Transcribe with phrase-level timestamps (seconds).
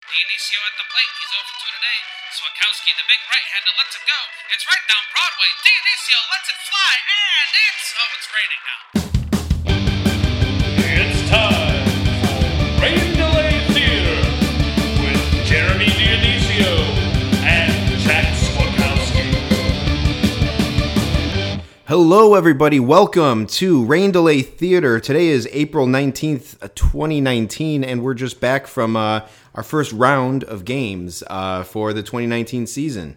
[0.00, 1.12] Dionisio at the plate.
[1.20, 2.00] He's over to today.
[2.32, 4.16] Swakowski, the big right-hander, lets it go.
[4.48, 5.52] It's right down Broadway.
[5.60, 8.80] Dionisio lets it fly, and it's oh, it's raining now.
[11.04, 11.84] It's time
[12.24, 14.24] for Rain Delay Theater
[15.04, 16.80] with Jeremy Dionisio
[17.44, 19.36] and Jack Swakowski.
[21.84, 22.80] Hello, everybody.
[22.80, 24.98] Welcome to Rain Delay Theater.
[24.98, 30.44] Today is April 19th, uh, 2019, and we're just back from uh, our first round
[30.44, 33.16] of games uh, for the 2019 season.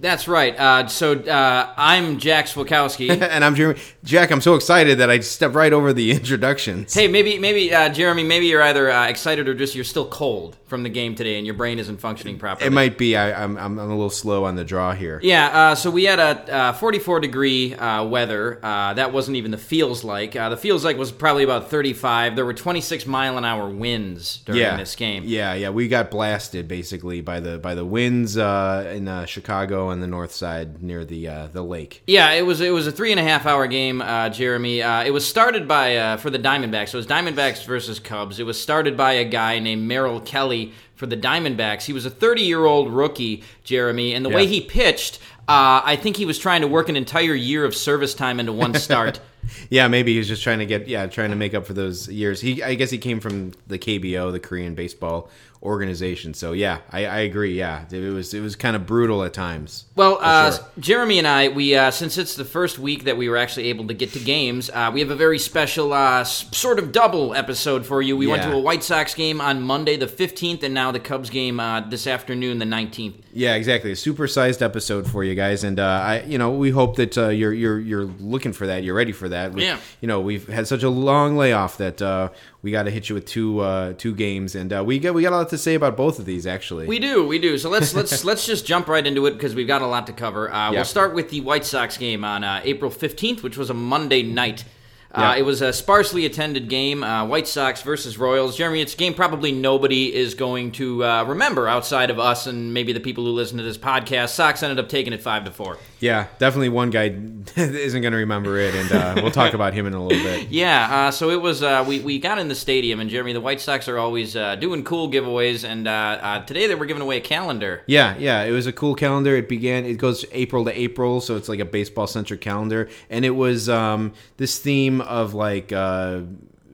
[0.00, 0.56] That's right.
[0.56, 3.10] Uh, so uh, I'm Jack Swakowski.
[3.22, 3.80] and I'm Jeremy.
[4.08, 6.94] Jack, I'm so excited that I stepped right over the introductions.
[6.94, 10.56] hey, maybe, maybe uh, Jeremy, maybe you're either uh, excited or just you're still cold
[10.68, 12.66] from the game today, and your brain isn't functioning properly.
[12.66, 13.16] It might be.
[13.16, 15.18] I, I'm, I'm I'm a little slow on the draw here.
[15.22, 15.46] Yeah.
[15.46, 18.60] Uh, so we had a uh, 44 degree uh, weather.
[18.62, 20.36] Uh, that wasn't even the feels like.
[20.36, 22.36] Uh, the feels like was probably about 35.
[22.36, 25.24] There were 26 mile an hour winds during yeah, this game.
[25.26, 29.88] Yeah, yeah, we got blasted basically by the by the winds uh, in uh, Chicago
[29.88, 32.02] on the north side near the uh, the lake.
[32.06, 34.82] Yeah, it was it was a three and a half hour game, uh, Jeremy.
[34.82, 36.90] Uh, it was started by uh, for the Diamondbacks.
[36.90, 38.38] So it was Diamondbacks versus Cubs.
[38.38, 41.84] It was started by a guy named Merrill Kelly for the Diamondbacks.
[41.84, 45.18] He was a 30 year old rookie, Jeremy, and the way he pitched,
[45.48, 48.52] uh, I think he was trying to work an entire year of service time into
[48.52, 49.20] one start.
[49.70, 52.08] Yeah, maybe he was just trying to get yeah, trying to make up for those
[52.08, 52.40] years.
[52.40, 55.30] He I guess he came from the KBO, the Korean baseball
[55.62, 56.34] organization.
[56.34, 57.58] So yeah, I, I agree.
[57.58, 59.86] Yeah, it was it was kind of brutal at times.
[59.96, 60.64] Well, uh, sure.
[60.78, 63.86] Jeremy and I, we uh, since it's the first week that we were actually able
[63.88, 67.86] to get to games, uh, we have a very special uh, sort of double episode
[67.86, 68.16] for you.
[68.16, 71.30] We went to a White Sox game on Monday the 15th, and now the Cubs
[71.30, 73.14] game uh, this afternoon the 19th.
[73.32, 73.92] Yeah, exactly.
[73.92, 77.28] A supersized episode for you guys, and uh, I, you know, we hope that uh,
[77.28, 78.82] you're you're you're looking for that.
[78.82, 79.52] You're ready for that.
[79.52, 79.78] We, Yeah.
[80.00, 82.30] You know, we've had such a long layoff that uh,
[82.62, 85.22] we got to hit you with two uh, two games, and uh, we got we
[85.22, 86.86] got a lot to say about both of these actually.
[86.86, 87.58] We do, we do.
[87.58, 90.12] So let's let's let's just jump right into it because we've got a lot to
[90.12, 90.52] cover.
[90.52, 90.72] Uh.
[90.72, 94.22] We'll start with the White Sox game on uh, April fifteenth, which was a Monday
[94.22, 94.64] night.
[95.10, 95.36] Uh, Yeah.
[95.36, 98.58] It was a sparsely attended game, uh, White Sox versus Royals.
[98.58, 102.74] Jeremy, it's a game probably nobody is going to uh, remember outside of us and
[102.74, 104.28] maybe the people who listen to this podcast.
[104.28, 105.78] Sox ended up taking it five to four.
[106.00, 107.06] Yeah, definitely one guy
[107.56, 110.48] isn't going to remember it, and uh, we'll talk about him in a little bit.
[110.48, 111.62] Yeah, uh, so it was.
[111.62, 114.56] Uh, we we got in the stadium, and Jeremy, the White Sox are always uh,
[114.56, 117.82] doing cool giveaways, and uh, uh, today they were giving away a calendar.
[117.86, 119.36] Yeah, yeah, it was a cool calendar.
[119.36, 119.84] It began.
[119.84, 123.68] It goes April to April, so it's like a baseball centric calendar, and it was
[123.68, 126.20] um, this theme of like uh,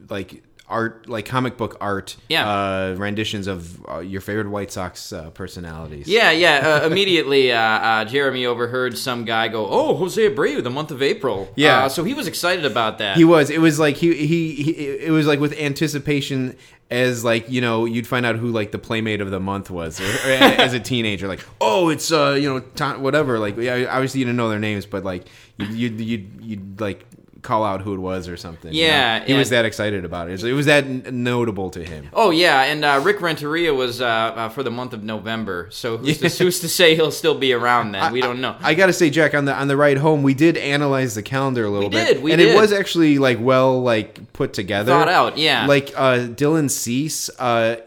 [0.09, 0.43] like
[0.75, 2.47] art, like comic book art, Yeah.
[2.49, 6.07] uh, renditions of uh, your favorite White Sox uh, personalities.
[6.07, 6.81] Yeah, yeah.
[6.83, 11.01] Uh, immediately, uh, uh, Jeremy overheard some guy go, "Oh, Jose Abreu, the month of
[11.01, 11.85] April." Yeah.
[11.85, 13.15] Uh, so he was excited about that.
[13.17, 13.49] He was.
[13.49, 14.71] It was like he, he he.
[15.07, 16.55] It was like with anticipation,
[16.91, 19.99] as like you know, you'd find out who like the playmate of the month was,
[19.99, 20.31] or, or
[20.65, 21.27] as a teenager.
[21.27, 23.39] Like, oh, it's uh, you know, Tom, whatever.
[23.39, 25.23] Like, yeah, obviously you didn't know their names, but like
[25.57, 27.05] you you'd you'd, you'd like
[27.45, 28.73] call out who it was or something.
[28.73, 28.89] you know?
[28.89, 30.43] Yeah, he was that excited about it.
[30.43, 32.09] It was that notable to him.
[32.11, 35.69] Oh yeah, and uh, Rick Renteria was uh, uh, for the month of November.
[35.71, 38.11] So who's, to, who's to say he'll still be around then?
[38.11, 38.57] We don't know.
[38.61, 41.65] I gotta say, Jack, on the on the ride home, we did analyze the calendar
[41.65, 44.91] a little We bit, did, we and it was actually like well like put together,
[44.91, 45.65] Thought out, yeah.
[45.67, 47.77] Like uh, Dylan Cease, uh,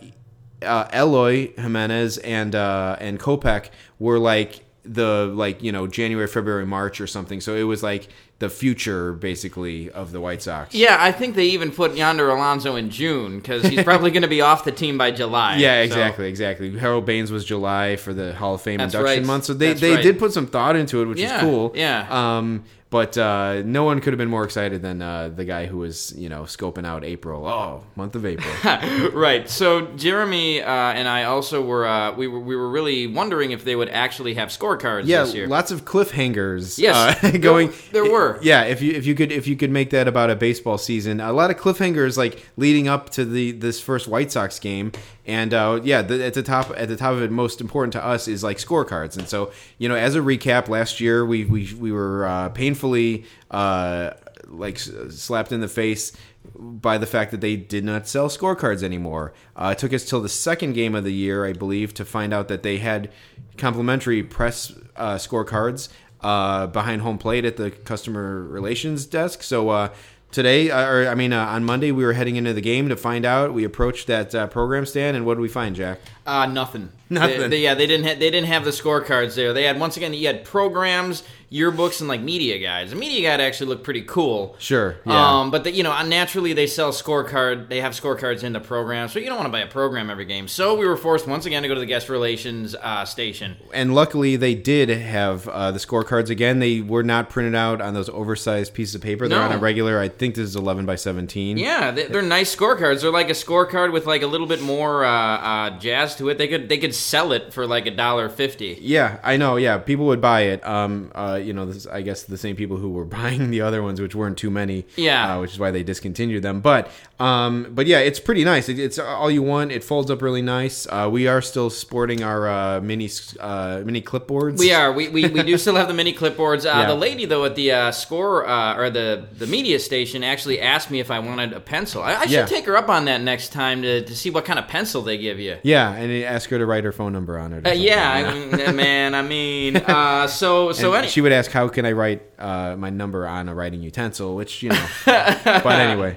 [0.62, 6.66] uh, Eloy Jimenez, and uh, and Kopech were like the like you know January, February,
[6.66, 7.40] March or something.
[7.40, 8.08] So it was like
[8.40, 10.72] the future basically of the White Sox.
[10.74, 14.28] yeah, I think they even put Yonder Alonso in June because he's probably going to
[14.28, 15.56] be off the team by July.
[15.56, 16.78] Yeah, So- exactly, exactly.
[16.78, 19.26] Harold Baines was July for the Hall of Fame That's induction right.
[19.26, 20.02] month, so they, That's they right.
[20.04, 21.72] did put some thought into it, which Yeah, is cool.
[21.74, 22.06] yeah.
[22.10, 25.78] Um, but uh, no one could have been more excited than uh, the guy who
[25.78, 27.46] was, you know, scoping out April.
[27.46, 28.50] Oh, month of April.
[29.12, 29.48] right.
[29.48, 33.64] So Jeremy uh, and I also were uh, we were we were really wondering if
[33.64, 35.46] they would actually have scorecards yeah, this year.
[35.46, 36.78] lots of cliffhangers.
[36.78, 37.72] Yes, uh, there- going.
[37.92, 38.38] there were.
[38.42, 41.20] Yeah, if you if you could if you could make that about a baseball season,
[41.20, 44.92] a lot of cliffhangers like leading up to the this first White Sox game,
[45.28, 48.04] and uh, yeah, the, at the top at the top of it, most important to
[48.04, 49.18] us is like scorecards.
[49.18, 53.26] And so you know, as a recap, last year we we we were uh, painfully
[53.50, 54.12] uh,
[54.46, 56.12] like slapped in the face
[56.58, 59.34] by the fact that they did not sell scorecards anymore.
[59.54, 62.32] Uh, it took us till the second game of the year, I believe, to find
[62.32, 63.12] out that they had
[63.58, 65.90] complimentary press uh, scorecards
[66.22, 69.42] uh, behind home plate at the customer relations desk.
[69.42, 69.90] So uh,
[70.30, 72.96] today, uh, or I mean, uh, on Monday, we were heading into the game to
[72.96, 73.52] find out.
[73.54, 76.00] We approached that uh, program stand, and what did we find, Jack?
[76.26, 76.90] Uh, nothing.
[77.10, 77.40] Nothing.
[77.40, 78.06] They- they- yeah, they didn't.
[78.06, 79.52] Ha- they didn't have the scorecards there.
[79.52, 80.12] They had once again.
[80.14, 81.22] You had programs,
[81.52, 82.90] yearbooks, and like media guides.
[82.90, 84.54] The media guide actually looked pretty cool.
[84.58, 85.40] Sure, yeah.
[85.40, 87.68] Um, but the, you know, naturally they sell scorecard.
[87.68, 90.24] They have scorecards in the program, so you don't want to buy a program every
[90.24, 90.48] game.
[90.48, 93.56] So we were forced once again to go to the guest relations uh, station.
[93.72, 96.58] and luckily they did have uh, the scorecards again.
[96.58, 99.28] They were not printed out on those oversized pieces of paper.
[99.28, 99.44] They're No.
[99.46, 99.98] on a regular.
[100.00, 101.56] I think this is eleven by seventeen.
[101.58, 103.02] Yeah, they, they're nice scorecards.
[103.02, 106.38] They're like a scorecard with like a little bit more uh, uh, jazz to it.
[106.38, 108.78] They could they could sell it for like a dollar fifty.
[108.80, 109.56] Yeah, I know.
[109.56, 110.66] Yeah, people would buy it.
[110.66, 113.82] Um, uh, you know, this, I guess the same people who were buying the other
[113.82, 114.86] ones, which weren't too many.
[114.96, 115.36] Yeah.
[115.36, 116.60] uh, which is why they discontinued them.
[116.60, 116.90] But,
[117.20, 118.68] um, but yeah, it's pretty nice.
[118.68, 119.72] It, it's all you want.
[119.72, 120.86] It folds up really nice.
[120.88, 123.10] Uh, we are still sporting our uh, mini
[123.40, 124.58] uh, mini clipboards.
[124.58, 124.92] We are.
[124.92, 126.64] We, we, we do still have the mini clipboards.
[126.64, 126.86] Uh, Yeah.
[126.86, 130.90] The lady though at the uh, score uh, or the the media station actually asked
[130.90, 132.02] me if I wanted a pencil.
[132.02, 132.46] I, I should Yeah.
[132.46, 135.18] take her up on that next time to, to see what kind of pencil they
[135.18, 135.58] give you.
[135.64, 137.66] Yeah, and ask her to write her phone number on it.
[137.66, 139.14] Uh, yeah, I mean, man.
[139.16, 142.76] I mean, uh, so so And any, she would ask, "How can I write uh,
[142.76, 144.86] my number on a writing utensil?" Which you know.
[145.04, 146.16] but anyway,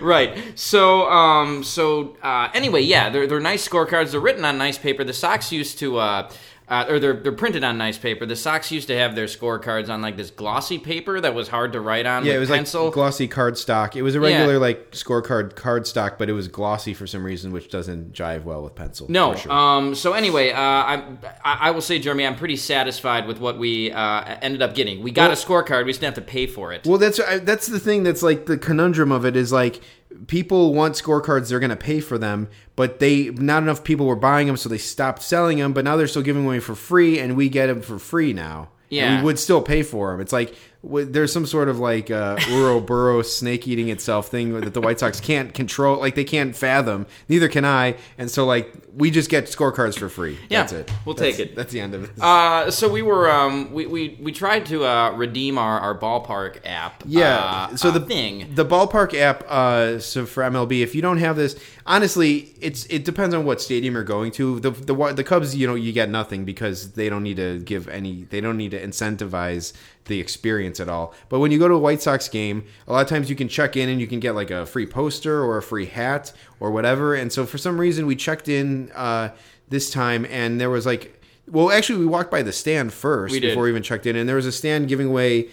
[0.00, 0.36] right.
[0.54, 4.12] So, um, so uh, anyway, yeah, they're they're nice scorecards.
[4.12, 5.04] They're written on nice paper.
[5.04, 5.98] The Sox used to.
[5.98, 6.30] Uh,
[6.72, 8.24] uh, or they're, they're printed on nice paper.
[8.24, 11.74] The Sox used to have their scorecards on like this glossy paper that was hard
[11.74, 12.86] to write on yeah, it was pencil.
[12.86, 13.94] like glossy cardstock.
[13.94, 17.68] It was a regular like scorecard cardstock, but it was glossy for some reason, which
[17.68, 19.06] doesn't jive well with pencil.
[19.10, 19.34] No.
[19.34, 19.52] sure.
[19.52, 19.94] Um.
[19.94, 24.38] So anyway, uh, I, I will say, Jeremy, I'm pretty satisfied with what we uh,
[24.40, 25.02] ended up getting.
[25.02, 25.84] We got a scorecard.
[25.84, 26.86] We just didn't have to pay for it.
[26.86, 28.02] Well, that's that's the thing.
[28.02, 29.82] That's like the conundrum of it is like
[30.26, 34.16] people want scorecards, they're going to pay for them, but they not enough people were
[34.16, 35.72] buying them, so they stopped selling them.
[35.72, 38.70] But now they're still giving away for free, and we get them for free now.
[38.90, 39.18] And Yeah.
[39.18, 40.20] we would still pay for them.
[40.20, 44.80] It's like there's some sort of like uh, Ouroboros snake eating itself thing that the
[44.80, 47.06] White Sox can't control, like they can't fathom.
[47.28, 50.38] Neither can I, and so like we just get scorecards for free.
[50.50, 50.92] Yeah, that's it.
[51.06, 51.56] we'll That's- take it.
[51.56, 52.10] That's the end of it.
[52.20, 56.58] Uh, so we were um, we, we, we tried to uh, redeem our, our ballpark
[56.66, 57.02] app.
[57.06, 57.68] Yeah.
[57.72, 58.54] uh, so uh, the thing.
[58.54, 63.04] the ballpark app, uh, so for MLB, if you don't have this, honestly, it's it
[63.04, 64.58] depends on what stadium you're going to.
[64.60, 67.88] The the the Cubs, you know, you get nothing because they don't need to give
[67.88, 69.72] any, they don't need to incentivize
[70.06, 71.14] the experience at all.
[71.28, 73.48] But when you go to a White Sox game, a lot of times you can
[73.48, 76.70] check in and you can get like a free poster or a free hat or
[76.70, 77.14] whatever.
[77.14, 79.30] And so for some reason, we checked in uh,
[79.68, 81.18] this time, and there was like.
[81.48, 84.28] Well, actually, we walked by the stand first We before we even checked in, and
[84.28, 85.48] there was a stand giving away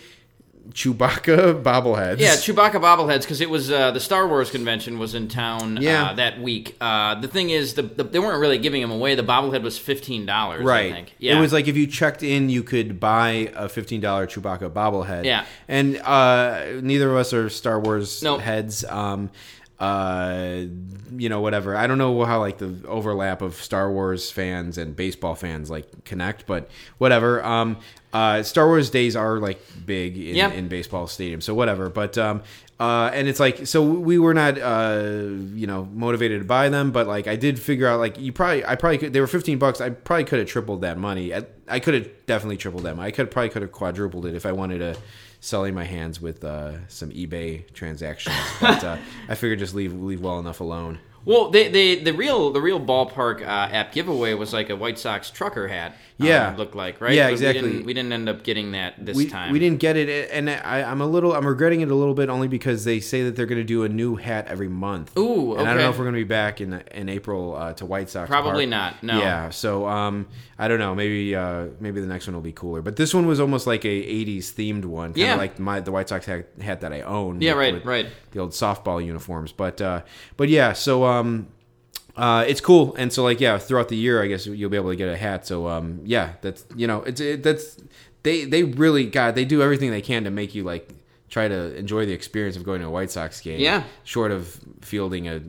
[0.74, 2.20] Chewbacca bobbleheads.
[2.20, 6.06] Yeah, Chewbacca bobbleheads because it was uh, the Star Wars convention was in town Yeah.
[6.10, 6.76] uh, that week.
[6.80, 9.16] Uh, the thing is, the, the, they weren't really giving them away.
[9.16, 10.64] The bobblehead was fifteen dollars.
[10.64, 10.92] right.
[10.92, 11.16] I think.
[11.18, 11.38] Yeah.
[11.38, 15.26] It was like if you checked in, you could buy a fifteen dollar Chewbacca bobblehead.
[15.26, 15.46] Yeah.
[15.68, 18.42] And uh, neither of us are Star Wars Nope.
[18.42, 18.84] heads.
[18.86, 19.30] Um,
[19.80, 20.64] uh,
[21.16, 21.76] you know, whatever.
[21.76, 26.04] I don't know how like the overlap of Star Wars fans and baseball fans like
[26.06, 27.44] connect, but whatever.
[27.44, 27.78] Um,
[28.14, 30.52] uh, Star Wars days are like big in, Yeah.
[30.52, 31.90] in baseball stadiums, so whatever.
[31.90, 32.42] But um,
[32.80, 35.02] uh, and it's like so we were not uh,
[35.54, 38.66] you know motivated to buy them, but like I did figure out like you probably
[38.66, 39.80] I probably could they were fifteen bucks.
[39.82, 41.34] I probably could have tripled that money.
[41.34, 42.96] I, I could have definitely tripled that.
[42.96, 43.08] money.
[43.08, 44.98] I could probably could have quadrupled it if I wanted to
[45.40, 48.36] selling my hands with uh, some eBay transactions.
[48.60, 48.98] But uh,
[49.30, 51.00] I figured just leave leave well enough alone.
[51.26, 54.98] Well, they, they, the real the real ballpark uh, app giveaway was like a White
[55.00, 55.92] Sox trucker hat.
[56.20, 56.54] um, Yeah.
[56.54, 57.14] it looked like right.
[57.14, 57.62] Yeah, But exactly.
[57.64, 59.52] We didn't, we didn't end up getting that this we, time.
[59.52, 62.30] we didn't get it, and I, I'm a little, I'm regretting it a little bit
[62.30, 65.18] only because they say that they're going to do a new hat every month.
[65.18, 67.74] Ooh, and I don't know if we're going to be back in in April uh,
[67.74, 68.30] to White Sox.
[68.30, 68.70] Probably Park.
[68.70, 69.20] not, no.
[69.20, 70.28] Yeah, so um,
[70.58, 70.96] I don't know.
[70.96, 72.82] Maybe uh, maybe the next one will be cooler.
[72.82, 75.36] But this one was almost like a '80s themed one, kind of Yeah.
[75.36, 77.42] like my the White Sox hat, hat that I own.
[77.42, 78.08] Yeah, with- right, with right.
[78.32, 80.02] The old softball uniforms, but uh,
[80.38, 81.48] but yeah, so um.
[82.16, 84.90] Uh, it's cool, and so like yeah, throughout the year, I guess you'll be able
[84.90, 85.48] to get a hat.
[85.48, 87.78] So um, yeah, that's you know, it's it, that's
[88.24, 90.90] they they really God they do everything they can to make you like
[91.30, 93.60] try to enjoy the experience of going to a White Sox game.
[93.60, 93.84] Yeah.
[94.04, 95.42] short of fielding a,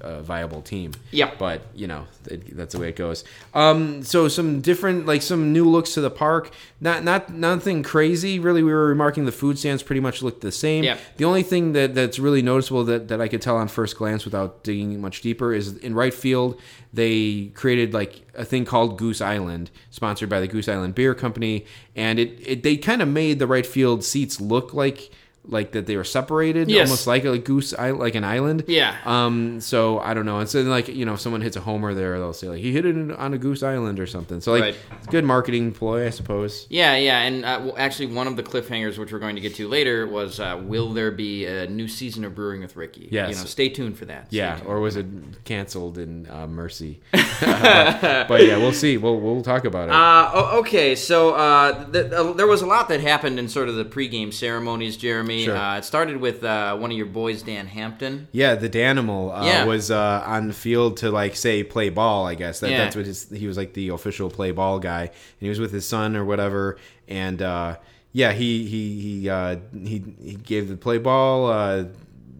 [0.00, 0.92] a viable team.
[1.10, 1.38] Yep.
[1.38, 3.24] but you know it, that's the way it goes.
[3.54, 6.52] Um, so some different like some new looks to the park.
[6.80, 8.62] Not not nothing crazy really.
[8.62, 10.84] We were remarking the food stands pretty much looked the same.
[10.84, 11.00] Yep.
[11.16, 14.24] The only thing that, that's really noticeable that, that I could tell on first glance
[14.24, 16.60] without digging much deeper is in right field
[16.92, 21.64] they created like a thing called Goose Island, sponsored by the Goose Island Beer Company,
[21.96, 25.10] and it, it they kind of made the right field seats look like
[25.44, 26.86] like that they were separated, Yes.
[26.88, 28.64] almost like a goose, I- like an island.
[28.68, 28.96] Yeah.
[29.04, 29.60] Um.
[29.60, 30.38] So I don't know.
[30.38, 32.70] And so like you know, if someone hits a homer there, they'll say like he
[32.72, 34.40] hit it on a goose island or something.
[34.40, 34.76] So like Right.
[34.98, 36.66] it's a good marketing ploy, I suppose.
[36.70, 39.56] Yeah, yeah, and uh, well, actually, one of the cliffhangers, which we're going to get
[39.56, 43.08] to later, was uh, will there be a new season of Brewing with Ricky?
[43.10, 43.30] Yes.
[43.30, 44.28] You know, stay tuned for that.
[44.28, 44.68] Stay Yeah, tuned.
[44.68, 45.06] or was it
[45.44, 47.00] canceled in uh, Mercy?
[47.12, 48.96] but yeah, we'll see.
[48.96, 49.94] We'll we'll talk about it.
[49.94, 53.84] Uh, okay, so uh, th- there was a lot that happened in sort of the
[53.84, 55.31] pregame ceremonies, Jeremy.
[55.40, 55.56] Sure.
[55.56, 58.28] Uh, it started with uh, one of your boys, Dan Hampton.
[58.32, 59.64] Yeah, the Danimal uh, Yeah.
[59.64, 62.26] was uh, on the field to like say play ball.
[62.26, 62.78] I guess that, Yeah.
[62.78, 65.10] that's what his, he was like the official play ball guy, and
[65.40, 66.76] he was with his son or whatever.
[67.08, 67.76] And uh,
[68.12, 71.50] yeah, he he he uh, he he gave the play ball.
[71.50, 71.84] Uh,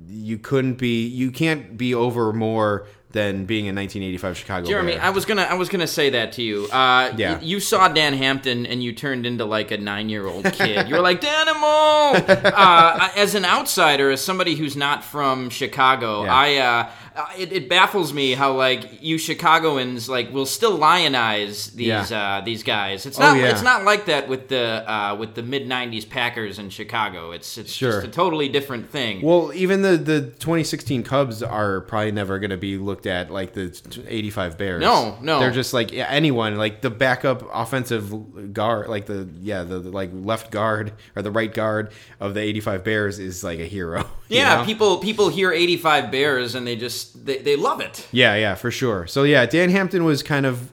[0.08, 4.66] you couldn't be you can't be over more than being a 1985 Chicago.
[4.66, 5.02] Jeremy, Bear.
[5.02, 6.64] I was gonna, I was gonna say that to you.
[6.72, 7.34] Uh, Yeah.
[7.34, 10.88] y- you saw Dan Hampton, and you turned into like a nine-year-old kid.
[10.88, 11.20] You were like
[11.56, 12.14] Danimal.
[12.56, 16.34] uh, as an outsider, as somebody who's not from Chicago, Yeah.
[16.34, 16.90] I, uh,
[17.36, 22.38] it, it baffles me how like you Chicagoans like will still lionize these Yeah.
[22.38, 23.06] uh, these guys.
[23.06, 23.50] It's Oh, not, yeah.
[23.50, 27.32] it's not like that with the uh, with the mid '90s Packers in Chicago.
[27.32, 27.92] It's it's Sure.
[27.92, 29.20] just a totally different thing.
[29.22, 33.52] Well, even the, the 2016 Cubs are probably never going to be looked at like
[33.54, 33.72] the
[34.08, 34.80] 85 Bears.
[34.80, 35.38] No, no.
[35.40, 40.10] They're just like anyone, like the backup offensive guard, like the yeah, the, the, like
[40.12, 44.04] left guard or the right guard of the 85 Bears is like a hero.
[44.28, 44.64] yeah, know?
[44.64, 48.06] people people hear '85 Bears and they just they, they love it.
[48.12, 49.06] Yeah, yeah, for sure.
[49.06, 50.70] So yeah, Dan Hampton was kind of,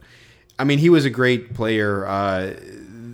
[0.57, 2.05] I mean, he was a great player.
[2.05, 2.53] Uh,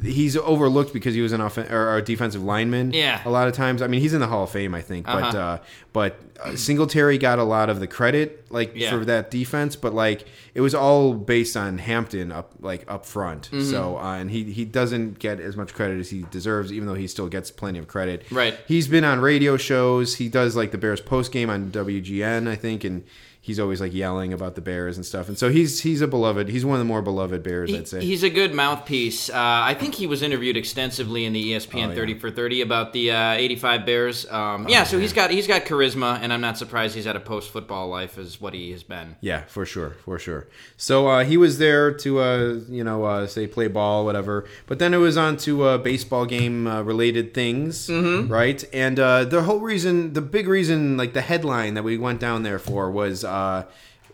[0.05, 2.93] he's overlooked because he was an offen- or a defensive lineman.
[2.93, 3.21] Yeah.
[3.25, 3.81] a lot of times.
[3.81, 5.05] I mean, he's in the Hall of Fame, I think.
[5.05, 5.37] But Uh-huh.
[5.37, 5.57] uh,
[5.93, 8.89] but uh, Singletary got a lot of the credit, like Yeah.
[8.91, 9.75] for that defense.
[9.75, 13.43] But like it was all based on Hampton up like up front.
[13.51, 13.61] Mm-hmm.
[13.69, 16.93] So uh, and he he doesn't get as much credit as he deserves, even though
[16.95, 18.25] he still gets plenty of credit.
[18.31, 18.57] Right.
[18.67, 20.15] He's been on radio shows.
[20.15, 23.03] He does like the Bears post game on WGN, I think, and
[23.45, 25.27] he's always like yelling about the Bears and stuff.
[25.27, 26.49] And so he's he's a beloved.
[26.49, 28.01] He's one of the more beloved Bears, He- I'd say.
[28.03, 29.29] He's a good mouthpiece.
[29.29, 31.95] Uh, I think he was interviewed extensively in the ESPN Oh, yeah.
[31.95, 34.25] 30 for 30 about the uh, 85 Bears.
[34.31, 37.19] Um, yeah, so he's got he's got charisma, and I'm not surprised he's had a
[37.19, 39.15] post football life as what he has been.
[39.21, 40.47] Yeah, for sure, for sure.
[40.77, 44.45] So uh, he was there to, uh, you know, uh, say play ball, whatever.
[44.65, 48.31] But then it was on to uh, baseball game uh, related things, Mm-hmm.
[48.31, 48.63] right?
[48.73, 52.43] And uh, the whole reason, the big reason, like the headline that we went down
[52.43, 53.63] there for was uh,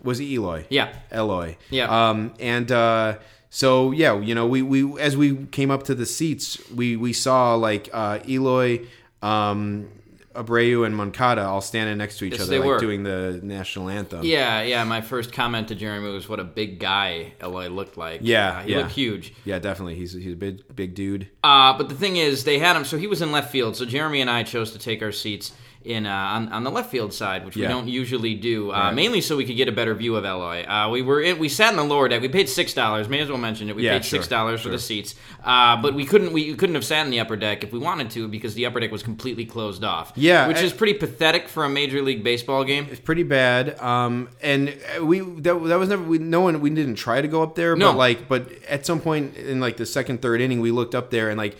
[0.02, 0.64] was Eloy.
[0.68, 0.88] Yeah.
[1.12, 1.56] Eloy.
[1.70, 1.86] Yeah.
[2.10, 3.18] Um, and uh,
[3.50, 7.12] so yeah, you know, we, we as we came up to the seats, we we
[7.12, 8.80] saw like uh, Eloy.
[9.22, 9.88] Um,
[10.34, 12.78] Abreu and Moncada all standing next to each Yes, other, like were.
[12.80, 14.24] doing the national anthem.
[14.24, 14.82] Yeah, yeah.
[14.84, 18.20] My first comment to Jeremy was what a big guy Eloy looked like.
[18.22, 18.78] Yeah, Uh, he yeah.
[18.78, 19.34] looked huge.
[19.44, 19.96] Yeah, definitely.
[19.96, 21.28] He's he's a big big dude.
[21.44, 22.84] Uh, but the thing is, they had him.
[22.86, 23.76] So he was in left field.
[23.76, 25.52] So Jeremy and I chose to take our seats
[25.84, 28.70] in uh, on, on the left field side, which we don't usually do.
[28.70, 28.94] Uh, Right.
[28.94, 30.64] Mainly so we could get a better view of Eloy.
[30.64, 32.20] Uh, we were in, we sat in the lower deck.
[32.22, 33.08] We paid six dollars.
[33.08, 33.76] May as well mention it.
[33.76, 34.72] We Yeah, paid sure, six dollars for sure.
[34.72, 35.14] the seats.
[35.44, 38.10] Uh, but we couldn't we couldn't have sat in the upper deck if we wanted
[38.10, 40.12] to because the upper deck was completely closed off.
[40.16, 42.86] Yeah, which I- is pretty pathetic for a major league baseball game.
[42.90, 43.78] It's pretty bad.
[43.80, 47.42] Um, and we that, that was never we no one we didn't try to go
[47.42, 47.92] up there, No.
[47.92, 51.10] but like but at some point in like the second third inning, we looked up
[51.10, 51.56] there and like.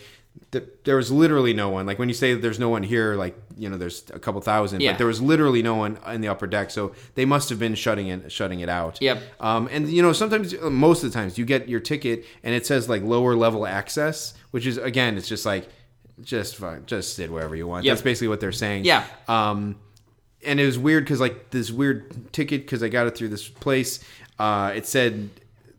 [0.53, 1.85] Th- There was literally no one.
[1.85, 4.79] Like when you say there's no one here, like you know, there's a couple thousand,
[4.81, 4.91] Yeah.
[4.93, 6.71] but there was literally no one in the upper deck.
[6.71, 8.99] So they must have been shutting it, shutting it out.
[9.01, 9.21] Yep.
[9.41, 12.65] Um, and you know, sometimes, most of the times, you get your ticket and it
[12.65, 15.67] says like lower level access, which is again, it's just like,
[16.21, 17.83] just fine, just sit wherever you want.
[17.83, 17.91] Yep.
[17.91, 18.85] That's basically what they're saying.
[18.85, 19.05] Yeah.
[19.27, 19.75] Um,
[20.45, 23.47] and it was weird because like this weird ticket because I got it through this
[23.47, 23.99] place.
[24.39, 25.29] Uh, it said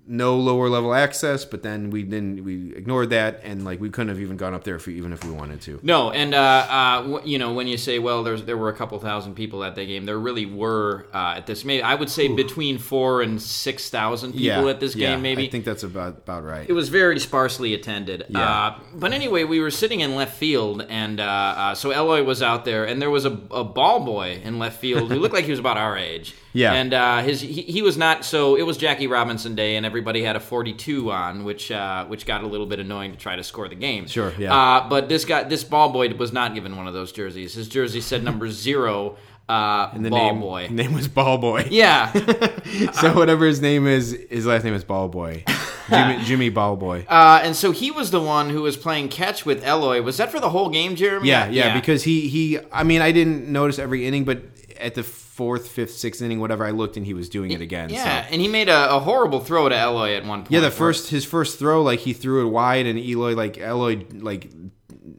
[0.06, 2.44] no lower level access, but then we didn't.
[2.44, 5.12] We ignored that, and like we couldn't have even gone up there if we, even
[5.12, 5.80] if we wanted to.
[5.82, 8.74] No, and uh, uh, w- you know when you say, well, there's there were a
[8.74, 11.64] couple thousand people at the game, there really were uh, at this.
[11.64, 15.22] Maybe I would say between four and six thousand people yeah, at this yeah, game.
[15.22, 16.68] Maybe I think that's about about right.
[16.68, 18.26] it was very sparsely attended.
[18.28, 18.40] Yeah.
[18.40, 22.42] Uh, but anyway, we were sitting in left field, and uh, uh, so Eloy was
[22.42, 25.44] out there, and there was a, a ball boy in left field who looked like
[25.44, 26.34] he was about our age.
[26.54, 26.72] Yeah.
[26.72, 28.24] and uh, his he, he was not.
[28.24, 32.24] So it was Jackie Robinson Day, and everybody had a 42 on, which uh, which
[32.26, 34.06] got a little bit annoying to try to score the game.
[34.06, 34.54] Sure, yeah.
[34.56, 37.54] Uh, but this guy, this ball boy, was not given one of those jerseys.
[37.54, 39.16] His jersey said number zero.
[39.48, 40.68] Uh, the ball name, boy.
[40.70, 41.66] name was Ball Boy.
[41.70, 42.10] Yeah.
[42.92, 45.44] so whatever his name is, his last name is Ball Boy.
[45.90, 47.04] Jimmy, Jimmy Ball Boy.
[47.06, 50.00] Uh, and so he was the one who was playing catch with Eloy.
[50.00, 51.28] Was that for the whole game, Jeremy?
[51.28, 52.58] Yeah, yeah, because he he.
[52.72, 54.40] I mean, I didn't notice every inning, but
[54.80, 55.02] at the
[55.34, 57.90] fourth, fifth, sixth inning, whatever, I looked and he was doing it again.
[57.90, 58.28] Yeah, so.
[58.32, 60.52] and he made a, a horrible throw to Eloy at one point.
[60.52, 64.06] Yeah, the first his first throw, like he threw it wide, and Eloy, like Eloy,
[64.12, 64.50] like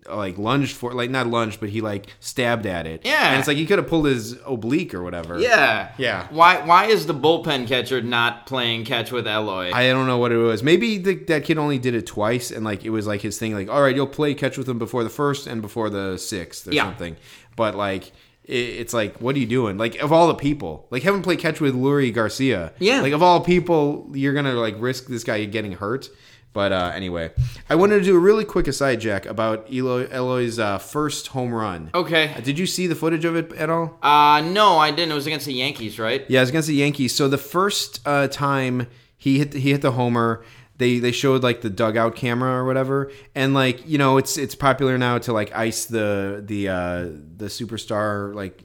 [0.09, 3.05] like lunged for like not lunged, but he like stabbed at it.
[3.05, 3.31] Yeah.
[3.31, 5.39] and it's like he could have pulled his oblique or whatever.
[5.39, 5.91] Yeah.
[5.97, 6.27] Yeah.
[6.31, 9.71] Why why is the bullpen catcher not playing catch with Eloy?
[9.73, 10.63] I don't know what it was.
[10.63, 13.53] Maybe the, that kid only did it twice, and like it was like his thing.
[13.53, 16.67] Like, all right, you'll play catch with him before the first and before the sixth
[16.67, 16.85] or Yeah.
[16.85, 17.17] something.
[17.55, 18.11] But like,
[18.47, 19.77] it's like, what are you doing?
[19.77, 22.73] Like, of all the people, like, haven't played catch with Leury Garcia.
[22.79, 23.01] Yeah.
[23.01, 26.09] Like, of all people, you're gonna like risk this guy getting hurt.
[26.53, 27.31] But uh, anyway,
[27.69, 31.53] I wanted to do a really quick aside, Jack, about Eloy, Eloy's uh, first home
[31.53, 31.89] run.
[31.93, 32.33] okay.
[32.33, 33.97] Uh, Did you see the footage of it at all?
[34.01, 35.11] Uh no, I didn't.
[35.11, 36.23] It was against the Yankees, right?
[36.29, 37.13] Yeah, it was against the Yankees.
[37.13, 38.87] So the first uh, time
[39.17, 40.45] he hit he hit the homer,
[40.77, 44.55] they they showed like the dugout camera or whatever, and like you know it's it's
[44.55, 46.99] popular now to like ice the the uh,
[47.37, 48.61] the superstar like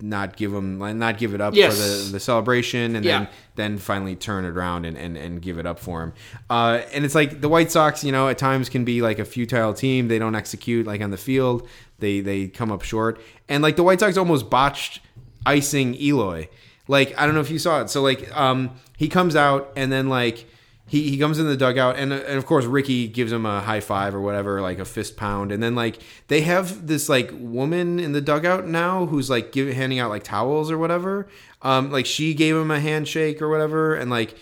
[0.00, 1.76] not give them not give it up Yes.
[1.76, 3.18] for the the celebration and Yeah.
[3.18, 6.12] then then finally turn it around and, and, and give it up for him.
[6.48, 9.24] Uh, and it's like the White Sox, you know, at times can be like a
[9.24, 10.08] futile team.
[10.08, 11.68] They don't execute like on the field.
[11.98, 13.20] They they come up short.
[13.48, 15.00] And like the White Sox almost botched
[15.44, 16.48] icing Eloy.
[16.88, 17.90] Like I don't know if you saw it.
[17.90, 20.46] So like um he comes out and then like
[20.88, 23.80] he, he comes in the dugout and, and of course Ricky gives him a high
[23.80, 25.52] five or whatever like a fist pound.
[25.52, 29.74] And then like they have this like woman in the dugout now who's like giving
[29.74, 31.28] handing out like towels or whatever.
[31.62, 34.34] Um like she gave him a handshake or whatever and like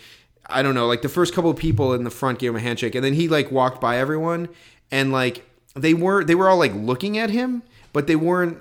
[0.46, 2.60] I don't know like the first couple of people in the front gave him a
[2.60, 4.48] handshake and then he like walked by everyone
[4.90, 8.58] and like they were they were all like looking at him but they weren't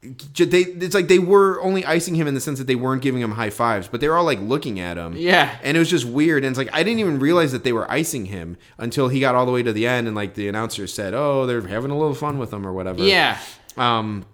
[0.00, 3.20] they it's like they were only icing him in the sense that they weren't giving
[3.20, 5.16] him high fives, but they were all like looking at him.
[5.16, 5.58] Yeah.
[5.62, 6.44] And it was just weird.
[6.44, 9.34] And it's like I didn't even realize that they were icing him until he got
[9.34, 11.98] all the way to the end and like the announcer said, "Oh, they're having a
[11.98, 13.38] little fun with him or whatever." Yeah.
[13.76, 14.24] Um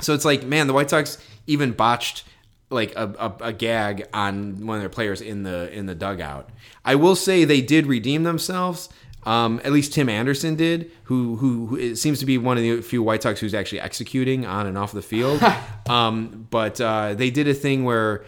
[0.00, 2.24] so it's like, man, the White Sox even botched
[2.70, 6.50] like a, a, a gag on one of their players in the in the dugout.
[6.84, 8.88] I will say they did redeem themselves.
[9.24, 12.62] Um, at least Tim Anderson did, who, who who it seems to be one of
[12.62, 15.42] the few White Sox who's actually executing on and off the field.
[15.88, 18.24] um, but uh, they did a thing where,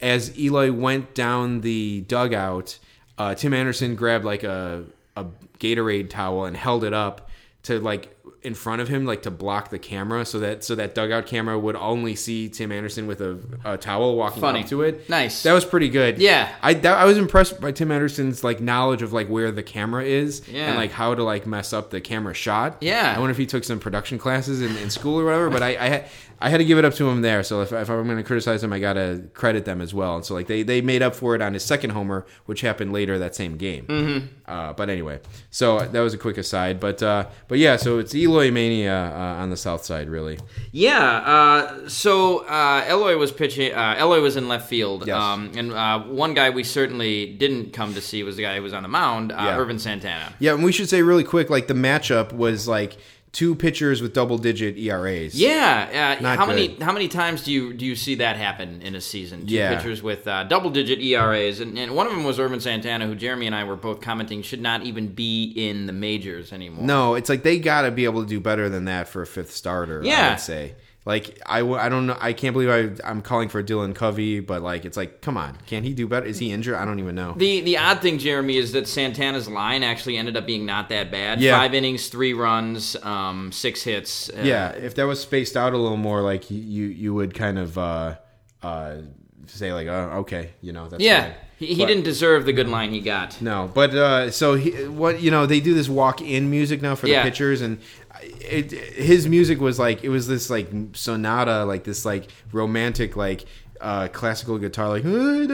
[0.00, 2.78] as Eloy went down the dugout,
[3.18, 4.84] uh, Tim Anderson grabbed like a
[5.16, 5.26] a
[5.58, 7.28] Gatorade towel and held it up
[7.64, 10.94] to like in front of him, like to block the camera, so that so that
[10.94, 14.62] dugout camera would only see Tim Anderson with a, a towel walking Funny.
[14.62, 15.08] up to it.
[15.08, 15.42] Nice.
[15.44, 16.18] That was pretty good.
[16.18, 16.52] Yeah.
[16.60, 20.02] I that, I was impressed by Tim Anderson's like knowledge of like where the camera
[20.04, 20.68] is Yeah.
[20.68, 22.78] and like how to like mess up the camera shot.
[22.80, 23.14] Yeah.
[23.16, 25.48] I wonder if he took some production classes in, in school or whatever.
[25.48, 26.08] But I I had,
[26.42, 27.42] I had to give it up to him there.
[27.42, 30.16] So if, if I'm going to criticize him, I got to credit them as well.
[30.16, 32.92] And so like they they made up for it on his second homer, which happened
[32.92, 33.86] later that same game.
[33.86, 34.26] Mm-hmm.
[34.46, 35.20] Uh, but anyway,
[35.50, 36.80] so that was a quick aside.
[36.80, 40.38] But uh, but yeah, so it's Eloy mania uh, on the south side, really.
[40.72, 40.98] Yeah.
[41.00, 43.72] Uh, so uh, Eloy was pitching.
[43.72, 45.06] Uh, Eloy was in left field.
[45.06, 45.16] Yes.
[45.16, 48.62] Um, and uh, one guy we certainly didn't come to see was the guy who
[48.62, 49.58] was on the mound, uh, Yeah.
[49.58, 50.32] Ervin Santana.
[50.38, 52.96] Yeah, and we should say really quick, like the matchup was like
[53.32, 55.34] two pitchers with double digit ERAs.
[55.34, 56.18] Yeah.
[56.22, 59.00] Uh, how many how many times do you do you see that happen in a
[59.00, 59.46] season?
[59.46, 59.74] Two Yeah.
[59.74, 63.14] pitchers with uh, double digit ERAs, and, and one of them was Ervin Santana, who
[63.14, 66.84] Jeremy and I were both commenting should not even be in the majors anymore.
[66.84, 69.26] No, it's like they got to be able to do better than that for a
[69.26, 70.02] fifth starter.
[70.02, 70.30] I Yeah.
[70.32, 70.74] would say.
[71.04, 72.16] Like I, I don't know.
[72.20, 75.58] I can't believe I, I'm calling for Dylan Covey, but like it's like, come on,
[75.66, 76.24] can he do better?
[76.26, 76.76] Is he injured?
[76.76, 77.34] I don't even know.
[77.36, 81.10] The the odd thing, Jeremy, is that Santana's line actually ended up being not that
[81.10, 81.40] bad.
[81.40, 81.58] Yeah.
[81.58, 84.30] Five innings, three runs, um, six hits.
[84.30, 87.58] Uh, yeah, if that was spaced out a little more, like you you, would kind
[87.58, 88.14] of uh,
[88.62, 88.98] uh,
[89.46, 91.22] say like, oh, okay, you know, that's Yeah.
[91.24, 91.34] fine.
[91.58, 93.40] He, he But- didn't deserve the good line he got.
[93.40, 96.94] No, but uh, so he, what you know they do this walk in music now
[96.96, 97.22] for the Yeah.
[97.22, 97.78] pitchers, and
[98.22, 103.44] it, his music was like it was this like sonata, like this like romantic like
[103.80, 105.50] uh, classical guitar, like and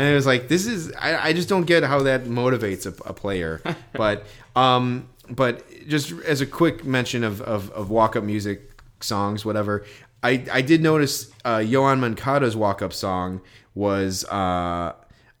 [0.00, 3.12] it was like this is I, I just don't get how that motivates a, a
[3.12, 3.60] player,
[3.92, 4.26] but
[4.56, 9.84] um, but just as a quick mention of of, of walk up music songs, whatever.
[10.20, 13.40] I, I did notice uh, Yoan Moncada's walk up song
[13.74, 14.94] was uh,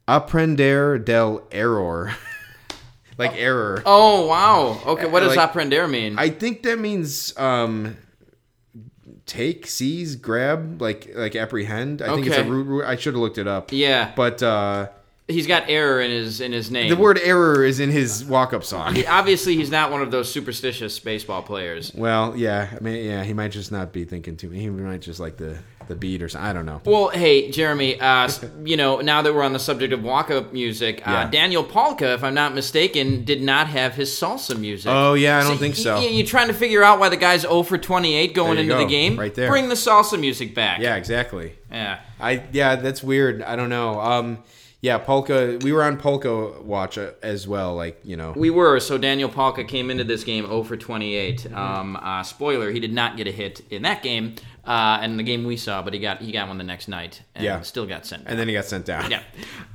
[0.06, 2.14] Aprender del Error.
[3.18, 3.82] like error.
[3.84, 4.80] Oh wow.
[4.86, 6.18] Okay, what does Like- aprender mean?
[6.18, 7.96] I think that means um,
[9.26, 12.02] take, seize, grab, like like apprehend.
[12.02, 12.48] I think it's a Okay.
[12.50, 12.84] root.
[12.84, 13.72] I should have looked it up.
[13.72, 14.88] yeah, But uh,
[15.26, 16.88] he's got error in his in his name.
[16.88, 18.94] the word error is in his walk up song.
[18.94, 21.92] He- obviously, he's not one of those superstitious baseball players.
[21.94, 24.50] Well, yeah, I mean, yeah, he might just not be thinking too.
[24.50, 26.48] He might just like the the beat or something.
[26.48, 26.80] I don't know.
[26.84, 28.28] Well, hey, Jeremy, uh,
[28.64, 31.30] you know, now that we're on the subject of walk-up music, uh, Yeah.
[31.30, 34.90] Daniel Palka, if I'm not mistaken, did not have his salsa music.
[34.94, 35.96] Oh, yeah, I don't think y- so.
[35.96, 38.84] y- You're trying to figure out why the guy's 0 for 28 going into the
[38.86, 39.18] game?
[39.18, 39.48] right there.
[39.50, 40.80] Bring the salsa music back.
[40.80, 41.54] Yeah, exactly.
[41.70, 42.00] Yeah.
[42.20, 43.42] I yeah, that's weird.
[43.42, 44.00] I don't know.
[44.00, 44.38] Um,
[44.80, 45.58] Yeah, Palka.
[45.64, 47.74] We were on Palka watch uh, as well.
[47.74, 48.78] Like you know, We were.
[48.78, 51.52] So Daniel Palka came into this game 0 for 28.
[51.52, 55.24] Um, uh, spoiler: he did not get a hit in that game, uh, and the
[55.24, 57.60] game we saw, but he got he got one the next night, and Yeah.
[57.62, 58.22] still got sent.
[58.26, 59.10] and then he got sent down.
[59.10, 59.22] Yeah.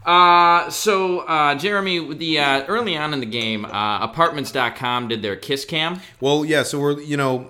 [0.05, 5.35] Uh, so, uh, Jeremy, the uh, early on in the game, uh, Apartments.com did their
[5.35, 5.99] kiss cam.
[6.21, 6.63] Well, yeah.
[6.63, 7.49] So we're you know,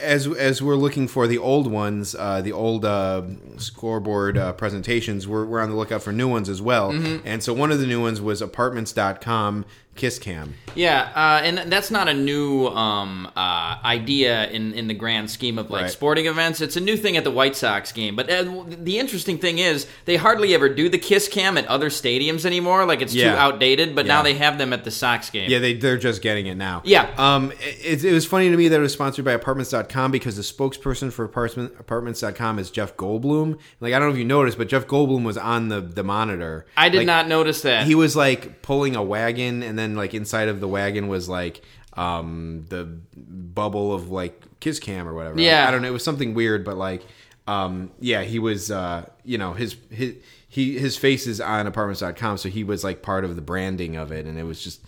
[0.00, 3.22] as as we're looking for the old ones, uh, the old uh,
[3.56, 6.92] scoreboard uh, presentations, we're we're on the lookout for new ones as well.
[6.92, 7.26] Mm-hmm.
[7.26, 9.64] And so one of the new ones was Apartments.com
[9.96, 10.54] Kiss Cam.
[10.74, 15.58] Yeah, uh, and that's not a new um, uh, idea in, in the grand scheme
[15.58, 15.90] of like Right.
[15.90, 16.60] sporting events.
[16.60, 18.14] It's a new thing at the White Sox game.
[18.14, 21.88] But uh, the interesting thing is they hardly ever do the kiss cam at other
[21.88, 22.84] stadiums anymore.
[22.84, 23.94] Like it's too outdated.
[23.94, 25.50] But now they have them at the Sox game.
[25.50, 26.82] Yeah, they they're just getting it now.
[26.84, 27.10] Yeah.
[27.16, 30.42] Um, it, it was funny to me that it was sponsored by Apartments.com because the
[30.42, 33.58] spokesperson for apartment, Apartments.com is Jeff Goldblum.
[33.80, 36.66] Like I don't know if you noticed, but Jeff Goldblum was on the the monitor.
[36.76, 37.86] I did Like, not notice that.
[37.86, 41.62] He was like pulling a wagon, and then like inside of the wagon was like
[41.94, 42.84] um the
[43.16, 45.40] bubble of like kiss cam or whatever.
[45.40, 45.68] Yeah.
[45.68, 45.88] I don't know.
[45.88, 47.04] It was something weird, but like
[47.46, 50.16] um yeah, he was uh you know his his
[50.48, 54.10] he his face is on apartments.com, so he was like part of the branding of
[54.10, 54.80] it, and it was just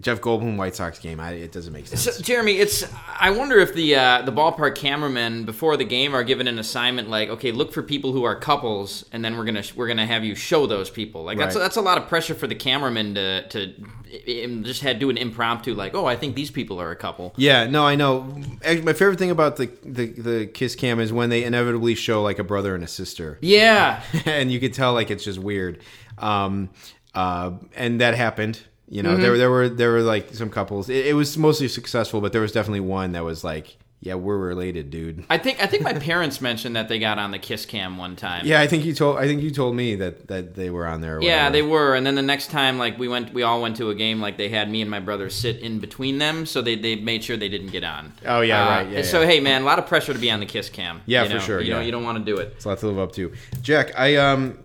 [0.00, 1.20] Jeff Goldblum White Sox game.
[1.20, 2.02] I, it doesn't make sense.
[2.02, 2.84] So, Jeremy, it's.
[3.20, 7.08] I wonder if the uh, the ballpark cameramen before the game are given an assignment
[7.10, 10.24] like, okay, look for people who are couples, and then we're gonna we're gonna have
[10.24, 11.24] you show those people.
[11.24, 11.60] Like that's Right.
[11.62, 13.74] that's a lot of pressure for the cameraman to to
[14.62, 17.32] just had do an impromptu like, oh, I think these people are a couple.
[17.36, 18.34] Yeah, no, I know.
[18.64, 22.22] Actually, my favorite thing about the, the the kiss cam is when they inevitably show
[22.22, 23.38] like a brother and a sister.
[23.40, 25.80] Yeah, and you could tell like it's just weird.
[26.18, 26.70] Um,
[27.14, 28.60] uh, and that happened.
[28.92, 30.90] You know, there there were there were like some couples.
[30.90, 34.36] It, it was mostly successful, but there was definitely one that was like, yeah, we're
[34.36, 35.24] related, dude.
[35.30, 38.16] I think I think my parents mentioned that they got on the kiss cam one
[38.16, 38.44] time.
[38.44, 41.00] Yeah, I think you told I think you told me that that they were on
[41.00, 41.22] there.
[41.22, 41.52] Yeah, whatever.
[41.52, 43.94] they were, and then the next time, like we went, we all went to a
[43.94, 44.20] game.
[44.20, 47.24] Like they had me and my brother sit in between them, so they, they made
[47.24, 48.12] sure they didn't get on.
[48.26, 49.26] Oh, yeah, Uh, right, yeah, so yeah.
[49.26, 51.00] hey, man, a lot of pressure to be on the kiss cam.
[51.06, 52.52] Yeah, you for sure, You know, you don't want to do it.
[52.56, 53.32] It's a lot to live up to.
[53.62, 54.58] Jack, I um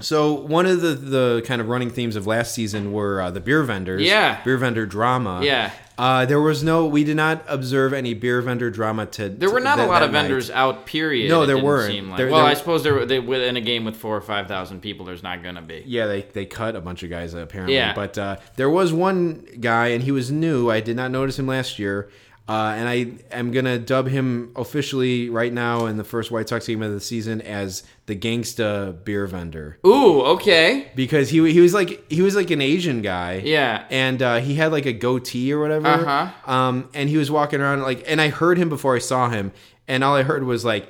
[0.00, 3.40] so one of the the kind of running themes of last season were uh, the
[3.40, 4.02] beer vendors.
[4.02, 4.42] Yeah.
[4.44, 5.40] Beer vendor drama.
[5.42, 5.70] Yeah.
[5.98, 9.60] Uh, there was no we did not observe any beer vendor drama to There were
[9.60, 10.22] not that- a lot of night.
[10.22, 10.84] vendors out.
[10.84, 11.30] Period.
[11.30, 12.08] No, there weren't.
[12.08, 12.18] Like.
[12.18, 14.46] There- well, there- I suppose there were- they, within a game with four or five
[14.46, 15.82] thousand people, there's not gonna be.
[15.86, 17.76] Yeah, they, they cut a bunch of guys apparently.
[17.76, 17.94] Yeah.
[17.94, 20.70] But uh, there was one guy, and he was new.
[20.70, 22.10] I did not notice him last year.
[22.48, 26.48] Uh, and I am going to dub him officially right now in the first White
[26.48, 29.78] Sox game of the season as the gangsta beer vendor.
[29.84, 30.92] Ooh, okay.
[30.94, 33.42] Because he, he was like he was like an Asian guy.
[33.44, 33.84] Yeah.
[33.90, 35.88] And uh, he had like a goatee or whatever.
[35.88, 36.52] Uh-huh.
[36.52, 39.52] Um, and he was walking around like and I heard him before I saw him,
[39.88, 40.88] and all I heard was like,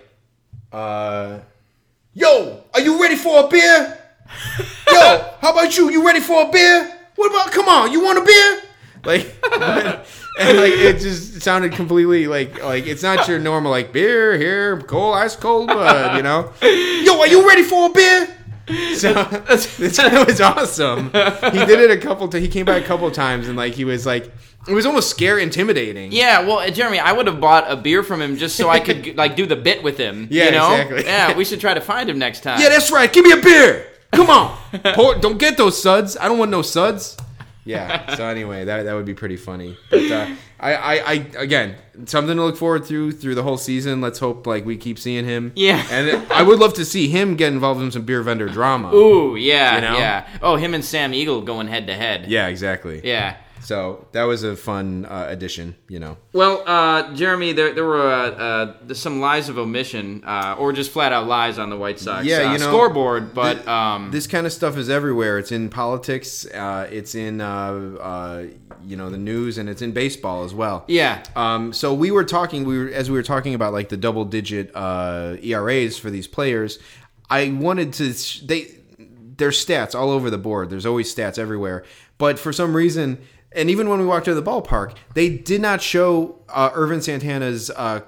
[0.73, 1.39] uh
[2.13, 3.99] Yo, are you ready for a beer?
[4.91, 5.91] Yo, how about you?
[5.91, 6.99] You ready for a beer?
[7.15, 7.53] What about?
[7.53, 8.63] Come on, you want a beer?
[9.05, 9.37] Like,
[10.39, 14.81] and like it just sounded completely like like it's not your normal like beer here,
[14.83, 16.53] cold ice cold bud, you know.
[16.63, 18.37] Yo, are you ready for a beer?
[18.97, 19.13] So
[19.49, 21.07] this guy was awesome.
[21.07, 22.29] He did it a couple.
[22.29, 24.31] T- he came back a couple times and like he was like
[24.69, 26.11] it was almost scare intimidating.
[26.11, 28.81] Yeah, well, uh, Jeremy, I would have bought a beer from him just so I
[28.81, 30.27] could like do the bit with him.
[30.31, 30.73] Yeah, you know?
[30.73, 31.05] exactly.
[31.05, 32.61] Yeah, we should try to find him next time.
[32.61, 33.13] Yeah, that's right.
[33.13, 33.87] Give me a beer.
[34.13, 34.57] Come on.
[34.95, 36.17] Pour, don't get those suds.
[36.17, 37.17] I don't want no suds.
[37.67, 38.05] Yeah.
[38.17, 39.77] So anyway, that that would be pretty funny.
[39.91, 40.27] But uh,
[40.59, 41.75] I, I, I again
[42.07, 44.01] something to look forward to through the whole season.
[44.01, 45.53] Let's hope like we keep seeing him.
[45.57, 45.85] Yeah.
[45.91, 48.95] And I would love to see him get involved in some beer vendor drama.
[48.95, 49.99] Ooh, yeah, You know?
[49.99, 50.29] yeah.
[50.41, 52.27] Oh, him and Sam Eagle going head to head.
[52.29, 53.01] Yeah, exactly.
[53.05, 53.37] Yeah.
[53.67, 55.75] So that was a fun uh, addition.
[55.89, 56.19] You know.
[56.33, 60.73] Well, uh, Jeremy, there, there were uh, uh, there's some lies of omission, uh, or
[60.73, 63.35] just flat out lies on the White Sox Yeah, uh, you know, scoreboard.
[63.35, 65.39] But um, this kind of stuff is everywhere.
[65.39, 66.47] It's in politics.
[66.47, 68.45] Uh, it's in uh, uh,
[68.85, 70.85] you know the news, and it's in baseball as well.
[70.87, 73.97] yeah, Um, so we were talking, we were as we were talking about like the
[73.97, 76.79] double digit uh, ERAs for these players.
[77.29, 78.71] I wanted to sh- they
[79.39, 80.71] there's stats all over the board.
[80.71, 81.85] There's always stats everywhere,
[82.17, 83.19] but for some reason,
[83.53, 87.71] and even when we walked to the ballpark, they did not show uh, Ervin Santana's
[87.71, 88.01] uh,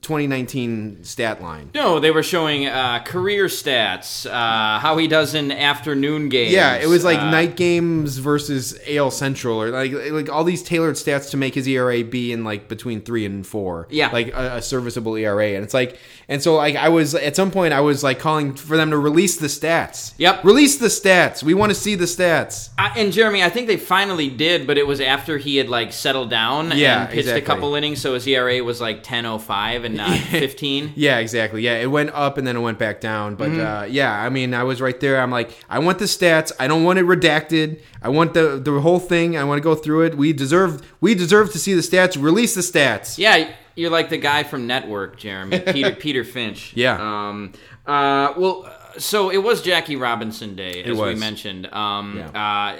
[0.00, 1.70] 2019 stat line.
[1.74, 6.52] no, they were showing uh, career stats, uh, how he does in afternoon games.
[6.52, 10.62] Yeah, it was like uh, night games versus AL Central, or like like all these
[10.62, 13.86] tailored stats to make his ERA be in like between three and four.
[13.90, 14.10] Yeah.
[14.10, 15.98] like a, a serviceable ERA, and it's like,
[16.32, 18.98] and so like I was at some point I was like calling for them to
[18.98, 20.14] release the stats.
[20.18, 20.44] Yep.
[20.44, 21.42] release the stats.
[21.42, 22.70] We want to see the stats.
[22.78, 25.92] I, and Jeremy, I think they finally did, but it was after he had like
[25.92, 27.42] settled down Yeah, and pitched exactly.
[27.42, 30.92] a couple innings, so his ERA was like 10.05 five and not fifteen.
[30.96, 31.62] Yeah, exactly.
[31.62, 33.34] Yeah, it went up and then it went back down.
[33.34, 35.20] But uh, yeah, I mean, I was right there.
[35.20, 36.52] I'm like, I want the stats.
[36.58, 37.80] I don't want it redacted.
[38.00, 39.36] I want the the whole thing.
[39.36, 40.16] I want to go through it.
[40.16, 42.20] We deserve we deserve to see the stats.
[42.20, 43.18] Release the stats.
[43.18, 46.72] Yeah, you're like the guy from Network, Jeremy Peter Peter Finch.
[46.74, 46.96] Yeah.
[47.00, 47.52] Um.
[47.86, 48.34] Uh.
[48.36, 48.78] Well.
[48.98, 51.66] So it was Jackie Robinson Day, as we mentioned.
[51.72, 52.22] Um.
[52.34, 52.76] Uh.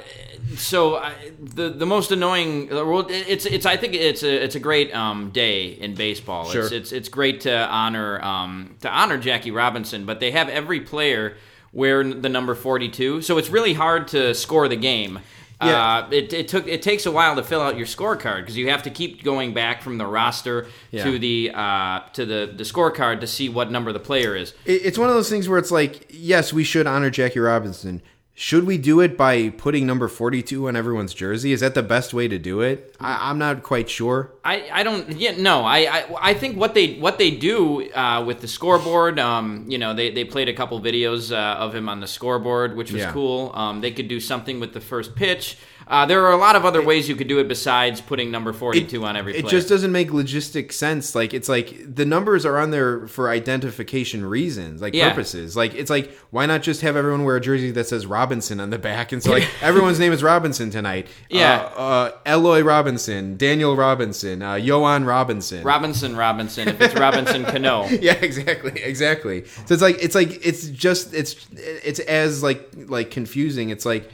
[0.57, 2.69] So uh, the the most annoying.
[2.69, 3.65] Well, it's it's.
[3.65, 6.51] I think it's a it's a great um day in baseball.
[6.51, 6.65] Sure.
[6.65, 10.81] It's it's it's great to honor um to honor Jackie Robinson, but they have every
[10.81, 11.37] player
[11.73, 13.23] wear the number forty two.
[13.23, 15.21] So it's really hard to score the game.
[15.65, 15.97] Yeah.
[15.99, 18.71] Uh, it, it took it takes a while to fill out your scorecard because you
[18.71, 21.05] have to keep going back from the roster Yeah.
[21.05, 24.55] to the uh, to the, the scorecard to see what number the player is.
[24.65, 28.03] It, it's one of those things where it's like, yes, we should honor Jackie Robinson.
[28.43, 31.53] Should we do it by putting number 42 on everyone's jersey?
[31.53, 32.97] Is that the best way to do it?
[32.99, 34.33] I, I'm not quite sure.
[34.45, 38.25] I, I don't yeah no I, I I think what they what they do uh,
[38.27, 41.89] with the scoreboard um you know they, they played a couple videos uh, of him
[41.89, 43.13] on the scoreboard which was Yeah.
[43.13, 45.57] cool um they could do something with the first pitch
[45.93, 48.53] uh, there are a lot of other ways you could do it besides putting number
[48.53, 51.15] 42 on every It just doesn't make logistic sense.
[51.15, 55.11] Like it's like the numbers are on there for identification reasons, like Yeah.
[55.11, 55.55] purposes.
[55.57, 58.71] Like it's like why not just have everyone wear a jersey that says Robinson on
[58.71, 61.07] the back, and so like everyone's name is Robinson tonight.
[61.29, 61.71] Yeah.
[61.77, 65.63] uh, uh, Eloy Robinson, Daniel Robinson, uh, Yoan Robinson.
[65.63, 67.87] Robinson Robinson if it's Robinson Cano.
[67.89, 69.45] yeah, exactly, exactly.
[69.67, 73.69] So it's like it's like it's just it's it's as like like confusing.
[73.71, 74.11] It's like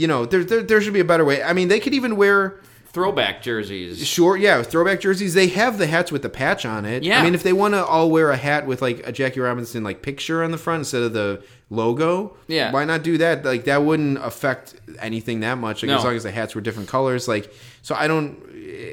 [0.00, 1.42] you know there there, there should be a better way.
[1.42, 2.60] I mean, they could even wear
[2.96, 4.06] Throwback jerseys.
[4.06, 5.34] short yeah throwback jerseys.
[5.34, 7.02] They have the hats with the patch on it.
[7.02, 7.20] Yeah.
[7.20, 9.84] I mean, if they want to all wear a hat with like a Jackie Robinson
[9.84, 12.72] like picture on the front instead of the logo, Yeah.
[12.72, 13.44] why not do that?
[13.44, 15.82] Like that wouldn't affect anything that much.
[15.82, 15.98] Like No.
[15.98, 17.28] as long as the hats were different colors.
[17.28, 18.38] Like so, I don't,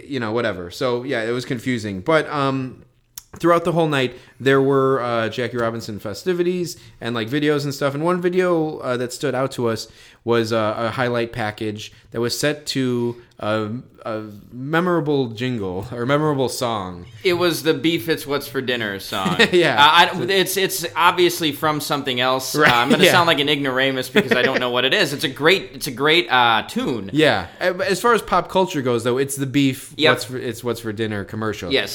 [0.06, 0.70] you know, whatever.
[0.70, 2.84] So yeah, it was confusing, but um
[3.40, 7.96] throughout the whole night there were uh, jackie robinson festivities and like videos and stuff
[7.96, 9.88] and one video uh, that stood out to us
[10.26, 13.70] was a, a highlight package that was set to a,
[14.06, 17.06] a, memorable jingle or memorable song.
[17.24, 19.36] It was the "Beef It's What's for Dinner" song.
[19.52, 22.56] yeah, uh, I, it's it's obviously from something else.
[22.56, 22.72] Right.
[22.72, 23.12] Uh, I'm going to yeah.
[23.12, 25.12] sound like an ignoramus because I don't know what it is.
[25.12, 27.10] It's a great it's a great uh, tune.
[27.12, 29.94] Yeah, as far as pop culture goes, though, it's the beef.
[29.98, 30.12] Yep.
[30.12, 31.74] What's for, it's what's for dinner commercial.
[31.74, 31.94] Yes.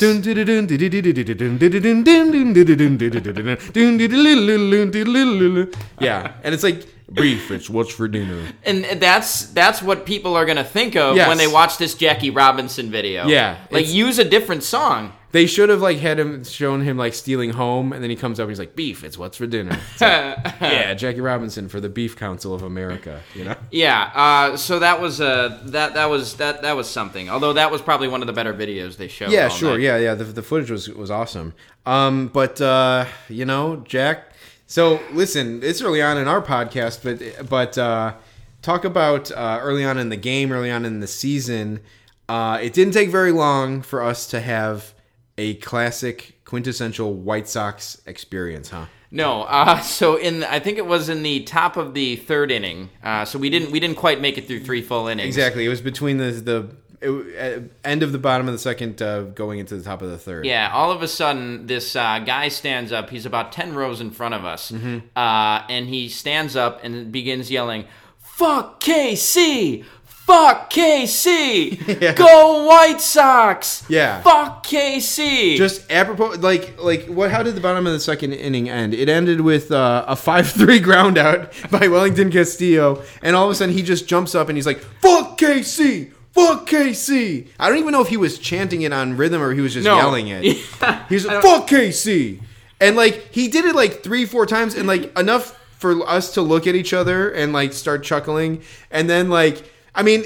[6.01, 10.45] yeah, and it's like beef it's what's for dinner And that's that's what people are
[10.45, 11.29] gonna think of Yes.
[11.29, 13.27] when they watch this Jackie Robinson video.
[13.27, 15.13] Yeah, like use a different song.
[15.31, 18.41] They should have like had him shown him like stealing home, and then he comes
[18.41, 20.01] up and he's like, "Beef, it's what's for dinner." Like,
[20.61, 23.21] yeah, Jackie Robinson for the Beef Council of America.
[23.35, 27.29] You know, Yeah, uh, so that was uh, that that was that that was something.
[27.29, 29.31] Although that was probably one of the better videos they showed.
[29.31, 29.81] yeah, sure, night.
[29.83, 30.15] yeah, yeah.
[30.15, 31.53] The, the footage was was awesome.
[31.85, 34.33] Um, but uh, you know, Jack.
[34.69, 38.15] So listen, it's early on in our podcast, but but uh,
[38.61, 41.81] talk about uh, early on in the game, early on in the season.
[42.29, 44.93] Uh, it didn't take very long for us to have
[45.39, 48.85] a classic, quintessential White Sox experience, huh?
[49.11, 52.91] No, uh, so in I think it was in the top of the third inning.
[53.03, 55.29] Uh, so we didn't we didn't quite make it through three full innings.
[55.35, 55.65] Exactly.
[55.65, 59.23] It was between the the it, uh, end of the bottom of the second, uh,
[59.23, 60.45] going into the top of the third.
[60.45, 63.11] Yeah, all of a sudden, this uh, guy stands up.
[63.11, 64.71] He's about 10 rows in front of us.
[64.71, 64.99] Mm-hmm.
[65.17, 67.85] Uh, and he stands up and begins yelling,
[68.19, 69.85] Fuck KC!
[70.05, 72.01] Fuck KC!
[72.03, 72.13] Yeah.
[72.13, 73.85] Go White Sox!
[73.89, 74.21] Yeah.
[74.21, 75.57] Fuck KC!
[75.57, 77.31] Just apropos, like like what?
[77.31, 78.93] How did the bottom of the second inning end?
[78.93, 83.51] It ended with uh, a five three ground out by Wellington Castillo, and all of
[83.51, 86.13] a sudden he just jumps up and he's like, "Fuck KC."
[86.47, 87.49] Fuck KC!
[87.59, 89.85] I don't even know if he was chanting it on rhythm or he was just
[89.85, 89.97] No.
[89.97, 90.45] yelling it.
[90.83, 91.05] Yeah.
[91.09, 92.41] He's like, "Fuck KC,"
[92.81, 96.43] and like he did it like three, four times, and like enough for us to
[96.43, 99.63] look at each other and like start chuckling, and then like.
[99.99, 100.23] I mean,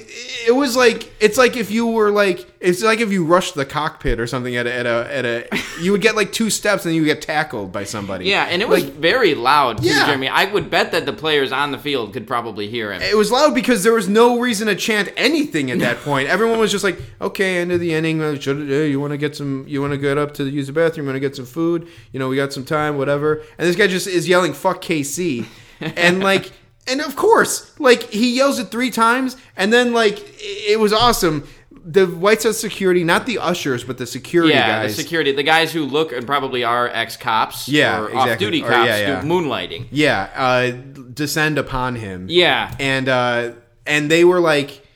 [0.47, 3.65] it was like it's like if you were like it's like if you rushed the
[3.65, 5.49] cockpit or something at a at a, at a
[5.81, 8.27] you would get like two steps and then you get tackled by somebody.
[8.27, 10.05] yeah, and it was Like, very loud, too, Yeah.
[10.05, 10.29] Jeremy.
[10.29, 13.01] I would bet that the players on the field could probably hear him.
[13.01, 16.29] it was loud because there was no reason to chant anything at that point.
[16.29, 18.21] Everyone was just like, "Okay, end of the inning.
[18.21, 19.65] uh, Should uh, you want to get some?
[19.67, 21.07] You want to get up to use the bathroom?
[21.07, 21.89] You want to get some food?
[22.13, 25.47] You know, we got some time, whatever." And this guy just is yelling "fuck KC,"
[25.81, 26.53] and like,
[26.93, 31.47] and of course, like he yells it three times, and then like it was awesome.
[31.85, 34.97] The White Sox security, not the ushers, but the security yeah, guys.
[34.97, 38.33] the security, the guys who look and probably are ex cops, Yeah, or exactly.
[38.35, 39.21] off-duty Or, cops, yeah, yeah.
[39.21, 39.87] do moonlighting.
[39.91, 40.71] yeah, uh,
[41.13, 42.27] descend upon him.
[42.31, 43.53] Yeah, and uh,
[43.85, 44.87] and they were like,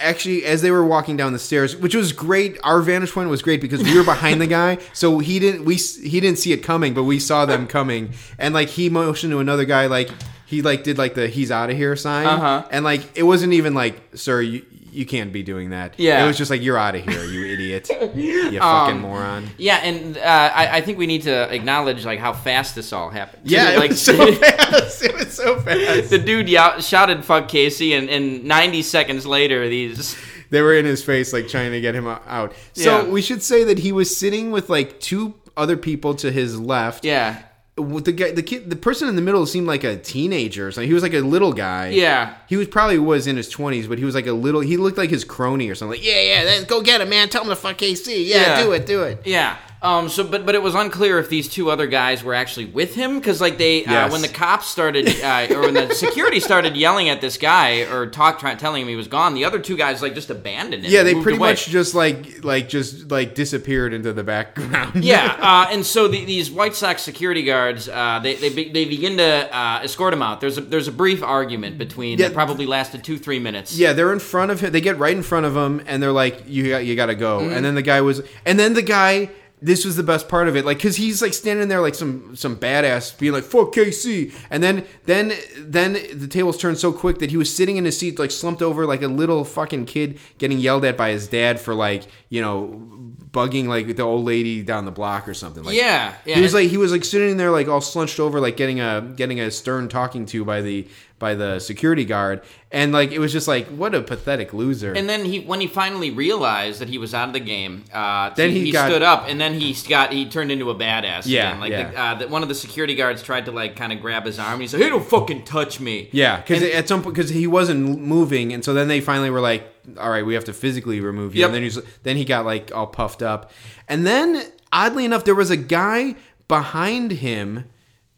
[0.00, 2.58] actually as they were walking down the stairs, which was great.
[2.64, 5.74] Our vantage point was great because we were behind the guy, so he didn't we
[5.76, 9.38] he didn't see it coming, but we saw them coming, and like he motioned to
[9.38, 10.10] another guy like.
[10.54, 12.68] He like did like the he's out of here sign, Uh-huh.
[12.70, 15.94] and like it wasn't even like, sir, you you can't be doing that.
[15.98, 16.22] Yeah.
[16.22, 19.48] it was just like you're out of here, you idiot, you fucking Um, moron.
[19.58, 20.20] Yeah, and uh,
[20.54, 23.42] I, I think we need to acknowledge like how fast this all happened.
[23.44, 25.02] Yeah, it like was so fast.
[25.02, 26.10] It was so fast.
[26.10, 30.16] the dude you- shouted "fuck KC," and, and 90 seconds later, these
[30.50, 33.08] they were in his face like trying to get him out so Yeah.
[33.10, 37.04] we should say that he was sitting with like two other people to his left
[37.04, 37.42] yeah
[37.76, 40.92] the guy the kid the person in the middle seemed like a teenager so he
[40.94, 41.88] was like a little guy.
[41.88, 42.36] Yeah.
[42.48, 44.96] He was probably was in his 20s but he was like a little he looked
[44.96, 45.98] like his crony or something.
[45.98, 47.28] Like yeah yeah go get him man.
[47.28, 48.62] Tell him to fuck kc yeah, Yeah.
[48.62, 49.22] do it do it.
[49.24, 49.56] Yeah.
[49.84, 50.08] Um.
[50.08, 53.18] So, but but it was unclear if these two other guys were actually with him
[53.18, 57.08] because like they uh, when the cops started uh, or when the security started yelling
[57.10, 60.00] at this guy or talk trying telling him he was gone, the other two guys
[60.00, 60.90] like just abandoned him.
[60.90, 61.50] yeah they pretty away.
[61.50, 66.24] much just like like just like disappeared into the background Yeah, uh, and so the,
[66.24, 70.22] these White Sox security guards, uh, they, they be- they begin to uh, escort him
[70.22, 70.40] out.
[70.40, 72.28] There's a there's a brief argument between Yeah.
[72.28, 73.76] that probably lasted two three minutes.
[73.76, 74.72] Yeah, they're in front of him.
[74.72, 77.14] They get right in front of him, and they're like, "You got, you got to
[77.14, 77.52] go." Mm-hmm.
[77.54, 79.28] And then the guy was, and then the guy.
[79.62, 82.36] This was the best part of it, like, cause he's like standing there like some
[82.36, 87.18] some badass, being like "fuck KC," and then then then the tables turned so quick
[87.20, 90.18] that he was sitting in his seat, like slumped over, like a little fucking kid
[90.36, 94.62] getting yelled at by his dad for like you know bugging like the old lady
[94.62, 95.64] down the block or something.
[95.64, 96.36] Like, yeah, yeah.
[96.36, 99.00] he was like he was like sitting there like all slunched over like getting a
[99.16, 100.86] getting a stern talking to by the
[101.20, 105.08] by the security guard and like it was just like what a pathetic loser and
[105.08, 108.50] then he when he finally realized that he was out of the game, uh, Then
[108.50, 111.22] he, he he got- stood up and then he got he turned into a badass.
[111.26, 111.60] Yeah, again.
[111.60, 111.90] like yeah.
[111.90, 114.38] The, uh, the, one of the security guards tried to like kind of grab his
[114.38, 114.54] arm.
[114.54, 117.46] and He said, "Hey, don't fucking touch me." yeah because at some point because he
[117.46, 119.66] wasn't moving and so then they finally were like
[119.98, 121.46] all right we have to physically remove you Yep.
[121.48, 123.50] and then he's then he got like all puffed up
[123.88, 126.16] and then oddly enough there was a guy
[126.48, 127.64] behind him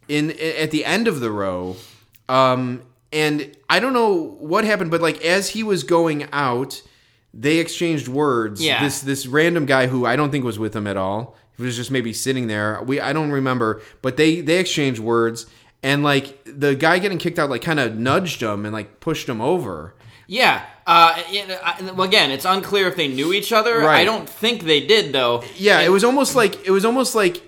[0.08, 1.76] in at the end of the row
[2.28, 6.82] um and i don't know what happened but like as he was going out
[7.32, 8.82] they exchanged words Yeah.
[8.82, 11.76] this this random guy who i don't think was with him at all he was
[11.76, 15.46] just maybe sitting there we i don't remember but they they exchanged words
[15.82, 19.28] and like the guy getting kicked out like kind of nudged him and like pushed
[19.28, 19.94] him over
[20.28, 20.64] Yeah.
[20.88, 23.78] Uh, I- well, again, it's unclear if they knew each other.
[23.78, 24.00] Right.
[24.00, 25.42] I don't think they did, though.
[25.56, 27.42] Yeah, And- it was almost like it was almost like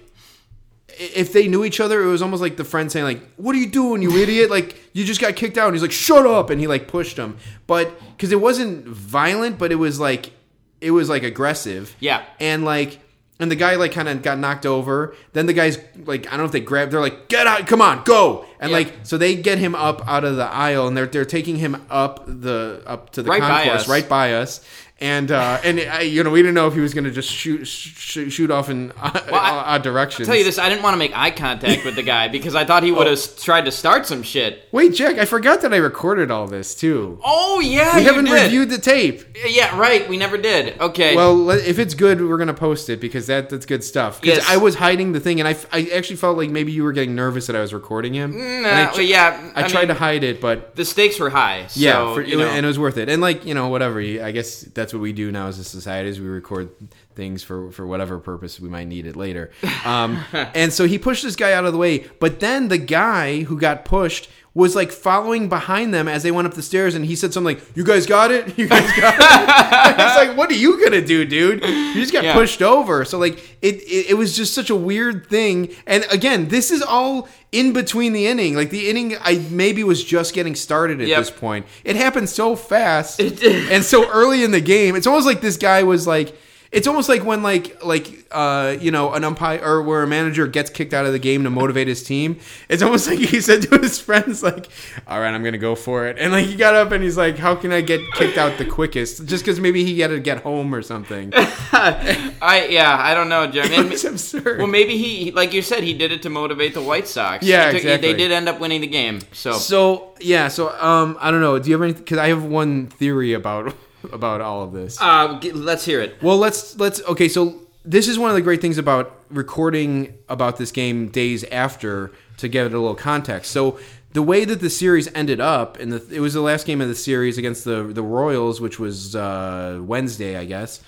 [0.98, 3.58] if they knew each other, it was almost like the friend saying like, "What are
[3.58, 4.50] you doing, you idiot?
[4.50, 7.16] Like you just got kicked out." And he's like, "Shut up!" And he like pushed
[7.16, 10.32] him, but because it wasn't violent, but it was like
[10.80, 11.94] it was like aggressive.
[12.00, 12.24] Yeah.
[12.40, 13.00] and like.
[13.40, 15.14] And the guy like kind of got knocked over.
[15.32, 16.90] Then the guys like I don't know if they grabbed.
[16.90, 17.68] They're like, "Get out!
[17.68, 18.78] Come on, go!" And Yeah.
[18.78, 21.87] like so they get him up out of the aisle, and they're they're taking him
[21.88, 23.88] up the up to the Right concourse, us.
[23.88, 24.61] right by us.
[25.00, 27.64] And uh, and I, you know we didn't know if he was gonna just shoot
[27.68, 30.26] shoot, shoot off in uh, I- odd directions.
[30.26, 32.64] tell you this, I didn't want to make eye contact with the guy because I
[32.64, 33.11] thought he would Oh.
[33.11, 34.64] have tried to start some shit.
[34.72, 37.20] Wait, Jack, I forgot that I recorded all this too.
[37.24, 38.42] Oh yeah, we you haven't did.
[38.42, 39.22] reviewed the tape.
[39.46, 40.08] Yeah, right.
[40.08, 40.80] We never did.
[40.80, 41.14] Okay.
[41.14, 44.20] Well, if it's good, we're gonna post it because that that's good stuff.
[44.20, 44.50] Because Yes.
[44.50, 46.92] I was hiding the thing, and I, f- I actually felt like maybe you were
[46.92, 48.32] getting nervous that I was recording him.
[48.37, 49.52] And I, well, yeah.
[49.54, 51.68] I, I tried mean- to hide it, but the stakes were high.
[51.68, 53.08] So, yeah, for, you know, and it was worth it.
[53.08, 54.00] And like you know, whatever.
[54.00, 56.70] I guess that's what we do now as a society is we record
[57.14, 59.51] things for for whatever purpose we might need it later.
[59.85, 63.42] Um, and so he pushed this guy out of the way, but then the guy
[63.42, 67.05] who got pushed was like following behind them as they went up the stairs, and
[67.07, 68.42] he said something like, "You guys got it?
[68.59, 71.62] You guys got it?" it's like, what are you gonna do, dude?
[71.62, 72.35] You just got Yeah.
[72.35, 73.05] pushed over.
[73.05, 75.71] So like, it, it it was just such a weird thing.
[75.87, 78.57] And again, this is all in between the inning.
[78.57, 81.18] Like the inning, I maybe was just getting started at Yep.
[81.18, 81.64] this point.
[81.85, 84.97] It happened so fast and so early in the game.
[84.97, 86.35] It's almost like this guy was like.
[86.70, 90.46] It's almost like when like like uh you know an umpire or where a manager
[90.46, 92.38] gets kicked out of the game to motivate his team.
[92.68, 94.68] It's almost like he said to his friends like,
[95.07, 97.38] "All right, I'm gonna go for it." And like he got up and he's like,
[97.38, 100.42] "How can I get kicked out the quickest?" Just because maybe he had to get
[100.42, 101.33] home or something.
[101.72, 103.44] I yeah, I don't know.
[103.44, 104.59] And- It's absurd.
[104.59, 107.44] well, maybe he, like you said, he did it to motivate the White Sox.
[107.44, 108.12] Yeah, took- exactly.
[108.12, 109.20] They did end up winning the game.
[109.33, 111.59] So, So yeah, so um, I don't know.
[111.59, 111.92] Do you have any?
[111.94, 113.74] Because I have one theory about
[114.12, 115.00] about all of this.
[115.00, 116.22] uh, let's hear it.
[116.22, 117.28] Well, let's let's okay.
[117.28, 122.12] So this is one of the great things about recording about this game days after
[122.38, 123.50] to give it a little context.
[123.50, 123.78] So
[124.12, 126.88] the way that the series ended up, and the, it was the last game of
[126.88, 130.80] the series against the the Royals, which was uh, Wednesday, I guess.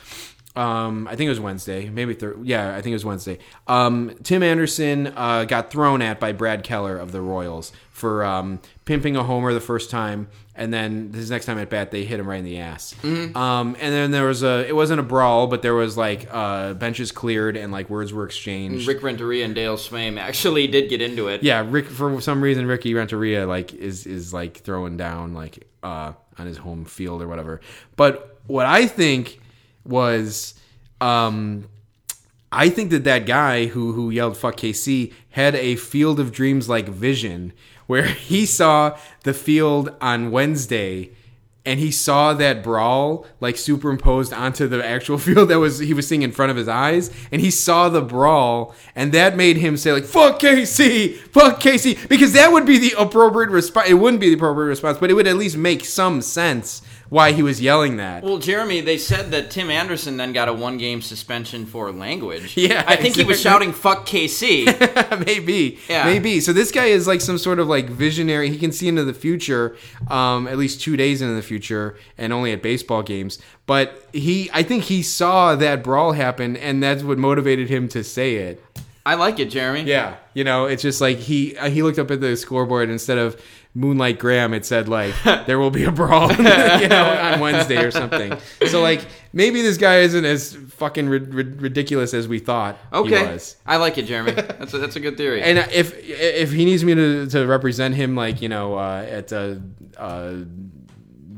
[0.57, 3.38] um, I think it was Wednesday, maybe yeah, I think it was Wednesday.
[3.68, 8.59] Um, Tim Anderson uh, got thrown at by Brad Keller of the Royals for um,
[8.85, 10.29] pimping a homer the first time,
[10.61, 12.94] and then his next time at bat they hit him right in the ass.
[13.03, 16.75] Um, and then there was a, it wasn't a brawl, but there was like uh,
[16.75, 18.87] benches cleared and like words were exchanged.
[18.87, 21.43] Rick Renteria and Dale Sveum actually did get into it.
[21.43, 26.12] yeah, Rick for some reason Ricky Renteria like is is like throwing down like uh
[26.39, 27.62] on his home field or whatever.
[27.97, 29.41] But what I think
[29.85, 30.55] was
[31.01, 31.64] um
[32.53, 36.68] I think that that guy who who yelled fuck KC had a field of dreams
[36.68, 37.55] like vision
[37.91, 41.11] where he saw the field on Wednesday
[41.66, 46.07] and he saw that brawl like superimposed onto the actual field that was he was
[46.07, 49.76] seeing in front of his eyes and he saw the brawl and that made him
[49.76, 54.20] say like fuck KC fuck KC because that would be the appropriate response it wouldn't
[54.20, 57.61] be the appropriate response but it would at least make some sense why he was
[57.61, 61.93] yelling that Well, Jeremy, they said that Tim Anderson then got a one-game suspension for
[61.93, 62.57] language.
[62.57, 64.65] Yeah, I think he was shouting "fuck KC."
[65.27, 66.05] maybe Yeah.
[66.05, 69.05] maybe so this guy is like some sort of like visionary he can see into
[69.05, 69.77] the future
[70.09, 74.49] um at least two days into the future and only at baseball games but he
[74.53, 78.63] i think he saw that brawl happen and that's what motivated him to say it
[79.05, 79.83] I like it, Jeremy.
[79.83, 83.19] yeah you know it's just like he uh, he looked up at the scoreboard instead
[83.19, 83.41] of
[83.73, 85.14] moonlight graham it said like
[85.47, 89.01] there will be a brawl you know on wednesday or something so like
[89.33, 93.25] maybe this guy isn't as fucking rid- rid- ridiculous as we thought Okay.
[93.27, 94.33] he was I like it, Jeremy.
[94.33, 95.41] That's a, that's a good theory.
[95.43, 99.31] and if if he needs me to, to represent him like you know uh, at
[99.31, 99.62] a,
[99.99, 100.45] a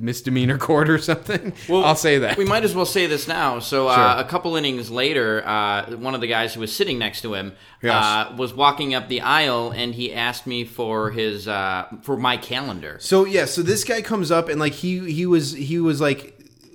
[0.03, 3.61] misdemeanor court or something i'll say that We might as well say this now.
[3.61, 4.25] So, uh, Sure.
[4.25, 7.53] a couple innings later, uh, one of the guys who was sitting next to him
[7.83, 8.05] Yes.
[8.05, 12.37] uh, was walking up the aisle, and he asked me for his uh, for my
[12.37, 12.97] calendar.
[13.01, 16.32] so yeah so this guy comes up and like he he was he was like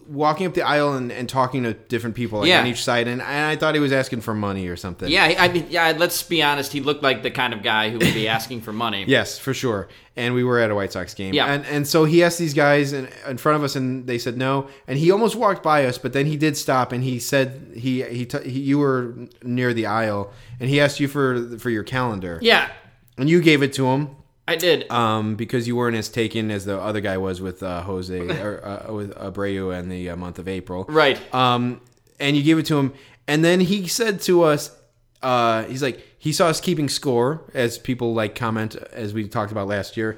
[0.09, 2.61] walking up the aisle and, and talking to different people like Yeah.
[2.61, 5.35] on each side and, and i thought he was asking for money or something Yeah,
[5.37, 5.93] I mean, yeah.
[5.97, 6.71] Let's be honest.
[6.71, 9.05] He looked like the kind of guy who would be asking for money.
[9.07, 9.87] Yes, for sure.
[10.15, 11.33] And we were at a White Sox game.
[11.33, 11.45] Yeah.
[11.53, 14.37] And and so he asked these guys in, in front of us, and they said
[14.37, 14.67] no.
[14.87, 18.03] And he almost walked by us, but then he did stop, and he said he
[18.03, 21.83] he, t- he you were near the aisle, and he asked you for for your
[21.83, 22.39] calendar.
[22.41, 22.69] Yeah,
[23.17, 24.09] And you gave it to him.
[24.47, 24.89] I did.
[24.91, 28.65] Um, because you weren't as taken as the other guy was with uh, Jose or
[28.65, 30.85] uh, with Abreu and the uh, month of April.
[30.87, 31.19] right.
[31.33, 31.81] Um,
[32.19, 32.93] and you gave it to him,
[33.27, 34.75] and then he said to us,
[35.21, 39.51] uh, he's like, he saw us keeping score, as people like comment, as we talked
[39.51, 40.17] about last year.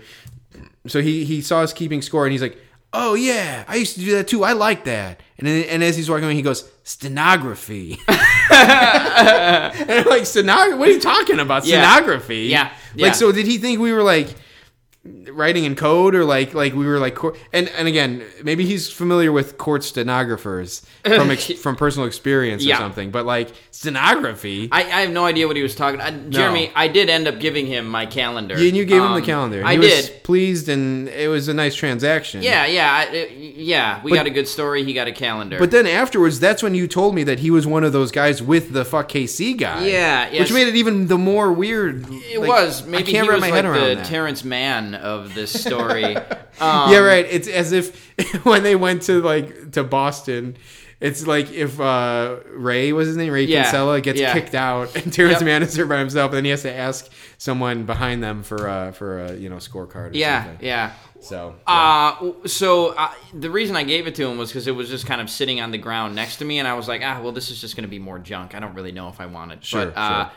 [0.87, 2.57] So he he saw us keeping score, and he's like,
[2.93, 4.43] oh yeah, I used to do that too.
[4.43, 5.21] I like that.
[5.37, 7.97] And then, and as he's walking away, he goes, stenography.
[8.07, 8.17] and
[8.49, 10.77] I'm like, stenography?
[10.77, 11.65] What are you talking about?
[11.65, 11.81] Yeah.
[11.81, 12.47] Stenography?
[12.47, 12.71] Yeah.
[12.95, 13.07] Yeah.
[13.07, 14.35] Like, so did he think we were like
[15.31, 17.17] writing in code or like like we were like
[17.53, 22.75] and and again maybe he's familiar with court stenographers from ex, from personal experience Yeah.
[22.75, 26.01] or something but like stenography I, I have no idea what he was talking.
[26.01, 28.55] I, Jeremy, I did end up giving him my calendar.
[28.55, 30.23] and you gave him Um, the calendar and I was did.
[30.23, 34.01] pleased and it was a nice transaction Yeah, yeah, I, yeah.
[34.03, 34.83] We got a good story.
[34.83, 35.57] He got a calendar.
[35.59, 38.43] but then afterwards that's when you told me that he was one of those guys
[38.43, 40.41] with the fuck KC guy Yeah, yes.
[40.41, 43.35] which made it even the more weird it Like, was I maybe can't he wrap
[43.37, 44.05] was my like head around the that.
[44.05, 46.15] Terrence Mann of this story.
[46.59, 47.25] um, yeah, right.
[47.29, 48.13] It's as if
[48.45, 50.57] when they went to like to Boston,
[50.99, 54.33] it's like if uh, Ray was his name, Ray Yeah, Kinsella gets yeah.
[54.33, 55.45] kicked out, and Terrence Yep.
[55.45, 58.67] Mann is there by himself, and then he has to ask someone behind them for
[58.67, 60.11] uh, for a you know scorecard.
[60.11, 60.65] Or Yeah, something.
[60.67, 60.93] yeah.
[61.21, 64.87] So Uh, so uh, the reason I gave it to him was because it was
[64.89, 67.19] just kind of sitting on the ground next to me, and I was like, ah,
[67.21, 68.55] well, this is just going to be more junk.
[68.55, 69.63] I don't really know if I want it.
[69.65, 70.29] Sure, but, uh,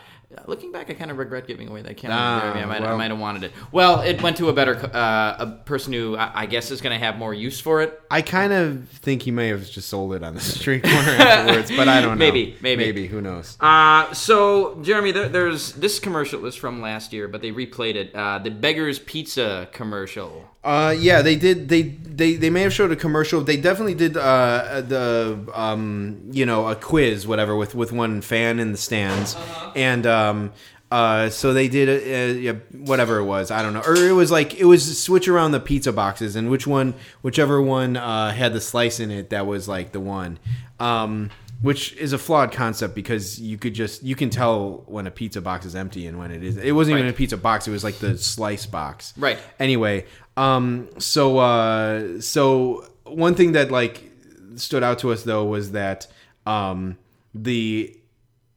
[0.46, 2.16] Looking back, I kind of regret giving away that camera.
[2.18, 2.60] Ah, Jeremy.
[2.62, 3.52] I might, I might have wanted it.
[3.70, 6.98] Well, it went to a better, uh, a person who I, I guess is going
[6.98, 8.00] to have more use for it.
[8.10, 11.70] I kind of think he may have just sold it on the street corner afterwards,
[11.70, 12.24] but I don't know.
[12.24, 12.84] Maybe, maybe.
[12.84, 13.06] maybe.
[13.06, 13.56] Who knows?
[13.60, 18.14] Uh, so Jeremy, there, there's this commercial is from last year, but they replayed it.
[18.14, 20.48] Uh, the Beggar's Pizza commercial.
[20.64, 21.68] Uh, yeah, they did.
[21.68, 23.40] They they they may have showed a commercial.
[23.40, 28.60] They definitely did uh, the um, you know a quiz, whatever, with with one fan
[28.60, 29.36] in the stands,
[29.74, 30.52] and um,
[30.92, 33.50] uh, so they did uh, yeah, whatever it was.
[33.50, 36.50] I don't know, or it was like it was switch around the pizza boxes, and
[36.50, 40.38] which one, whichever one uh, had the slice in it, that was like the one.
[40.78, 41.30] Um,
[41.62, 45.40] which is a flawed concept because you could just you can tell when a pizza
[45.40, 46.56] box is empty and when it is.
[46.56, 49.38] It wasn't even a pizza box; it was like the slice box Right.
[49.58, 50.04] anyway
[50.36, 54.10] um so uh so one thing that like
[54.56, 56.06] stood out to us though was that
[56.46, 56.96] um
[57.34, 57.94] the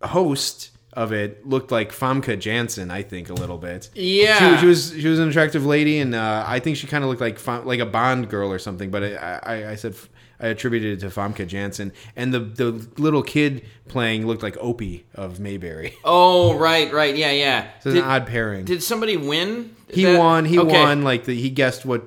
[0.01, 3.89] host of it looked like Famke Janssen, I think a little bit.
[3.95, 4.55] Yeah.
[4.55, 7.09] she, she was she was an attractive lady, and uh, I think she kind of
[7.09, 8.91] looked like like a Bond girl or something.
[8.91, 9.95] But I, I, I said
[10.39, 15.05] I attributed it to Famke Janssen, and the the little kid playing looked like Opie
[15.15, 15.95] of Mayberry.
[16.03, 17.67] Oh, right, right, yeah, yeah.
[17.81, 18.65] So it's an odd pairing.
[18.65, 19.75] Did somebody win?
[19.89, 20.45] he that- won.
[20.45, 20.71] He Okay.
[20.83, 21.03] won.
[21.03, 22.03] Like the, he guessed what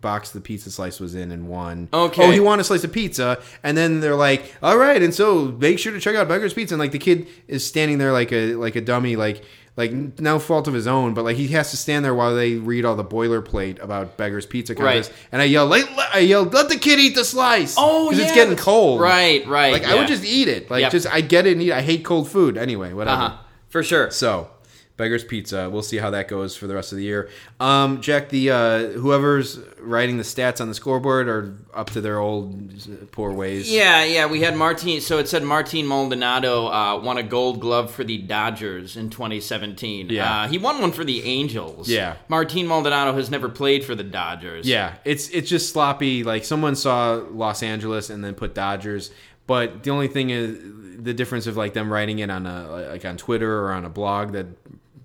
[0.00, 1.88] box the pizza slice was in and won.
[1.92, 2.22] Okay.
[2.26, 5.46] Oh, he won a slice of pizza, and then they're like, "All right," and so
[5.60, 6.74] make sure to check out Beggar's Pizza.
[6.74, 9.42] And like the kid is standing there like a like a dummy, like
[9.76, 12.54] like no fault of his own, but like he has to stand there while they
[12.54, 15.10] read all the boilerplate about Beggar's Pizza contest.
[15.10, 15.18] Right.
[15.32, 18.26] And I yell, like, I yelled, "Let the kid eat the slice!" Oh, because yeah,
[18.28, 19.00] it's getting cold.
[19.00, 19.72] Right, right.
[19.72, 20.70] Like I would just eat it.
[20.70, 20.92] Like Yep.
[20.92, 21.70] just I get it and eat.
[21.70, 21.74] it.
[21.74, 22.92] I hate cold food anyway.
[22.92, 23.22] Whatever.
[23.22, 23.36] Uh-huh.
[23.68, 24.10] For sure.
[24.10, 24.50] So,
[24.96, 25.70] Beggar's Pizza.
[25.70, 27.28] We'll see how that goes for the rest of the year.
[27.58, 32.18] Um, Jack, the uh, whoever's writing the stats on the scoreboard are up to their
[32.18, 33.72] old poor ways.
[33.72, 35.00] Yeah, yeah, we had Martin.
[35.00, 40.10] So it said Martin Maldonado uh, won a Gold Glove for the Dodgers in 2017.
[40.10, 40.42] Yeah.
[40.42, 41.88] uh, he won one for the Angels.
[41.88, 42.16] Yeah.
[42.28, 44.68] Martin Maldonado has never played for the Dodgers.
[44.68, 46.22] Yeah, it's it's just sloppy.
[46.22, 49.10] Like someone saw Los Angeles and then put Dodgers,
[49.46, 50.58] but the only thing is
[51.02, 53.88] the difference of like them writing it on a like on Twitter or on a
[53.88, 54.46] blog that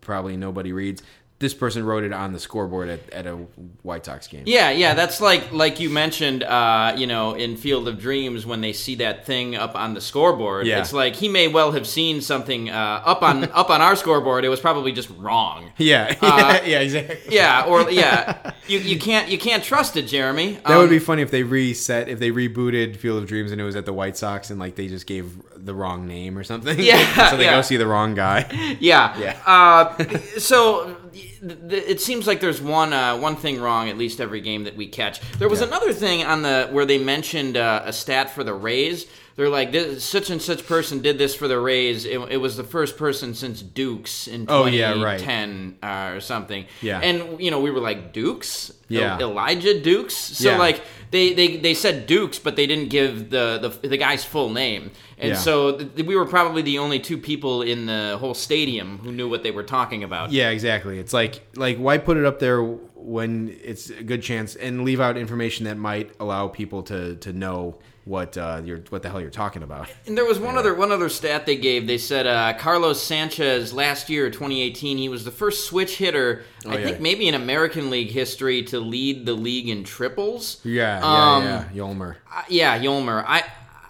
[0.08, 1.03] probably nobody reads.
[1.40, 3.36] This person wrote it on the scoreboard at, at a
[3.84, 4.42] White Sox game.
[4.48, 8.62] Yeah, yeah, that's like like you mentioned, uh, you know, in Field of Dreams when
[8.62, 10.66] they see that thing up on the scoreboard.
[10.66, 10.80] Yeah.
[10.80, 14.46] It's like he may well have seen something uh, up on up on our scoreboard.
[14.46, 15.72] It was probably just wrong.
[15.78, 17.20] Yeah, Uh, yeah, exactly.
[17.30, 20.54] Yeah, or yeah, you, you can't you can't trust it, Jeremy.
[20.66, 23.62] That Um, would be funny if they reset, if they rebooted Field of Dreams and
[23.62, 26.44] it was at the White Sox and like they just gave the wrong name or
[26.44, 26.80] something.
[26.80, 27.56] Yeah, so they yeah.
[27.58, 28.48] go see the wrong guy.
[28.80, 29.18] Yeah.
[29.20, 29.40] Yeah.
[29.46, 30.98] Uh, so
[31.42, 34.88] it seems like there's one uh, one thing wrong at least every game that we
[34.88, 35.20] catch.
[35.40, 35.68] There was Yeah.
[35.68, 39.06] another thing on the where they mentioned uh, a stat for the Rays.
[39.38, 42.06] They're like this, such and such person did this for the Rays.
[42.06, 45.20] It, it was the first person since Dukes in Oh, yeah, right.
[45.20, 46.66] 2010 uh, or something.
[46.82, 47.00] Yeah.
[47.00, 48.74] And you know we were like Dukes.
[48.90, 49.20] Yeah.
[49.20, 50.16] Elijah Dukes.
[50.16, 50.58] So Yeah.
[50.58, 50.82] like
[51.12, 54.90] they, they they said Dukes, but they didn't give the the, the guy's full name.
[55.20, 55.36] And Yeah.
[55.36, 59.30] so th- we were probably the only two people in the whole stadium who knew
[59.30, 60.32] what they were talking about.
[60.32, 60.98] Yeah, exactly.
[60.98, 65.00] It's like like why put it up there when it's a good chance and leave
[65.00, 67.78] out information that might allow people to to know
[68.08, 69.89] what uh, you're what the hell you're talking about.
[70.05, 71.88] And there was one other one other stat they gave.
[71.88, 76.70] They said uh, Carlos Sanchez last year, 2018, he was the first switch hitter, I
[76.76, 76.86] Oh, yeah.
[76.86, 80.60] think maybe in American League history, to lead the league in triples.
[80.64, 81.64] Yeah, yeah, Um, yeah.
[81.74, 82.16] Yolmer.
[82.34, 83.24] Uh, yeah, Yolmer.
[83.28, 83.43] I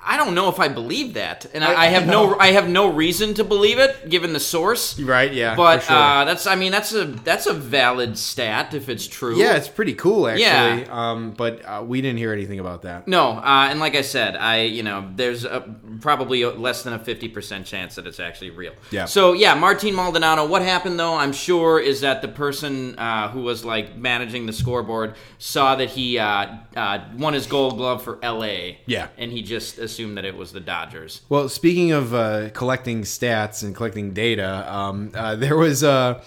[0.08, 2.40] I don't know if I believe that, and I, I- have I no.
[2.40, 4.98] I have no reason to believe it given the source.
[5.00, 5.56] Right, yeah.
[5.56, 5.96] But sure.
[5.96, 9.38] uh, that's I mean that's a that's a valid stat if it's true.
[9.38, 10.44] yeah, it's pretty cool actually.
[10.46, 10.86] Yeah.
[10.90, 13.08] Um, but uh, we didn't hear anything about that.
[13.08, 15.62] No, uh, and like I said, I you know there's a,
[16.00, 18.74] probably a, less than a fifty percent chance that it's actually real.
[18.92, 19.06] Yeah.
[19.06, 20.48] So yeah, Martin Maldonado.
[20.48, 21.16] What happened though?
[21.16, 25.90] I'm sure is that the person uh, who was like managing the scoreboard saw that
[25.90, 28.80] he uh, uh, won his Gold Glove for L.A.
[28.86, 29.08] Yeah.
[29.18, 31.22] and he just assumed that it was the Dodgers.
[31.28, 36.24] Well, speaking of uh, collecting stats and collecting data, um, uh, there was uh,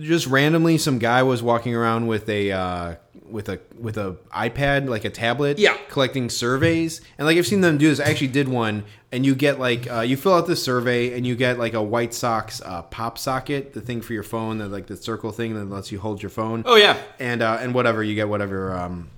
[0.00, 2.94] just randomly some guy was walking around with a uh,
[3.28, 5.76] with a with a iPad, like a tablet, Yeah.
[5.88, 7.00] collecting surveys.
[7.18, 7.98] And like I've seen them do this.
[8.00, 11.26] I actually did one, and you get like uh, you fill out the survey, and
[11.26, 14.68] you get like a White Sox uh, pop socket, the thing for your phone, the
[14.68, 16.96] like the circle thing that lets you hold your phone Oh yeah.
[17.18, 19.08] and uh, and whatever you get whatever um,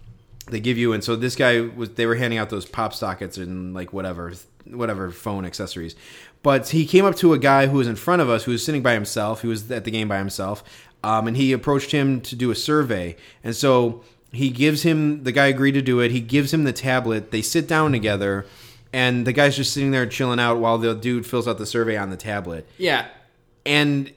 [0.51, 3.37] they give you and so this guy was they were handing out those pop sockets
[3.37, 4.33] and like whatever
[4.67, 5.95] whatever phone accessories
[6.43, 8.65] but he came up to a guy who was in front of us who was
[8.65, 10.63] sitting by himself he was at the game by himself
[11.03, 15.33] um, and he approached him to do a survey and so he gives him the
[15.33, 18.47] guy agreed to do it he gives him the tablet they sit down together
[18.93, 21.97] and the guy's just sitting there chilling out while the dude fills out the survey
[21.97, 23.07] on the tablet Yeah.
[23.65, 24.13] and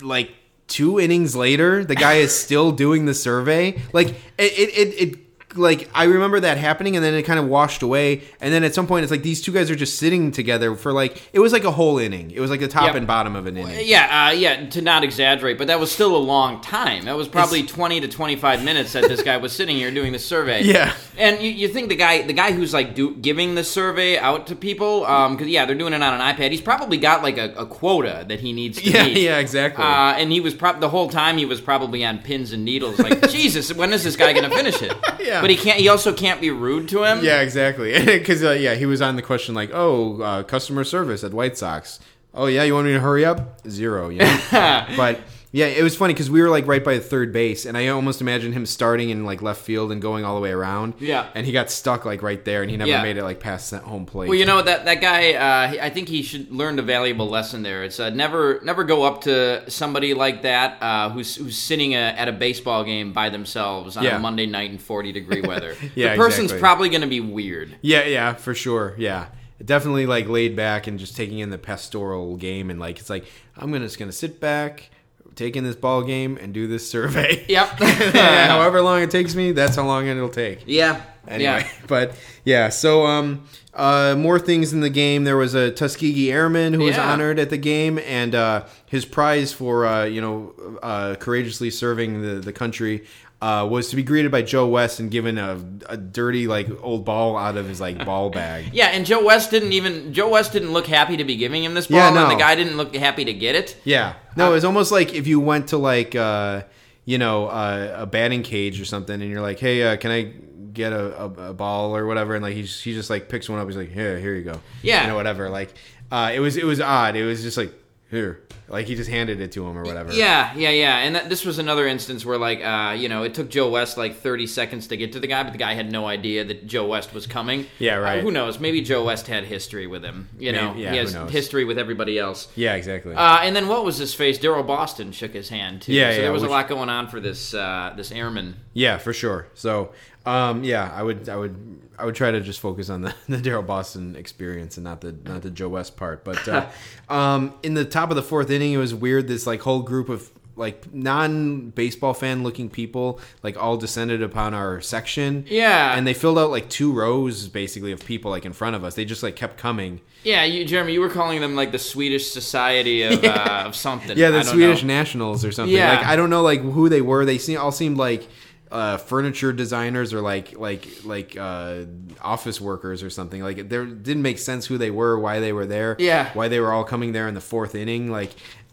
[0.00, 0.30] like
[0.68, 3.78] two innings later, the guy is still doing the survey.
[3.92, 7.46] Like it, it, it, it like I remember that happening, and then it kind of
[7.46, 8.22] washed away.
[8.40, 10.92] And then at some point, it's like these two guys are just sitting together for
[10.92, 12.30] like it was like a whole inning.
[12.30, 12.94] It was like the top Yep.
[12.96, 13.78] and bottom of an inning.
[13.84, 14.66] Yeah, uh, yeah.
[14.70, 17.04] To not exaggerate, but that was still a long time.
[17.04, 20.18] That was probably twenty to twenty-five minutes that this guy was sitting here doing the
[20.18, 20.62] survey.
[20.72, 20.94] Yeah.
[21.18, 24.46] and you, you think the guy, the guy who's like do, giving the survey out
[24.46, 26.50] to people, um, because yeah, they're doing it on an iPad.
[26.50, 29.18] He's probably got like a, a quota that he needs to Yeah, meet.
[29.18, 29.84] yeah, exactly.
[29.84, 32.98] Uh, and he was prob- the whole time he was probably on pins and needles.
[32.98, 34.96] Like Jesus, when is this guy going to finish it?
[35.20, 35.41] Yeah.
[35.42, 35.78] But he can't.
[35.78, 37.22] He also can't be rude to him.
[37.22, 37.92] Yeah, exactly.
[38.22, 41.58] Because uh, yeah, he was on the question like, "Oh, uh, customer service at White
[41.58, 42.00] Sox."
[42.34, 43.60] Oh yeah, you want me to hurry up?
[43.68, 44.08] Zero.
[44.08, 44.40] You know?
[44.96, 45.20] but
[45.54, 47.88] Yeah, it was funny because we were like right by the third base, and I
[47.88, 50.94] almost imagined him starting in like left field and going all the way around.
[50.98, 51.28] Yeah.
[51.34, 53.02] and he got stuck like right there, and he never Yeah.
[53.02, 54.30] made it like past that home plate.
[54.30, 55.34] Well, you know that that guy.
[55.34, 57.84] Uh, I think he should learn a valuable lesson there.
[57.84, 62.14] It's uh, never never go up to somebody like that uh, who's who's sitting uh
[62.16, 64.16] at a baseball game by themselves on Yeah.
[64.16, 65.76] a Monday night in forty degree weather.
[65.94, 66.60] Yeah, the person's exactly.
[66.60, 67.76] probably going to be weird.
[67.82, 68.94] Yeah, yeah, for sure.
[68.96, 69.26] Yeah.
[69.62, 73.26] Definitely like laid back and just taking in the pastoral game and like it's like
[73.56, 74.90] I'm gonna just gonna sit back,
[75.34, 77.44] take in this ball game and do this survey.
[77.48, 77.68] Yep.
[77.80, 80.64] However long it takes me, that's how long it'll take.
[80.66, 81.02] yeah.
[81.28, 81.68] Anyway, Yeah.
[81.86, 85.24] but yeah, so um uh more things in the game.
[85.24, 89.52] There was a Tuskegee Airman who was honored at the game and uh his prize
[89.52, 90.52] for uh you know
[90.82, 93.04] uh courageously serving the the country
[93.42, 97.04] uh, was to be greeted by Joe West and given a, a dirty like old
[97.04, 98.66] ball out of his like ball bag.
[98.72, 101.74] Yeah, and Joe West didn't even Joe West didn't look happy to be giving him
[101.74, 103.76] this ball, Yeah, and the guy didn't look happy to get it.
[103.84, 104.14] Yeah.
[104.36, 106.62] No, it was almost like if you went to like uh
[107.04, 110.32] you know, uh, a batting cage or something and you're like, "Hey, uh, can I
[110.72, 113.58] get a, a, a ball or whatever?" and like he's he just like picks one
[113.58, 113.66] up.
[113.66, 115.02] He's like, "Here, here you go." Yeah.
[115.02, 115.50] You know, whatever.
[115.50, 115.74] Like
[116.12, 117.16] uh it was it was odd.
[117.16, 117.74] It was just like,
[118.12, 120.12] "Here." Like he just handed it to him or whatever.
[120.14, 120.98] Yeah, yeah, yeah.
[120.98, 123.98] And that, this was another instance where, like, uh, you know, it took Joe West
[123.98, 126.66] like 30 seconds to get to the guy, but the guy had no idea that
[126.66, 127.66] Joe West was coming.
[127.78, 128.20] Yeah, right.
[128.20, 128.58] Uh, who knows?
[128.60, 130.28] Maybe Joe West had history with him.
[130.38, 132.48] You know, Maybe- yeah, he has history with everybody else.
[132.54, 133.14] Yeah, exactly.
[133.14, 134.38] Uh, and then what was his face?
[134.38, 135.92] Daryl Boston shook his hand too.
[135.92, 138.54] Yeah, so yeah, there was which- a lot going on for this uh, this airman.
[138.72, 139.48] Yeah, for sure.
[139.52, 139.92] So,
[140.24, 143.36] um, yeah, I would, I would, I would try to just focus on the, the
[143.36, 146.24] Daryl Boston experience and not the not the Joe West part.
[146.24, 146.68] But uh,
[147.08, 149.28] um, in the top of the fourth inning, it was weird.
[149.28, 154.52] This like whole group of like non baseball fan looking people like all descended upon
[154.52, 155.44] our section.
[155.48, 155.96] Yeah.
[155.96, 158.94] and they filled out like two rows basically of people like in front of us.
[158.94, 160.00] They just like kept coming.
[160.24, 164.16] Yeah, you, Jeremy, you were calling them like the Swedish Society of, uh, of something.
[164.16, 164.88] Yeah, the Swedish know.
[164.88, 165.74] Nationals or something.
[165.74, 165.96] Yeah.
[165.96, 167.24] Like I don't know like who they were.
[167.24, 168.28] They seem all seemed like
[168.72, 171.84] uh, furniture designers or like like like uh,
[172.20, 173.42] office workers or something.
[173.42, 175.94] Like there didn't make sense who they were, why they were there.
[175.98, 176.32] Yeah.
[176.32, 178.10] Why they were all coming there in the fourth inning.
[178.10, 178.30] Like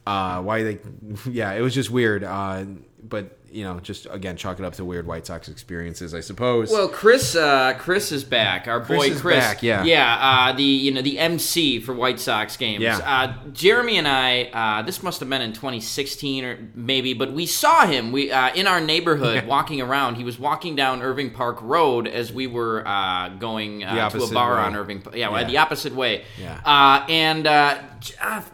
[0.08, 0.80] uh, why they
[1.30, 2.24] yeah, it was just weird.
[2.24, 2.66] Uh,
[3.04, 6.70] but you know, just again chalk it up to weird White Sox experiences, I suppose.
[6.72, 8.68] Well, Chris, uh, Chris is back.
[8.68, 9.40] Our Chris boy is Chris.
[9.40, 9.84] back, yeah.
[9.84, 10.18] yeah.
[10.50, 12.82] Uh, the you know the MC for White Sox games.
[12.82, 12.98] Yeah.
[12.98, 14.44] Uh, Jeremy and I.
[14.46, 18.12] Uh, this must have been in 2016 or maybe, but we saw him.
[18.12, 20.16] We uh, in our neighborhood walking around.
[20.16, 24.32] He was walking down Irving Park Road as we were uh, going uh, to a
[24.34, 24.62] bar way.
[24.62, 25.04] on Irving.
[25.14, 25.44] Yeah, Yeah.
[25.46, 26.24] the opposite way.
[26.40, 26.60] Yeah.
[26.66, 27.48] Uh, and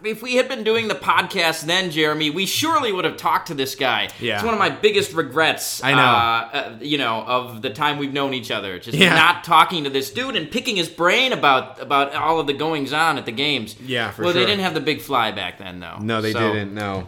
[0.04, 3.54] if we had been doing the podcast then, Jeremy, we surely would have talked to
[3.54, 4.08] this guy.
[4.20, 4.36] Yeah.
[4.36, 5.82] It's one of my biggest regrets.
[5.82, 5.98] I know.
[6.00, 9.14] Uh, uh, you know, of the time we've known each other, just Yeah.
[9.14, 12.92] not talking to this dude and picking his brain about about all of the goings
[12.92, 13.74] on at the games.
[13.84, 15.96] Yeah, for well, they didn't have the big fly back then, though.
[16.00, 16.74] no, they So- didn't.
[16.74, 17.06] No,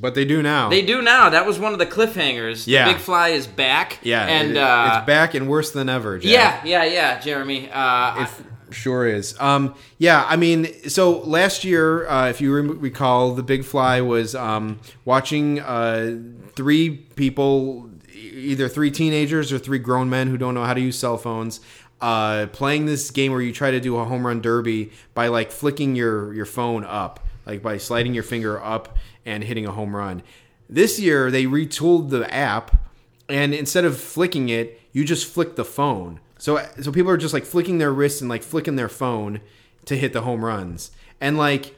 [0.00, 0.68] but they do now.
[0.70, 1.28] They do now.
[1.28, 2.66] That was one of the cliffhangers.
[2.66, 2.86] Yeah.
[2.86, 3.98] the big fly is back.
[4.02, 6.18] yeah, and it- uh, it's back and worse than ever.
[6.18, 6.64] Jack.
[6.64, 7.68] yeah, yeah, yeah, Jeremy.
[7.70, 7.74] Uh,
[8.24, 8.28] I-
[8.70, 9.34] Sure is.
[9.38, 14.00] Um, yeah, I mean, so last year, uh, if you re- recall, the Big Fly
[14.00, 16.16] was um, watching uh,
[16.54, 20.98] three people, either three teenagers or three grown men who don't know how to use
[20.98, 21.60] cell phones,
[22.00, 25.52] uh, playing this game where you try to do a home run derby by like
[25.52, 29.94] flicking your your phone up, like by sliding your finger up and hitting a home
[29.94, 30.22] run.
[30.68, 32.76] This year, they retooled the app
[33.28, 36.20] and instead of flicking it, you just flick the phone.
[36.38, 39.40] So so people are just like flicking their wrists and like flicking their phone
[39.86, 40.90] to hit the home runs.
[41.20, 41.74] And like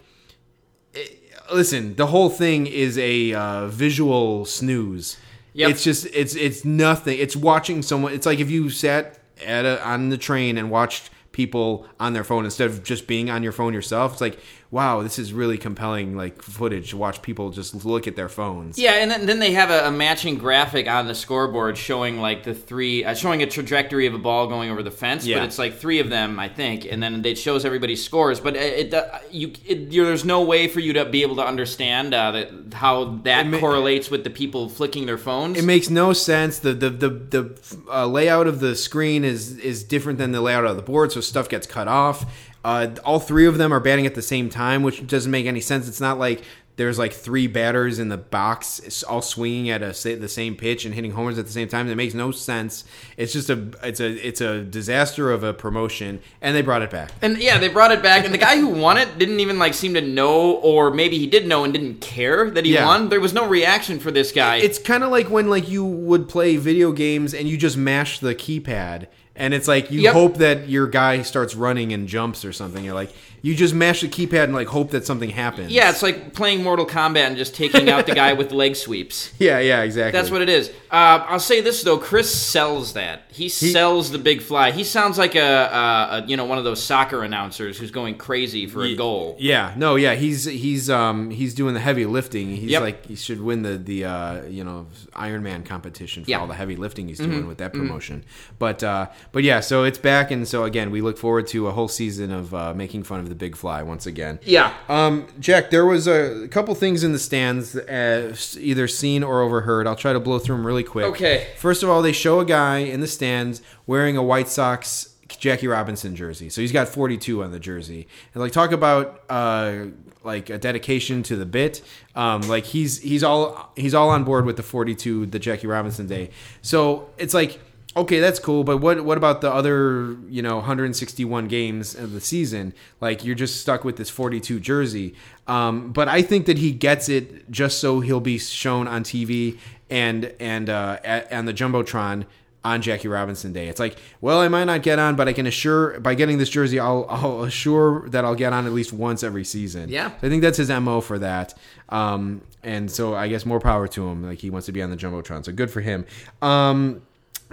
[1.53, 5.17] listen, the whole thing is a uh, visual snooze.
[5.55, 5.71] Yep.
[5.71, 7.19] It's just it's it's nothing.
[7.19, 8.13] It's watching someone.
[8.13, 12.25] It's like if you sat at a, on the train and watched people on their
[12.25, 14.13] phone instead of just being on your phone yourself.
[14.13, 14.39] It's like
[14.75, 18.77] wow, this is really compelling like footage to watch people just look at their phones.
[18.77, 22.43] Yeah, and then, then they have a, a matching graphic on the scoreboard showing like
[22.43, 25.25] the three, uh, showing a trajectory of a ball going over the fence.
[25.25, 25.39] Yeah.
[25.39, 28.41] But it's like three of them, I think, and then it shows everybody's scores.
[28.41, 31.47] But it, it uh, you, it, there's no way for you to be able to
[31.47, 35.57] understand uh, that, how that ma- correlates with the people flicking their phones.
[35.57, 36.59] It makes no sense.
[36.59, 37.59] The the the, the
[37.89, 41.21] uh, layout of the screen is is different than the layout of the board, so
[41.21, 42.27] stuff gets cut off.
[42.65, 45.61] Uh, all three of them are batting at the same time, which doesn't make any
[45.61, 45.87] sense.
[45.87, 46.43] It's not like
[46.77, 50.93] there's like three batters in the box, all swinging at a the same pitch and
[50.93, 51.89] hitting homers at the same time.
[51.89, 52.83] It makes no sense.
[53.17, 56.91] It's just a it's a it's a disaster of a promotion, and they brought it
[56.91, 57.13] back.
[57.23, 59.73] And yeah, they brought it back, and the guy who won it didn't even like
[59.75, 62.87] seem to know, or maybe he did know and didn't care that he Yeah.
[62.87, 63.09] won.
[63.09, 64.57] There was no reaction for this guy.
[64.57, 68.19] It's kind of like when like you would play video games and you just mash
[68.19, 69.07] the keypad
[69.37, 70.13] And it's like you Yep.
[70.13, 72.85] hope that your guy starts running and jumps or something.
[72.85, 73.11] You're like
[73.45, 75.71] you just mash the keypad and like hope that something happens.
[75.71, 79.35] Yeah, it's like playing Mortal Kombat and just taking out the guy with leg sweeps.
[79.39, 80.19] yeah, yeah, exactly.
[80.19, 80.71] That's what it is.
[80.91, 83.25] Uh, I'll say this though, Chris sells that.
[83.31, 84.71] He, sells the big fly.
[84.71, 88.17] He sounds like a, a, a you know one of those soccer announcers who's going
[88.17, 89.37] crazy for a goal.
[89.39, 92.49] Yeah, no, yeah, he's he's um he's doing the heavy lifting.
[92.57, 92.81] He's Yep.
[92.83, 96.37] like he should win the the uh you know Ironman competition for Yeah.
[96.37, 96.43] Mm-hmm.
[96.43, 98.25] all the heavy lifting he's doing with that promotion.
[98.59, 101.73] But uh but yeah, so it's back, and so again, we look forward to a
[101.73, 104.39] whole season of uh, making fun of the big fly once again.
[104.43, 104.75] Yeah.
[104.89, 109.87] Um, Jack, there was a couple things in the stands, uh, either seen or overheard.
[109.87, 111.07] I'll try to blow through them really quick.
[111.07, 111.49] Okay.
[111.59, 115.67] First of all, they show a guy in the stands wearing a White Sox Jackie
[115.67, 116.49] Robinson jersey.
[116.51, 118.09] So he's got 42 on the jersey.
[118.33, 119.87] And like talk about uh,
[120.23, 121.83] like a dedication to the bit.
[122.15, 126.07] Um, like he's he's all he's all on board with the 42 the Jackie Robinson
[126.07, 126.31] day.
[126.63, 127.61] So it's like
[127.97, 132.21] okay, that's cool, but what what about the other, you know, 161 games of the
[132.21, 132.75] season?
[133.01, 135.15] Like you're just stuck with this 42 jersey.
[135.47, 139.59] Um, but I think that he gets it just so he'll be shown on TV
[139.91, 142.27] and and uh, at, on the jumbotron
[142.65, 143.69] on Jackie Robinson Day.
[143.69, 146.49] It's like, well, I might not get on, but I can assure by getting this
[146.49, 149.91] jersey, I'll, I'll assure that I'll get on at least once every season.
[149.91, 150.13] Yeah.
[150.23, 151.53] I think that's his mo for that.
[151.91, 154.23] Um, and so I guess more power to him.
[154.23, 156.07] Like he wants to be on the jumbotron, so good for him.
[156.41, 157.03] Um,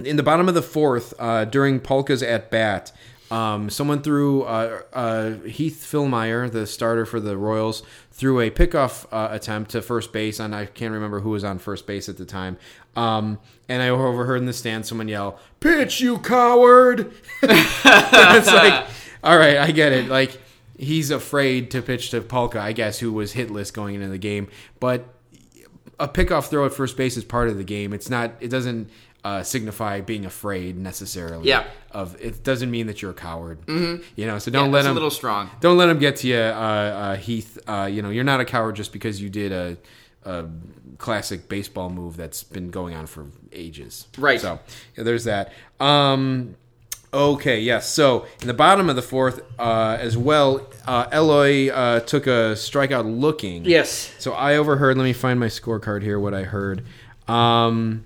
[0.06, 2.92] in the bottom of the fourth, uh, during Palka's at bat,
[3.32, 7.82] um, someone threw uh, uh, Heath Fillmyer, the starter for the Royals,
[8.12, 11.58] threw a pickoff uh, attempt to first base, and I can't remember who was on
[11.58, 12.58] first base at the time.
[12.98, 13.40] Um,
[13.70, 18.86] and I overheard in the stand someone yell, "Pitch, you coward!" it's like,
[19.24, 20.10] all right, I get it.
[20.10, 20.38] Like
[20.78, 24.50] he's afraid to pitch to Palka, I guess, who was hitless going into the game,
[24.82, 25.06] but
[26.02, 27.94] a pickoff throw at first base is part of the game.
[27.94, 28.34] It's not.
[28.42, 28.90] It doesn't
[29.24, 31.48] uh, signify being afraid necessarily.
[31.48, 31.66] Yeah.
[31.92, 33.62] Of it doesn't mean that you're a coward.
[33.68, 34.04] Mm-hmm.
[34.16, 34.40] You know.
[34.40, 34.92] So don't Yeah, let him.
[34.92, 35.50] a little strong.
[35.60, 37.58] Don't let him get to you, uh, uh, Heath.
[37.68, 39.78] Uh, you know, you're not a coward just because you did a,
[40.24, 40.46] a
[40.98, 44.08] classic baseball move that's been going on for ages.
[44.18, 44.40] Right.
[44.40, 44.60] So
[44.98, 45.52] yeah, there's that.
[45.80, 46.56] Um,
[47.14, 47.60] okay.
[47.60, 47.90] Yes.
[47.90, 52.54] So in the bottom of the fourth, uh, as well, uh, Eloy uh, took a
[52.56, 53.66] strikeout looking.
[53.66, 54.14] Yes.
[54.20, 54.98] So I overheard.
[54.98, 56.20] Let me find my scorecard here.
[56.20, 56.84] What I heard.
[57.28, 58.06] Um,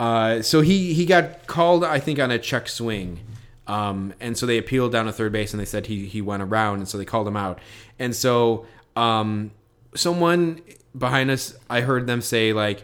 [0.00, 3.20] uh, so he he got called, I think, on a check swing,
[3.66, 6.42] um, and so they appealed down to third base, and they said he he went
[6.42, 7.58] around, and so they called him out,
[7.98, 9.50] and so um,
[9.94, 10.62] someone
[10.96, 12.82] behind us, I heard them say like,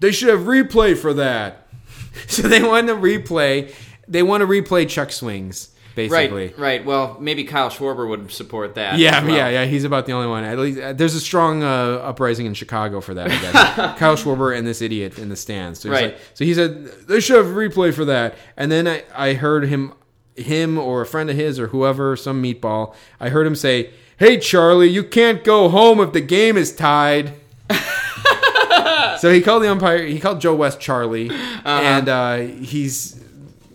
[0.00, 1.66] they should have replay for that.
[2.26, 3.74] so they want to replay.
[4.06, 6.48] They want to replay check swings, basically.
[6.48, 6.84] Right, right.
[6.84, 8.98] Well, maybe Kyle Schwarber would support that.
[8.98, 9.34] Yeah, well.
[9.36, 9.64] yeah, yeah.
[9.64, 10.44] He's about the only one.
[10.44, 13.26] At least uh, there's a strong uh, uprising in Chicago for that.
[13.30, 13.52] I guess
[13.98, 15.80] Kyle Schwarber and this idiot in the stands.
[15.80, 16.12] So Right.
[16.12, 18.34] like- so he said they should have a replay for that.
[18.56, 19.92] And then I, I heard him,
[20.36, 22.94] him or a friend of his or whoever, some meatball.
[23.20, 27.32] I heard him say, "Hey Charlie, you can't go home if the game is tied."
[29.18, 30.04] so he called the umpire.
[30.04, 31.30] He called Joe West Charlie,
[31.64, 33.20] and uh, he's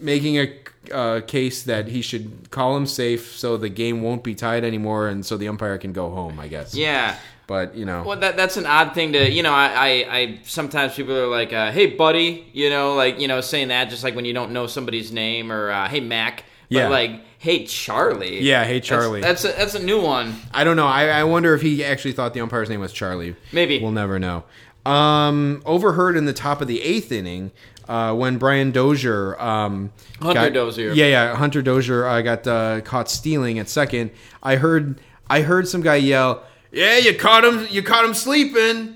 [0.02, 0.48] making a
[0.92, 5.08] uh, case that he should call him safe so the game won't be tied anymore,
[5.08, 6.40] and so the umpire can go home.
[6.40, 6.74] I guess.
[6.76, 7.18] Yeah.
[7.48, 8.04] But you know.
[8.04, 9.54] Well, that that's an odd thing to you know.
[9.54, 13.42] I, I, I sometimes people are like, uh, "Hey, buddy," you know, like you know,
[13.42, 16.76] saying that just like when you don't know somebody's name or uh, "Hey, Mac," but
[16.78, 16.88] Yeah.
[16.90, 19.22] like, "Hey, Charlie." Yeah, hey, That's- Charlie.
[19.22, 20.36] That's a, that's a new one.
[20.54, 20.86] I don't know.
[20.86, 23.36] I, I wonder if he actually thought the umpire's name was Charlie.
[23.52, 23.80] Maybe.
[23.80, 24.44] We'll never know.
[24.86, 27.52] Um, overheard in the top of the eighth inning
[27.90, 29.36] uh, when Brian Dozier.
[29.42, 30.94] Um, Hunter got- Dozier.
[30.94, 31.36] Yeah, yeah.
[31.36, 34.12] Hunter Dozier uh, got uh, caught stealing at second.
[34.42, 37.68] I heard I heard some guy yell, "Yeah, you caught him!
[37.70, 38.96] You caught him sleeping."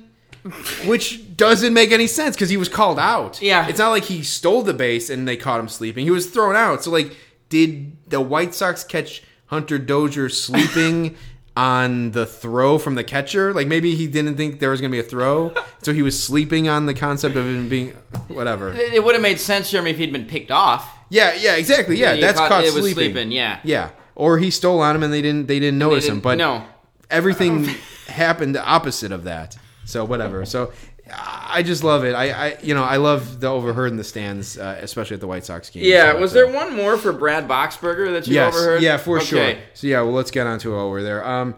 [0.86, 3.42] Which doesn't make any sense because he was called out.
[3.42, 3.66] Yeah.
[3.70, 6.04] It's not like he stole the base and they caught him sleeping.
[6.04, 6.84] He was thrown out.
[6.84, 7.16] So, like,
[7.48, 11.16] did the White Sox catch Hunter Dozier sleeping
[11.56, 13.54] on the throw from the catcher?
[13.54, 15.54] Like, maybe he didn't think there was going to be a throw.
[15.84, 17.90] So he was sleeping on the concept of him being
[18.30, 18.72] whatever.
[18.74, 20.90] It, would have made sense, Jeremy, if he'd been picked off.
[21.10, 21.98] Yeah, yeah, exactly.
[21.98, 23.12] Yeah, that's caught, it was sleeping.
[23.14, 23.32] sleeping.
[23.34, 23.60] Yeah.
[23.66, 23.90] Yeah.
[24.16, 26.16] Or he stole on him and they didn't they didn't notice him.
[26.16, 26.66] didn't- But no.
[27.12, 27.66] everything
[28.08, 29.58] happened the opposite of that.
[29.84, 30.46] So whatever.
[30.46, 30.72] So
[31.16, 32.14] I just love it.
[32.14, 35.28] I, I you know I love the overheard in the stands, uh, especially at the
[35.28, 35.84] White Sox game.
[35.86, 36.14] Yeah.
[36.14, 38.56] But, Was uh, there one more for Brad Boxberger that you Yes.
[38.56, 38.82] overheard?
[38.82, 39.56] Yeah, for sure.
[39.74, 41.26] So yeah, well, let's get on to it while we're there.
[41.26, 41.56] Um,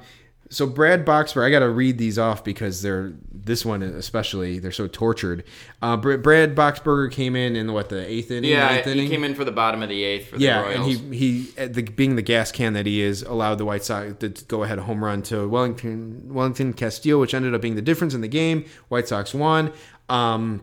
[0.50, 4.72] so Brad Boxberg, I got to read these off because they're this one especially they're
[4.72, 5.44] so tortured.
[5.82, 8.52] Uh, Br- Brad Boxberger came in in what the eighth inning.
[8.52, 9.10] Yeah, ninth he inning?
[9.10, 11.84] came in for the bottom of the eighth for the Yeah, and he he the,
[11.84, 15.04] being the gas can that he is allowed the White Sox to go ahead home
[15.04, 18.66] run to Wellington Wellington Castillo, which ended up being the difference in the game.
[18.90, 19.72] White Sox won.
[20.10, 20.62] Um,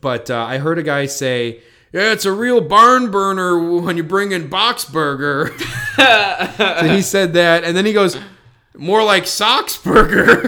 [0.00, 1.60] but uh, I heard a guy say,
[1.92, 5.48] yeah, it's a real barn burner when you bring in Boxburger.
[6.80, 8.18] so he said that, and then he goes,
[8.78, 10.44] more like Socksburger.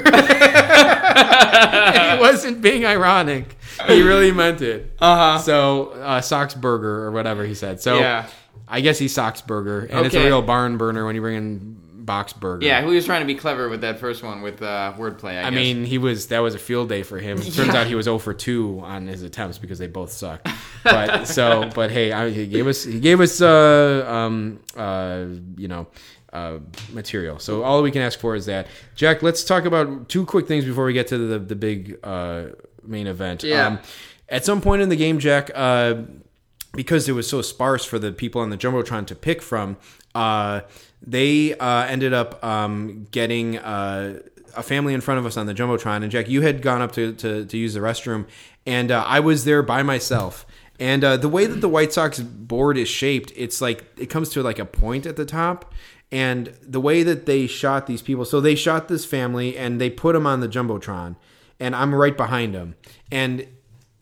[2.14, 3.56] he wasn't being ironic.
[3.86, 4.92] He really meant it.
[5.00, 5.38] Uh-huh.
[5.38, 7.80] So uh, Socksburger or whatever he said.
[7.80, 8.28] So Yeah.
[8.72, 12.62] I guess he's Socksburger, and it's a real barn burner when you bring in Boxburger.
[12.62, 15.42] Yeah, he was trying to be clever with that first one with uh, wordplay.
[15.42, 17.38] I, I mean, he was that was a field day for him.
[17.38, 20.48] It turns out he was 0 for 2 on his attempts because they both sucked.
[20.84, 25.24] But so, but hey, I, he gave us he gave us uh um uh
[25.58, 25.88] you know
[26.32, 26.58] uh
[26.92, 27.38] material.
[27.38, 28.66] So all we can ask for is that.
[28.94, 32.46] Jack, let's talk about two quick things before we get to the the big uh
[32.82, 33.42] main event.
[33.42, 33.66] Yeah.
[33.66, 33.78] Um,
[34.28, 35.94] at some point in the game, Jack, uh,
[36.72, 39.76] because it was so sparse for the people on the jumbotron to pick from,
[40.14, 40.60] uh,
[41.02, 44.20] they uh, ended up um, getting uh,
[44.56, 46.02] a family in front of us on the jumbotron.
[46.02, 48.26] And Jack, you had gone up to to, to use the restroom,
[48.66, 50.46] and uh, I was there by myself.
[50.78, 54.30] And uh, the way that the White Sox board is shaped, it's like it comes
[54.30, 55.74] to like a point at the top.
[56.12, 59.90] And the way that they shot these people, so they shot this family and they
[59.90, 61.16] put them on the jumbotron,
[61.60, 62.74] and I'm right behind them.
[63.12, 63.46] And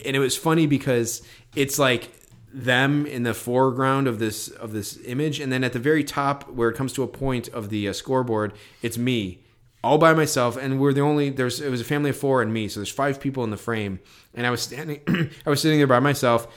[0.04, 1.22] and it was funny because
[1.54, 2.11] it's like
[2.52, 6.48] them in the foreground of this of this image and then at the very top
[6.50, 9.44] where it comes to a point of the uh, scoreboard it's me
[9.84, 12.52] all by myself and we're the only there's it was a family of four and
[12.52, 14.00] me so there's five people in the frame
[14.34, 15.00] and i was standing
[15.46, 16.48] i was sitting there by myself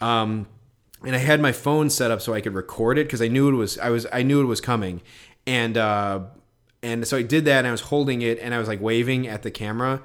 [0.00, 0.46] um
[1.04, 3.48] and i had my phone set up so i could record it because i knew
[3.48, 5.00] it was i was i knew it was coming
[5.46, 6.20] and uh
[6.82, 9.26] and so i did that and i was holding it and i was like waving
[9.28, 10.02] at the camera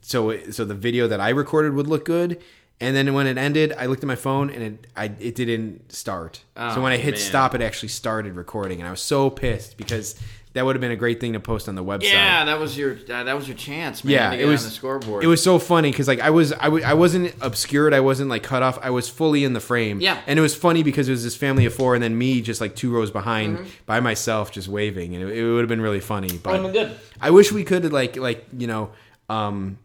[0.00, 2.40] so it, so the video that I recorded would look good.
[2.80, 5.92] And then when it ended, I looked at my phone and it I it didn't
[5.92, 6.42] start.
[6.56, 7.20] so Oh, when I hit man.
[7.20, 10.20] stop, it actually started recording, and I was so pissed because
[10.54, 12.04] that would have been a great thing to post on the website.
[12.12, 14.12] yeah, that was your uh, that was your chance, man.
[14.12, 15.22] Yeah, it was on the scoreboard.
[15.22, 18.30] It was so funny because like I was I, w- I wasn't obscured, I wasn't
[18.30, 20.00] like cut off, I was fully in the frame.
[20.00, 20.20] Yeah.
[20.26, 22.60] and it was funny because it was this family of four, and then me just
[22.60, 23.68] like two rows behind Mm-hmm.
[23.86, 26.38] by myself, just waving, and it, it would have been really funny.
[26.42, 26.96] But been good.
[27.20, 28.90] I wish we could like like you know
[29.28, 29.78] um,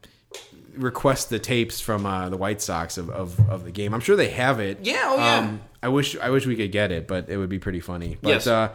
[0.76, 3.94] request the tapes from uh, the White Sox of, of, of the game.
[3.94, 4.80] I'm sure they have it.
[4.84, 5.38] Yeah, oh, yeah.
[5.38, 8.18] Um, I wish I wish we could get it, but it would be pretty funny.
[8.22, 8.48] But Yes.
[8.48, 8.70] uh,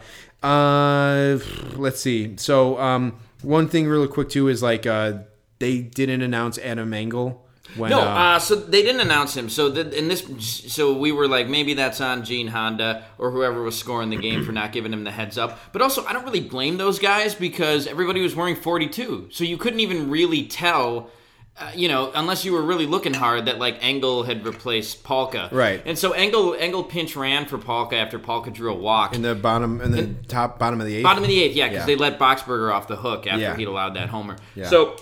[0.45, 1.39] uh,
[1.75, 2.35] let's see.
[2.37, 5.13] So um, one thing really quick too is like uh,
[5.59, 7.45] they didn't announce Adam Engel
[7.75, 9.49] when No, uh, uh, so they didn't announce him.
[9.49, 10.23] So the, in this,
[10.73, 14.43] so we were like, maybe that's on Gene Honda or whoever was scoring the game
[14.43, 15.59] for not giving him the heads up.
[15.71, 19.57] But also, I don't really blame those guys because everybody was wearing 42, so you
[19.57, 21.09] couldn't even really tell.
[21.59, 25.49] Uh, you know, unless you were really looking hard, that like Engel had replaced Palka,
[25.51, 25.81] Right.
[25.85, 29.13] And so Engel Engel pinch ran for Palka after Palka drew a walk.
[29.13, 31.03] in the bottom in the top bottom of the eighth.
[31.03, 31.85] Bottom of the eighth, yeah, because Yeah.
[31.85, 33.57] they let Boxberger off the hook after Yeah.
[33.57, 34.37] he'd allowed that homer.
[34.55, 34.69] Yeah.
[34.69, 34.95] So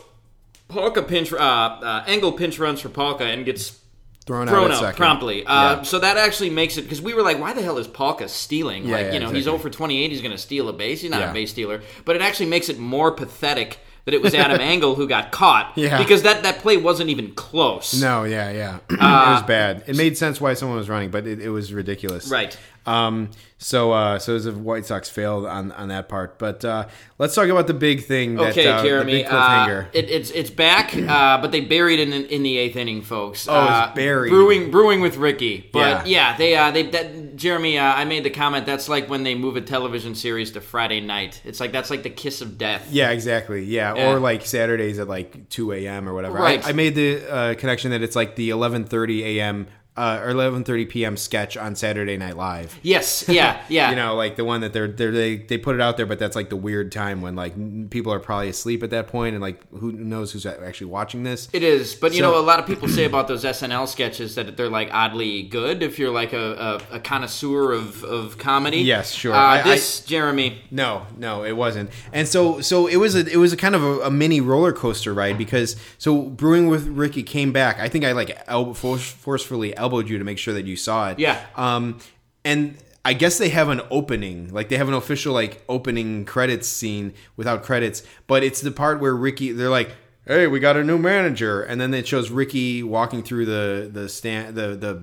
[0.68, 3.78] Palka pinch, uh, uh, Engel pinch runs for Palka and gets
[4.26, 5.46] thrown, thrown out, out promptly.
[5.46, 5.82] Uh, Yeah.
[5.84, 8.86] So that actually makes it because we were like, why the hell is Palka stealing?
[8.88, 9.58] Yeah, like, you know, he's exactly.
[9.58, 10.12] 0 for 28.
[10.12, 11.02] He's going to steal a base.
[11.02, 11.82] He's not a base stealer.
[12.04, 15.74] But it actually makes it more pathetic that it was Adam Engel who got caught.
[15.76, 15.98] Yeah.
[15.98, 18.00] Because that, that play wasn't even close.
[18.02, 18.80] No, yeah, yeah.
[18.90, 19.84] it Uh, was bad.
[19.86, 22.30] It made sense why someone was running, but it, it was ridiculous.
[22.32, 22.58] Right.
[22.86, 23.32] Um.
[23.58, 26.40] So, uh, so it was White Sox failed on on that part.
[26.40, 26.88] But uh,
[27.18, 28.36] let's talk about the big thing.
[28.36, 29.24] That, Okay, uh, Jeremy.
[29.24, 32.78] The uh, it, it's it's back, uh, but they buried it in, in the eighth
[32.78, 33.46] inning, folks.
[33.50, 34.30] Oh, it's uh, buried.
[34.30, 35.70] Brewing, brewing with Ricky.
[35.74, 36.32] But Yeah.
[36.32, 37.78] yeah, they uh, they that Jeremy.
[37.78, 38.66] Uh, I made the comment.
[38.66, 41.42] That's like when they move a television series to Friday night.
[41.46, 42.88] It's like that's like the kiss of death.
[42.92, 43.64] yeah, exactly.
[43.64, 43.96] Yeah.
[43.96, 44.12] Yeah.
[44.12, 46.10] or like Saturdays at like two a.m.
[46.10, 46.36] or whatever.
[46.38, 46.66] Right.
[46.66, 49.68] I, I made the uh, connection that it's like the eleven thirty a.m.
[49.98, 51.18] Uh, or eleven thirty p.m.
[51.18, 52.80] sketch on Saturday Night Live.
[52.84, 53.26] Yes.
[53.28, 53.60] Yeah.
[53.70, 53.90] Yeah.
[53.90, 56.20] You know, like the one that they're, they're they they put it out there, but
[56.20, 59.42] that's like the weird time when like people are probably asleep at that point, and
[59.42, 61.50] like who knows who's actually watching this.
[61.52, 64.36] It is, but you So- know, a lot of people say about those SNL sketches
[64.36, 68.78] that they're like oddly good if you're like a, a, a connoisseur of, of comedy.
[68.78, 69.34] Yes, sure.
[69.34, 71.90] Uh, I- I- this Jeremy, No, no, it wasn't.
[72.14, 74.72] And so, so it was a, it was a kind of a, a mini roller
[74.74, 77.80] coaster ride because so brewing with Ricky came back.
[77.80, 81.10] I think I like el- force, forcefully elbowed you to make sure that you saw
[81.10, 81.20] it.
[81.20, 81.44] Yeah.
[81.56, 82.00] Um,
[82.44, 86.68] and I guess they have an opening, like they have an official like opening credits
[86.68, 89.92] scene without credits, but it's the part where Ricky, they're like.
[90.30, 94.10] Hey, we got a new manager, and then it shows Ricky walking through the the
[94.10, 94.96] stand the the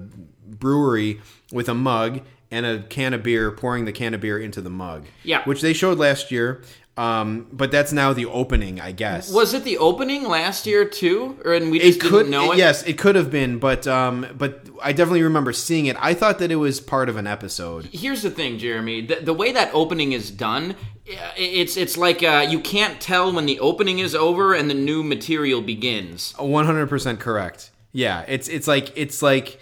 [0.47, 2.21] brewery with a mug
[2.51, 5.07] and a can of beer, pouring the can of beer into the mug.
[5.23, 5.43] Yeah.
[5.45, 6.63] which they showed last year.
[6.97, 9.33] Um, but that's now the opening, I guess.
[9.33, 12.53] was it the opening last year too, or and we it just could didn't know
[12.53, 12.59] it?
[12.59, 15.97] yes, it could have been, but um, but I definitely remember seeing it.
[15.99, 17.87] I thought that it was part of an episode.
[17.87, 19.01] Here's the thing, Jeremy.
[19.07, 23.47] The, the way that opening is done, it's it's like uh, you can't tell when
[23.47, 26.33] the opening is over and the new material begins.
[26.39, 27.73] One hundred percent correct.
[27.91, 29.59] Yeah, it's it's like it's like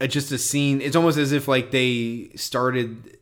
[0.00, 0.82] a, just a scene.
[0.82, 3.16] It's almost as if like they started uh,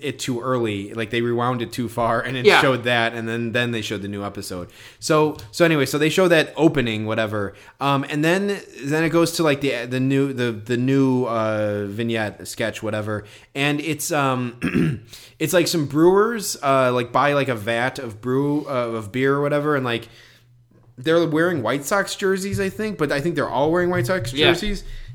[0.00, 2.60] it too early, like they rewound it too far, and it Yeah.
[2.60, 4.68] showed that, and then then they showed the new episode.
[4.98, 9.32] So so anyway, so they show that opening, whatever, um, and then then it goes
[9.32, 13.24] to like the the new the the new uh, vignette sketch, whatever,
[13.54, 14.56] and it's um.
[15.38, 19.36] It's like some brewers, uh, like buy like a vat of brew uh, of beer
[19.36, 20.08] or whatever, and like
[20.96, 24.32] they're wearing White Sox jerseys, I think, but I think they're all wearing White Sox
[24.32, 24.48] Yeah.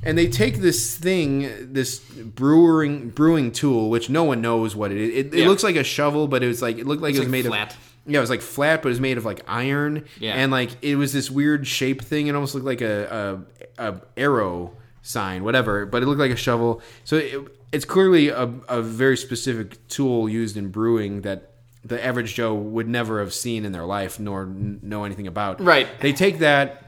[0.06, 4.98] And they take this thing, this brewing brewing tool, which no one knows what it
[4.98, 5.10] is.
[5.10, 5.48] It, it Yeah.
[5.48, 7.32] looks like a shovel, but it was like it looked like It's it was like
[7.32, 7.72] made flat.
[7.74, 10.06] of yeah, it was like flat, but it was made of like iron.
[10.20, 10.34] Yeah.
[10.34, 12.28] and like it was this weird shape thing.
[12.28, 13.44] It almost looked like a
[13.78, 16.82] a, a arrow sign, whatever, but it looked like a shovel.
[17.06, 17.40] So it,
[17.72, 21.52] it's clearly a, a very specific tool used in brewing that
[21.86, 25.60] the average Joe would never have seen in their life nor n- know anything about.
[25.62, 25.88] Right.
[26.02, 26.86] They take that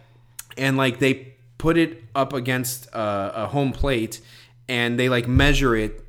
[0.57, 4.21] and like they put it up against uh, a home plate
[4.67, 6.01] and they like measure it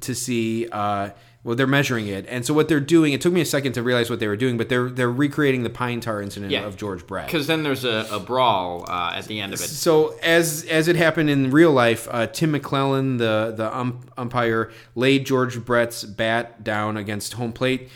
[0.00, 1.10] to see uh
[1.44, 3.82] well they're measuring it and so what they're doing it took me a second to
[3.82, 6.64] realize what they were doing but they're they're recreating the pine tar incident Yeah.
[6.66, 9.68] of george brett Because then there's a, a brawl uh, at the end of it.
[9.68, 14.70] so as as it happened in real life, uh, Tim McClelland, the the um, umpire,
[14.94, 17.88] laid George Brett's bat down against home plate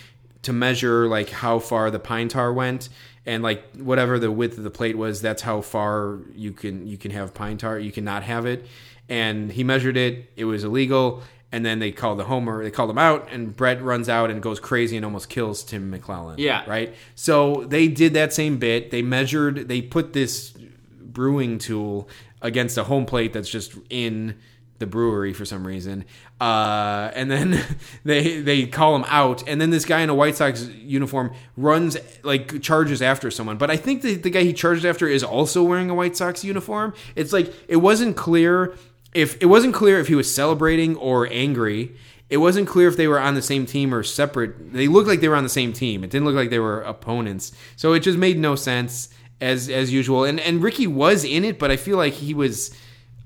[0.42, 2.88] to measure like how far the pine tar went,
[3.26, 6.98] and like whatever the width of the plate was, that's how far you can you
[6.98, 7.78] can have pine tar.
[7.78, 8.66] You cannot have it,
[9.08, 10.30] and he measured it.
[10.36, 11.22] It was illegal.
[11.54, 12.62] And then they called the homer.
[12.62, 15.92] They called him out, and Brett runs out and goes crazy and almost kills Tim
[15.92, 16.36] McClelland.
[16.38, 16.64] Yeah.
[16.66, 16.94] right.
[17.14, 18.90] So they did that same bit.
[18.90, 19.68] They measured.
[19.68, 20.54] They put this
[20.98, 22.08] brewing tool
[22.40, 24.38] against a home plate that's just in
[24.78, 26.04] the brewery for some reason.
[26.42, 27.64] Uh, and then
[28.04, 31.96] they they call him out, and then this guy in a White Sox uniform runs
[32.24, 33.58] like charges after someone.
[33.58, 36.42] But I think the, the guy he charged after is also wearing a White Sox
[36.42, 36.94] uniform.
[37.14, 38.74] It's like it wasn't clear
[39.14, 41.94] if it wasn't clear if he was celebrating or angry.
[42.28, 44.72] It wasn't clear if they were on the same team or separate.
[44.72, 46.02] They looked like they were on the same team.
[46.02, 47.52] It didn't look like they were opponents.
[47.76, 50.24] So it just made no sense as as usual.
[50.24, 52.74] And and Ricky was in it, but I feel like he was,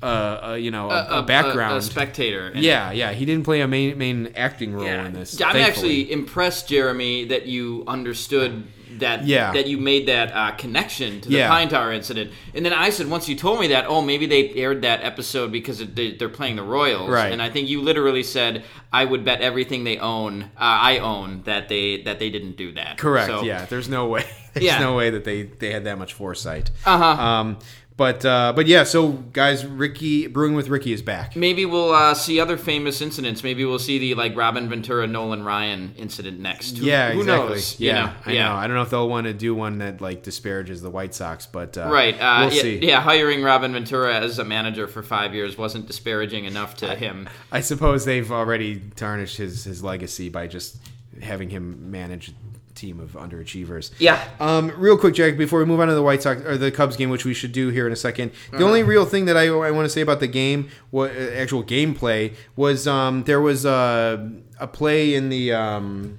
[0.03, 0.07] uh,
[0.51, 1.79] uh you know, a, a background.
[1.79, 2.49] a, spectator.
[2.49, 3.13] And- yeah, yeah.
[3.13, 5.41] He didn't play a main main acting role in this.
[5.41, 5.65] I'm thankfully.
[5.65, 8.67] actually impressed, Jeremy, that you understood
[8.99, 9.53] that Yeah.
[9.53, 11.49] that you made that uh, connection to the Yeah.
[11.49, 12.31] Pine Tar incident.
[12.55, 15.53] And then I said, once you told me that, oh, maybe they aired that episode
[15.53, 17.11] because it, they, they're playing the Royals.
[17.11, 17.33] Right.
[17.33, 21.43] And I think you literally said, I would bet everything they own, uh, I own,
[21.43, 22.99] that they that they didn't do that.
[22.99, 23.29] correct.
[23.29, 24.25] So- yeah, there's no way.
[24.57, 24.79] There's Yeah.
[24.79, 26.71] no way that they they had that much foresight.
[26.87, 27.05] Uh-huh.
[27.05, 27.59] Um,
[27.97, 28.85] but uh, but yeah.
[28.85, 31.35] So guys, Ricky brewing with Ricky is back.
[31.35, 33.43] Maybe we'll uh, see other famous incidents.
[33.43, 36.77] Maybe we'll see the like Robin Ventura, Nolan Ryan incident next.
[36.77, 37.49] Who- Yeah, who exactly.
[37.55, 37.81] knows?
[37.81, 38.13] You Yeah, know?
[38.27, 38.53] I know.
[38.53, 41.47] I don't know if they'll want to do one that like disparages the White Sox,
[41.47, 42.15] but uh, Right.
[42.21, 42.79] Uh, we'll yeah, see.
[42.87, 47.29] yeah, hiring Robin Ventura as a manager for five years wasn't disparaging enough to him.
[47.51, 50.77] I suppose they've already tarnished his his legacy by just
[51.23, 52.31] having him manage
[52.77, 53.91] team of underachievers.
[53.99, 54.23] Yeah.
[54.39, 56.97] Um, real quick, Jack, before we move on to the White Sox or the Cubs
[56.97, 59.47] game, which we should do here in a 2nd the only real thing that I,
[59.47, 63.67] I want to say about the game, what uh, actual gameplay, was um, there was
[63.67, 64.29] uh,
[64.61, 66.19] a play in the um,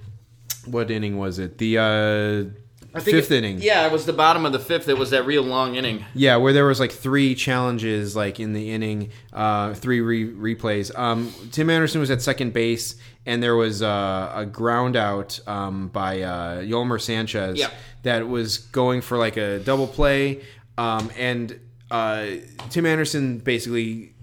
[0.65, 1.57] what inning was it?
[1.57, 3.59] The uh, fifth it- inning.
[3.61, 4.87] Yeah, it was the bottom of the fifth.
[4.89, 6.03] It was that real long inning.
[6.13, 10.97] Yeah, where there was like three challenges, like in the inning, uh, three re- replays.
[10.97, 12.95] Um, Tim Anderson was at second base,
[13.27, 17.69] and there was uh, a ground out um, by uh, Yolmer Sanchez Yeah.
[18.03, 20.41] that was going for like a double play,
[20.79, 21.59] um, and
[21.91, 22.25] uh,
[22.69, 24.13] Tim Anderson basically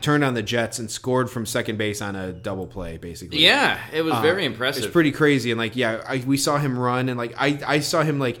[0.00, 3.38] turned on the Jets and scored from second base on a double play, basically.
[3.38, 4.84] Yeah, it was very impressive.
[4.84, 7.80] It's pretty crazy, and like, yeah, I, we saw him run, and like, I, I
[7.80, 8.40] saw him like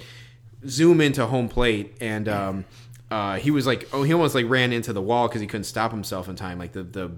[0.66, 2.64] zoom into home plate, and um,
[3.10, 5.64] uh, he was like, oh, he almost like ran into the wall because he couldn't
[5.64, 7.10] stop himself in time, like the the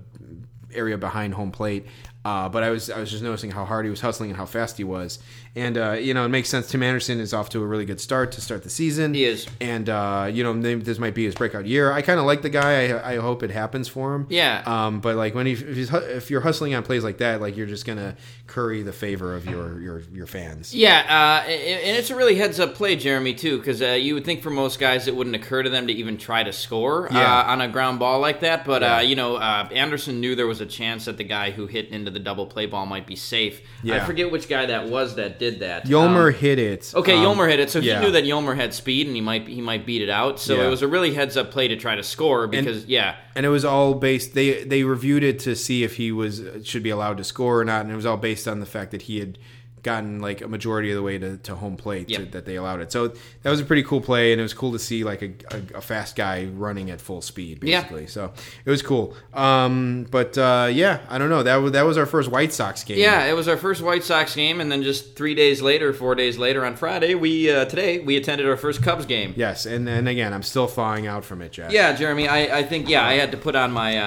[0.74, 1.86] area behind home plate.
[2.26, 4.46] Uh, but I was I was just noticing how hard he was hustling and how
[4.46, 5.20] fast he was,
[5.56, 6.68] and uh, you know it makes sense.
[6.68, 9.14] Tim Anderson is off to a really good start to start the season.
[9.14, 9.46] He is.
[9.60, 11.90] and uh, you know this might be his breakout year.
[11.90, 12.88] I kind of like the guy.
[12.92, 14.26] I, I hope it happens for him.
[14.30, 14.62] Yeah.
[14.66, 17.56] Um, but like when he, if, he's, if you're hustling on plays like that, like
[17.56, 20.74] you're just gonna curry the favor of your your your fans.
[20.74, 24.24] Yeah, uh, and it's a really heads up play, Jeremy, too, because uh, you would
[24.24, 27.40] think for most guys it wouldn't occur to them to even try to score Yeah.
[27.40, 28.64] uh, on a ground ball like that.
[28.66, 28.96] But, Yeah.
[28.98, 31.88] uh, you know, uh, Anderson knew there was a chance that the guy who hit
[31.88, 33.62] into the double play ball might be safe.
[33.82, 33.96] Yeah.
[33.96, 35.86] I forget which guy that was that did that.
[35.86, 36.92] Yolmer Um, hit it.
[36.94, 37.98] Okay, Um, Yolmer hit it, so yeah.
[38.00, 40.38] he knew that Yolmer had speed and he might he might beat it out.
[40.38, 40.66] So Yeah.
[40.66, 43.50] it was a really heads up play to try to score because yeah, and it
[43.50, 44.34] was all based.
[44.34, 47.64] They they reviewed it to see if he was should be allowed to score or
[47.64, 49.38] not, and it was all based on the fact that he had
[49.86, 52.80] gotten like a majority of the way to, to home plate to, that they allowed
[52.80, 52.92] it.
[52.92, 55.30] So that was a pretty cool play, and it was cool to see like a,
[55.50, 57.80] a, a fast guy running at full speed, Yeah.
[57.80, 58.06] basically.
[58.08, 58.32] So
[58.64, 59.14] it was cool.
[59.32, 61.42] Um, but uh, yeah, I don't know.
[61.42, 62.98] That was that was our first White Sox game.
[62.98, 66.14] Yeah, it was our first White Sox game, and then just three days later, four
[66.14, 69.32] days later, on Friday, we uh, today we attended our first Cubs game.
[69.36, 71.70] Yes, and and again, I'm still thawing out from it, Jack.
[71.72, 74.04] Yeah, Jeremy, I, I think yeah, I had to put on my uh,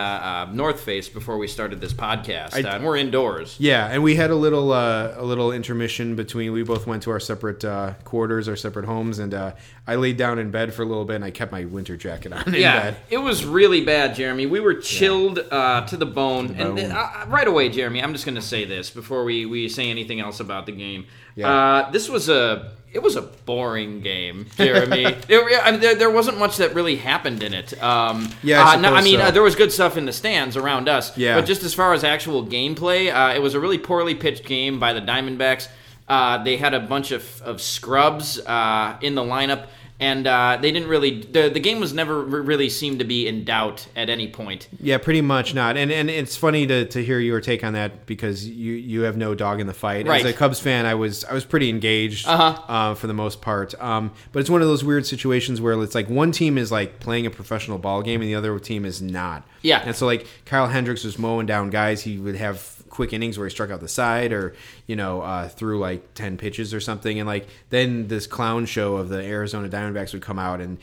[0.50, 3.56] uh, North Face before we started this podcast, I- uh, and we're indoors.
[3.60, 6.52] Yeah, and we had a little uh, a little intermission between.
[6.52, 9.54] We both went to our separate uh, quarters, our separate homes, and uh,
[9.86, 12.34] I laid down in bed for a little bit, and I kept my winter jacket
[12.34, 14.48] on in Yeah, it was really bad, Jeremy.
[14.48, 16.92] We were chilled uh, to the bone, and bone.
[16.92, 18.02] uh, right away, Jeremy.
[18.02, 21.06] I'm just going to say this before we, we say anything else about the game.
[21.36, 21.52] Yeah.
[21.52, 25.04] Uh, this was a it was a boring game, Jeremy.
[25.28, 27.82] There- I mean, there, there wasn't much that really happened in it.
[27.84, 29.26] Um, Yeah, I uh, no, I mean so.
[29.26, 31.16] uh, there was good stuff in the stands around us.
[31.18, 31.36] Yeah.
[31.36, 34.80] but just as far as actual gameplay, uh, it was a really poorly pitched game
[34.80, 35.68] by the Diamondbacks.
[36.08, 39.68] Uh, they had a bunch of, of scrubs uh, in the lineup,
[40.00, 41.22] and uh, they didn't really.
[41.22, 44.68] The, the game was never really seemed to be in doubt at any point.
[44.80, 45.76] Yeah, pretty much not.
[45.78, 49.18] And and it's funny to, to hear your take on that because you you have
[49.18, 50.08] no dog in the fight.
[50.08, 50.26] Right.
[50.26, 52.62] As a Cubs fan, I was I was pretty engaged Uh-huh.
[52.68, 53.74] uh, for the most part.
[53.82, 57.00] Um, but it's one of those weird situations where it's like one team is like
[57.00, 59.44] playing a professional ball game and the other team is not.
[59.62, 59.82] Yeah.
[59.86, 62.02] And so like Kyle Hendricks was mowing down guys.
[62.04, 64.54] He would have quick innings where he struck out the side or
[64.88, 68.98] you know uh, threw like 10 pitches or something and like then this clown show
[68.98, 70.78] of the arizona diamondbacks would come out and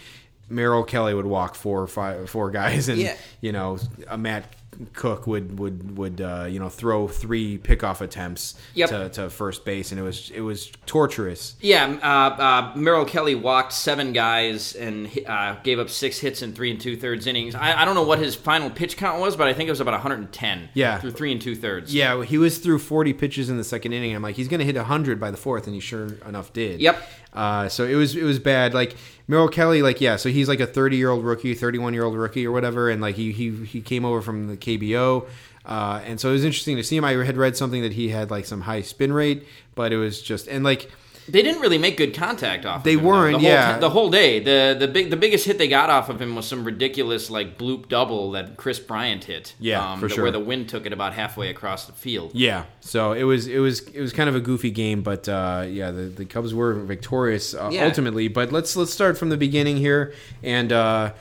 [0.48, 3.16] merrill kelly would walk four or five four guys and Yeah.
[3.40, 3.78] you know
[4.08, 4.44] a matt
[4.92, 8.88] cook would would would uh, you know throw three pickoff attempts Yep.
[8.90, 13.34] to, to first base and it was it was torturous Yeah, uh, uh, Merrill Kelly
[13.34, 17.54] walked seven guys and uh, gave up six hits in three and two thirds innings.
[17.54, 19.80] I, I don't know what his final pitch count was, but I think it was
[19.80, 20.68] about 110.
[20.74, 20.98] Yeah.
[20.98, 21.94] through three and two thirds.
[21.94, 24.76] yeah he was through 40 pitches in the second inning i'm like he's gonna hit
[24.76, 27.02] 100 by the fourth and he sure enough did Yep.
[27.36, 28.72] Uh, so it was it was bad.
[28.72, 28.96] Like
[29.28, 32.16] Merrill Kelly, like yeah, so he's like a 30 year old rookie, 31 year old
[32.16, 35.28] rookie or whatever, and like he he he came over from the KBO.
[35.66, 37.04] Uh, and so it was interesting to see him.
[37.04, 40.22] I had read something that he had like some high spin rate, but it was
[40.22, 40.90] just and like
[41.28, 42.84] They didn't really make good contact off.
[42.84, 43.78] They of him, though, weren't, the whole yeah.
[43.78, 44.38] the whole day.
[44.40, 47.58] the the big the biggest hit they got off of him was some ridiculous like
[47.58, 49.50] bloop double that Kris Bryant hit.
[49.50, 50.22] um, Yeah, for that- sure.
[50.24, 52.32] Where the wind took it about halfway across the field.
[52.34, 55.64] yeah, so it was it was it was kind of a goofy game, but uh,
[55.68, 57.84] yeah, the, the Cubs were victorious uh, Yeah.
[57.86, 58.28] ultimately.
[58.28, 60.72] But let's let's start from the beginning here and.
[60.72, 61.12] Uh,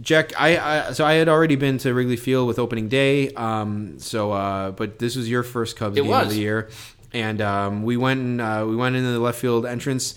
[0.00, 0.56] Jack, I,
[0.88, 3.28] I so I had already been to Wrigley Field with opening day.
[3.34, 6.70] Um, so uh, but this was your first Cubs It game of the year,
[7.14, 10.16] and um, we went and, uh, we went into the left field entrance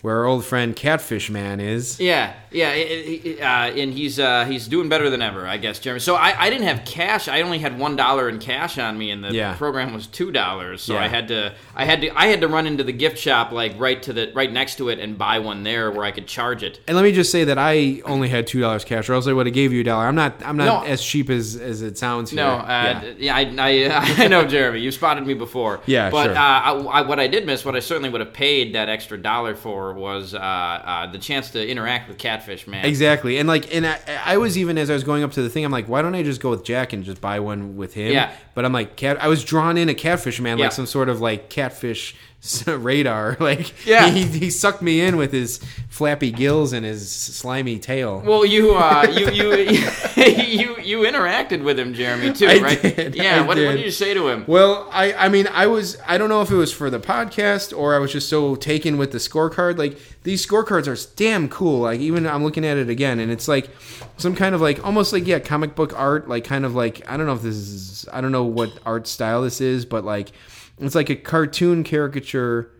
[0.00, 1.98] where our old friend Catfish Man is.
[1.98, 3.44] Yeah, yeah, it- it- uh,
[3.80, 5.98] and he's uh, he's doing better than ever, I guess, Jeremy.
[6.00, 7.26] So I, I didn't have cash.
[7.26, 9.54] I only had one dollar in cash on me, and the Yeah.
[9.56, 10.82] program was two dollars.
[10.82, 11.00] So Yeah.
[11.04, 13.74] I had to I had to I had to run into the gift shop like
[13.76, 16.62] right to the right next to it and buy one there where I could charge
[16.62, 16.78] it.
[16.86, 19.32] And let me just say that I only had two dollars cash, or else I
[19.32, 20.06] would have gave you a dollar.
[20.06, 20.88] I'm not I'm not No.
[20.88, 22.30] as cheap as, as it sounds.
[22.30, 22.36] Here.
[22.36, 24.80] No, uh, yeah, I, I, I know, Jeremy.
[24.80, 25.80] You spotted me before.
[25.86, 26.36] Yeah, but sure.
[26.36, 29.18] uh, I, I, what I did miss, what I certainly would have paid that extra
[29.20, 32.84] dollar for, was uh, uh, the chance to interact with Catfish Man.
[32.84, 35.48] Exactly, and like, and I, I was even as I was going up to the
[35.50, 37.94] thing, I'm like, why don't I just go with Jack and just buy one with
[37.94, 38.12] him?
[38.12, 38.32] Yeah.
[38.54, 39.22] But I'm like, cat.
[39.22, 40.64] I was drawn in a catfish man, Yeah.
[40.64, 42.14] like some sort of like catfish
[42.66, 43.36] radar.
[43.40, 44.08] Like, Yeah.
[44.10, 45.58] he, he sucked me in with his
[45.88, 48.20] flappy gills and his slimy tail.
[48.24, 49.52] Well, you, uh, you, you,
[50.16, 52.80] you, you interacted with him, Jeremy, too, I right?
[52.82, 53.40] did, Yeah.
[53.40, 53.76] What, what did.
[53.76, 54.44] did you say to him?
[54.46, 57.76] Well, I, I mean, I was, I don't know if it was for the podcast
[57.76, 59.78] or I was just so taken with the scorecard.
[59.78, 61.80] Like, these scorecards are damn cool.
[61.80, 63.70] Like, even I'm looking at it again and it's like
[64.18, 66.28] some kind of like, almost like, yeah, comic book art.
[66.28, 69.06] Like, kind of like, I don't know if this is, I don't know what art
[69.06, 70.32] style this is, but like,
[70.80, 72.70] it's like a cartoon caricature.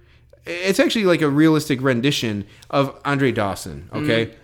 [0.44, 4.26] It's actually like a realistic rendition of Andre Dawson, okay?
[4.26, 4.34] Mm.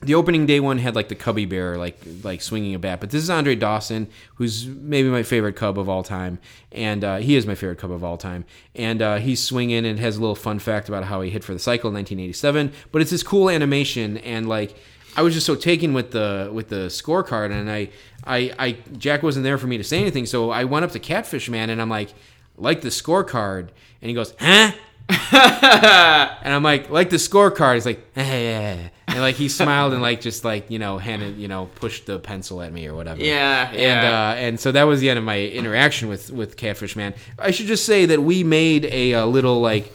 [0.00, 3.10] The opening day one had like the cubby bear like like swinging a bat but
[3.10, 6.38] this is andre dawson who's maybe my favorite cub of all time
[6.70, 8.44] and uh, he is my favorite cub of all time
[8.74, 11.52] and uh, he's swinging and has a little fun fact about how he hit for
[11.52, 14.76] the cycle in 1987 but it's this cool animation and like
[15.16, 17.88] i was just so taken with the with the scorecard and i
[18.24, 20.98] i, I jack wasn't there for me to say anything so i went up to
[20.98, 22.14] catfish man and i'm like
[22.58, 23.68] like the scorecard?
[24.02, 24.72] And he goes huh
[25.32, 27.74] and I'm like, like the scorecard.
[27.74, 31.66] He's like, and like he smiled and like just like you know handed you know
[31.76, 33.20] pushed the pencil at me or whatever.
[33.20, 34.30] Yeah, And yeah.
[34.30, 37.14] uh, and so that was the end of my interaction with with Catfish Man.
[37.38, 39.92] I should just say that we made a, uh little like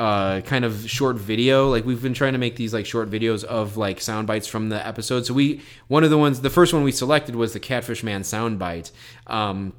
[0.00, 3.44] uh kind of short video like we've been trying to make these like short videos
[3.44, 6.74] of like sound bites from the episode so we one of the ones the first
[6.74, 8.90] one we selected was the catfish man sound bite
[9.28, 9.72] um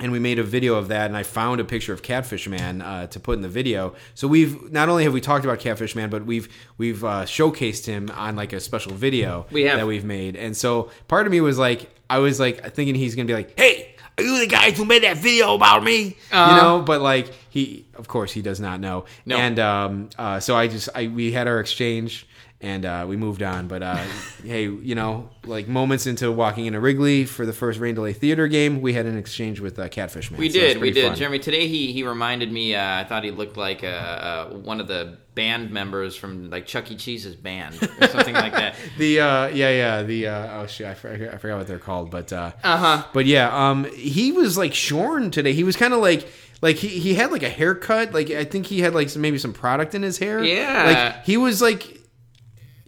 [0.00, 2.82] and we made a video of that and i found a picture of catfish man
[2.82, 3.94] uh, to put in the video.
[4.14, 6.48] So we've not only have we talked about catfish man but we've
[6.78, 10.36] we've uh, showcased him on like a special video We that we've made.
[10.36, 13.58] And so part of me was like i was like thinking he's gonna be like
[13.58, 16.16] hey are you the guys who made that video about me?
[16.30, 16.54] Uh-huh.
[16.54, 19.04] you know but like he of course he does not know.
[19.24, 19.36] No.
[19.36, 22.26] and um, uh, so i just i we had our exchange
[22.62, 23.68] and uh, we moved on.
[23.68, 24.04] But uh,
[24.44, 28.48] hey, you know, like moments into walking into Wrigley for the first Rain Delay Theater
[28.48, 30.38] game, we had an exchange with uh, Catfish Man.
[30.40, 31.06] We So did, we did.
[31.08, 31.16] fun.
[31.16, 32.74] Jeremy, today he he reminded me.
[32.74, 36.66] Uh, I thought he looked like uh, uh, one of the band members from like
[36.66, 36.96] Chuck E.
[36.96, 38.74] Cheese's band or something like that.
[38.98, 42.10] The uh, yeah, yeah, the uh, oh shit, I forgot, I forgot what they're called,
[42.10, 43.04] but uh, Uh-huh.
[43.14, 45.52] But yeah, um, he was like shorn today.
[45.52, 46.28] He was kind of like.
[46.62, 48.12] Like he, he had like a haircut.
[48.12, 50.44] Like I think he had like some, maybe some product in his hair.
[50.44, 50.84] Yeah.
[51.14, 51.99] Like he was like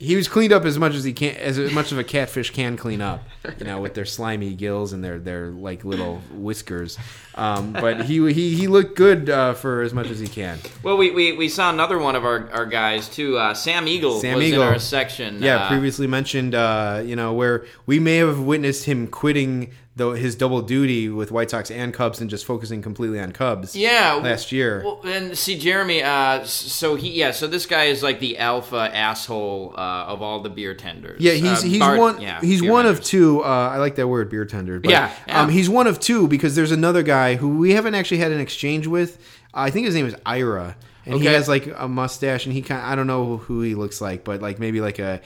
[0.02, 2.76] he was cleaned up as much as he can as much of a catfish can
[2.76, 3.22] clean up
[3.58, 6.98] you know with their slimy gills and their their like little whiskers
[7.34, 10.96] um, but he he he looked good uh, for as much as he can Well,
[10.98, 13.38] we, we, we saw another one of our, our guys too.
[13.38, 14.62] Uh, Sam Eagle Sam was Eagle.
[14.62, 15.42] in our section.
[15.42, 20.10] yeah uh, previously mentioned uh, you know where we may have witnessed him quitting the,
[20.10, 24.14] his double duty with White Sox and Cubs and just focusing completely on Cubs Yeah,
[24.14, 26.02] last year Well, and see, Jeremy.
[26.02, 27.30] Uh, so he, yeah.
[27.30, 31.20] So this guy is like the alpha asshole uh, of all the beer tenders.
[31.20, 33.42] Yeah, he's Uh, he's bar- one yeah, he's one of two.
[33.44, 34.80] Uh, I like that word, beer tender.
[34.80, 35.42] But, Yeah, yeah.
[35.42, 38.40] Um, he's one of two because there's another guy who we haven't actually had an
[38.40, 39.18] exchange with.
[39.52, 40.74] I think his name is Ira,
[41.04, 44.00] and he has like a mustache, and he kind I don't know who he looks
[44.00, 45.20] like, but like maybe like a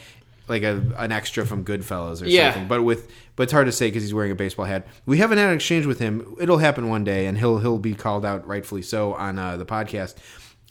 [0.48, 2.52] like a an extra from Goodfellas or Yeah.
[2.52, 2.68] something.
[2.68, 4.86] But with but it's hard to say because he's wearing a baseball hat.
[5.06, 6.34] We haven't had an exchange with him.
[6.40, 9.66] It'll happen one day, and he'll he'll be called out rightfully so on uh, the
[9.66, 10.14] podcast.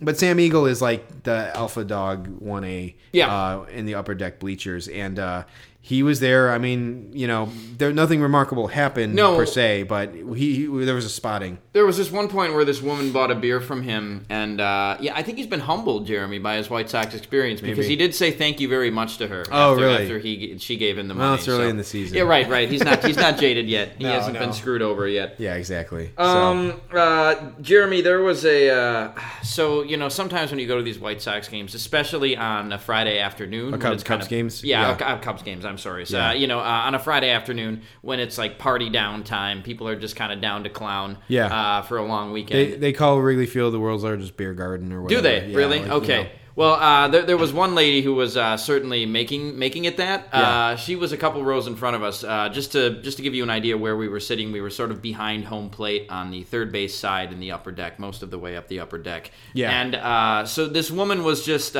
[0.01, 3.33] But Sam Eagle is like the alpha dog one A Yeah.
[3.33, 5.43] uh, in the upper deck bleachers, and uh,
[5.87, 6.51] he was there.
[6.51, 7.47] I mean, you know,
[7.77, 9.35] there nothing remarkable happened No.
[9.35, 11.59] per se, but he, he there was a spotting.
[11.73, 14.97] There was this one point where this woman bought a beer from him, and uh,
[14.99, 17.89] yeah, I think he's been humbled, Jeremy, by his White Sox experience because Maybe.
[17.89, 19.43] he did say thank you very much to her.
[19.51, 20.03] Oh, after, really?
[20.03, 21.25] After he she gave him the money.
[21.27, 22.17] Well, it's early so- in the season.
[22.17, 22.67] Yeah, right, right.
[22.67, 23.89] He's not he's not jaded yet.
[23.99, 24.39] He No, hasn't no.
[24.39, 25.35] been screwed over yet.
[25.37, 26.09] Yeah, exactly.
[26.17, 29.11] so, Um, uh, Jeremy, there was a uh,
[29.43, 32.79] so you know sometimes when you go to these White Sox games, especially on a
[32.79, 34.63] Friday afternoon, when Cubs- Cubs of- games?
[34.63, 35.05] yeah, Yeah.
[35.13, 35.63] uh, Cubs games.
[35.65, 36.29] I'm sorry, so Yeah.
[36.29, 39.87] uh, you know uh, on a Friday afternoon when it's like party down time, people
[39.87, 41.47] are just kind of down to clown, Yeah.
[41.47, 42.81] uh, for a long weekend.
[42.81, 45.21] they call Wrigley Field the world's largest beer garden, or whatever.
[45.21, 45.79] Do they Yeah, really?
[45.79, 46.23] like, you okay.
[46.23, 46.29] know.
[46.57, 50.29] Well, uh, there, there was one lady who was uh, certainly making making it that.
[50.33, 50.39] Yeah.
[50.39, 52.23] Uh, she was a couple rows in front of us.
[52.23, 54.69] Uh, just to just to give you an idea where we were sitting, we were
[54.69, 58.23] sort of behind home plate on the third base side in the upper deck, most
[58.23, 59.31] of the way up the upper deck.
[59.53, 59.81] Yeah.
[59.81, 61.75] And uh, so this woman was just.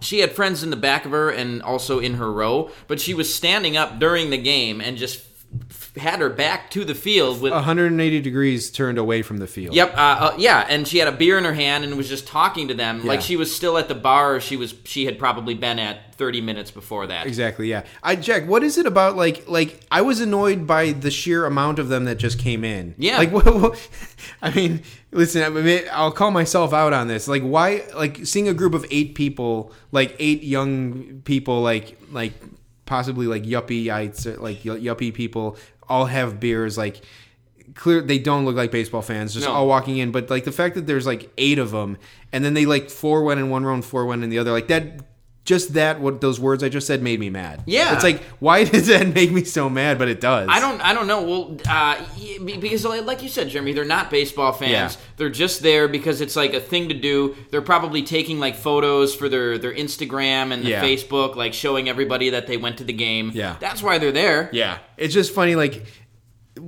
[0.00, 3.14] She had friends in the back of her and also in her row, but she
[3.14, 5.20] was standing up during the game and just
[5.96, 9.74] had her back to the field with 180 degrees turned away from the field.
[9.74, 9.94] Yep.
[9.94, 12.68] Uh, uh, yeah, and she had a beer in her hand and was just talking
[12.68, 15.78] to them like she was still at the bar she was she had probably been
[15.78, 17.26] at 30 minutes before that.
[17.26, 17.68] Exactly.
[17.68, 17.84] Yeah.
[18.02, 18.46] I Jack.
[18.46, 19.16] What is it about?
[19.16, 22.94] Like, like I was annoyed by the sheer amount of them that just came in.
[22.98, 23.18] Yeah.
[23.18, 23.88] Like, what, what,
[24.42, 24.82] I mean,
[25.12, 25.42] listen.
[25.42, 27.28] I mean, I'll call myself out on this.
[27.28, 27.84] Like, why?
[27.94, 32.32] Like, seeing a group of eight people, like eight young people, like, like
[32.86, 35.56] possibly like yuppie-ites, or, like yuppie people,
[35.88, 36.78] all have beers.
[36.78, 37.02] Like,
[37.74, 39.52] clear they don't look like baseball fans just No.
[39.52, 41.98] all walking in but like the fact that there's like eight of them
[42.32, 44.52] and then they like four went in one row and four went in the other
[44.52, 45.00] like that
[45.46, 47.94] just that what those words i just said made me mad Yeah.
[47.94, 50.92] it's like why does that make me so mad but it does I don't I
[50.92, 51.22] don't know.
[51.22, 51.96] Well, uh,
[52.44, 54.70] because like you said, Jeremy, they're not baseball fans.
[54.96, 55.00] Yeah.
[55.16, 57.34] They're just there because it's like a thing to do.
[57.50, 60.82] They're probably taking like photos for their their Instagram and the Yeah.
[60.82, 63.30] Facebook, like showing everybody that they went to the game.
[63.34, 63.56] Yeah.
[63.60, 64.50] That's why they're there.
[64.52, 65.84] yeah it's just funny like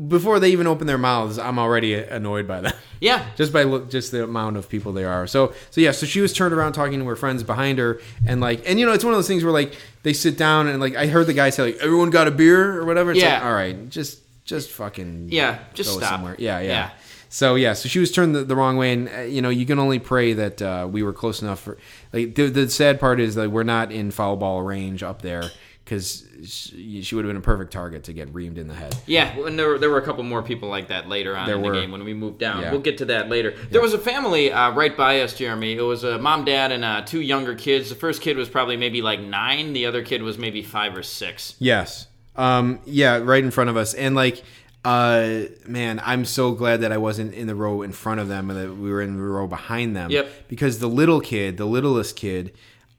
[0.08, 3.24] before they even open their mouths i'm already annoyed by them Yeah.
[3.36, 5.28] just by look, just the amount of people there are.
[5.28, 8.40] So so yeah, so she was turned around talking to her friends behind her, and
[8.40, 10.80] like, and you know, it's one of those things where like they sit down and
[10.80, 13.12] like I heard the guy say like, everyone got a beer or whatever.
[13.12, 13.34] It's Yeah.
[13.34, 16.10] like, all right, just just fucking Yeah, just go stop.
[16.10, 16.34] somewhere.
[16.40, 16.66] Yeah, yeah.
[16.68, 16.90] Yeah.
[17.28, 19.64] So yeah, so she was turned the, the wrong way, and uh, you know you
[19.64, 21.78] can only pray that uh, we were close enough for.
[22.12, 25.44] Like the, the sad part is that we're not in foul ball range up there
[25.84, 28.96] because she, she would have been a perfect target to get reamed in the head.
[29.06, 31.46] Yeah, well, and there were, there were a couple more people like that later on
[31.46, 32.62] There in the game when we moved down.
[32.62, 32.70] Yeah.
[32.70, 33.54] We'll get to that later.
[33.70, 35.76] There was a family uh, right by us, Jeremy.
[35.76, 37.88] It was a mom, dad, and uh, two younger kids.
[37.88, 39.72] The first kid was probably maybe like nine.
[39.72, 41.56] The other kid was maybe five or six.
[41.58, 42.06] Yes.
[42.36, 43.94] Um, yeah, right in front of us.
[43.94, 44.42] And like,
[44.84, 48.48] uh, man, I'm so glad that I wasn't in the row in front of them
[48.48, 50.10] and that we were in the row behind them.
[50.10, 50.48] Yep.
[50.48, 52.52] Because the little kid, the littlest kid,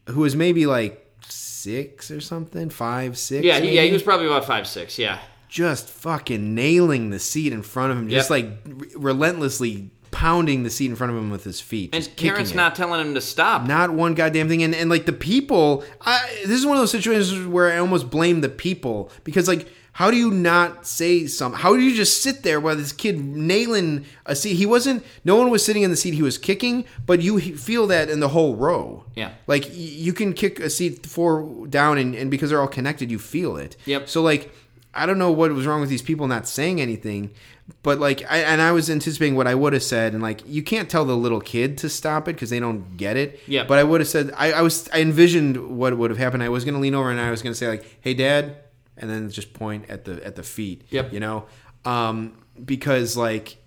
[0.07, 1.09] who was maybe like
[1.60, 3.44] six or something, five, six.
[3.45, 4.98] Yeah, he, yeah, he was probably about five six.
[4.98, 8.44] Yeah, just fucking nailing the seat in front of him, just Yep.
[8.44, 11.94] like r- relentlessly pounding the seat in front of him with his feet.
[11.94, 13.68] And parents not telling him to stop.
[13.68, 14.64] Not one goddamn thing.
[14.64, 18.10] And, and like the people, I, this is one of those situations where I almost
[18.10, 19.68] blame the people because like,
[20.00, 21.60] how do you not say something?
[21.60, 24.54] How do you just sit there while this kid nailing a seat?
[24.54, 25.04] He wasn't.
[25.26, 28.22] No one was sitting in the seat he was kicking, but you feel that in
[28.22, 29.04] the whole row.
[29.16, 29.32] Yeah.
[29.46, 33.12] like y- you can kick a seat four down, and, and because they're all connected,
[33.12, 33.76] you feel it.
[33.88, 34.08] Yep.
[34.08, 34.56] So like,
[34.94, 37.32] I don't know what was wrong with these people not saying anything,
[37.84, 40.64] but like, I, and I was anticipating what I would have said, and like, you
[40.64, 43.42] can't tell the little kid to stop it because they don't get it.
[43.48, 43.66] Yeah.
[43.66, 46.42] But I would have said, I, I was, I envisioned what would have happened.
[46.42, 48.56] I was going to lean over and I was going to say like, "Hey, Dad,"
[49.00, 50.84] and then just point at the at the feet.
[50.90, 51.14] Yep.
[51.14, 51.46] You know,
[51.86, 53.58] um, because like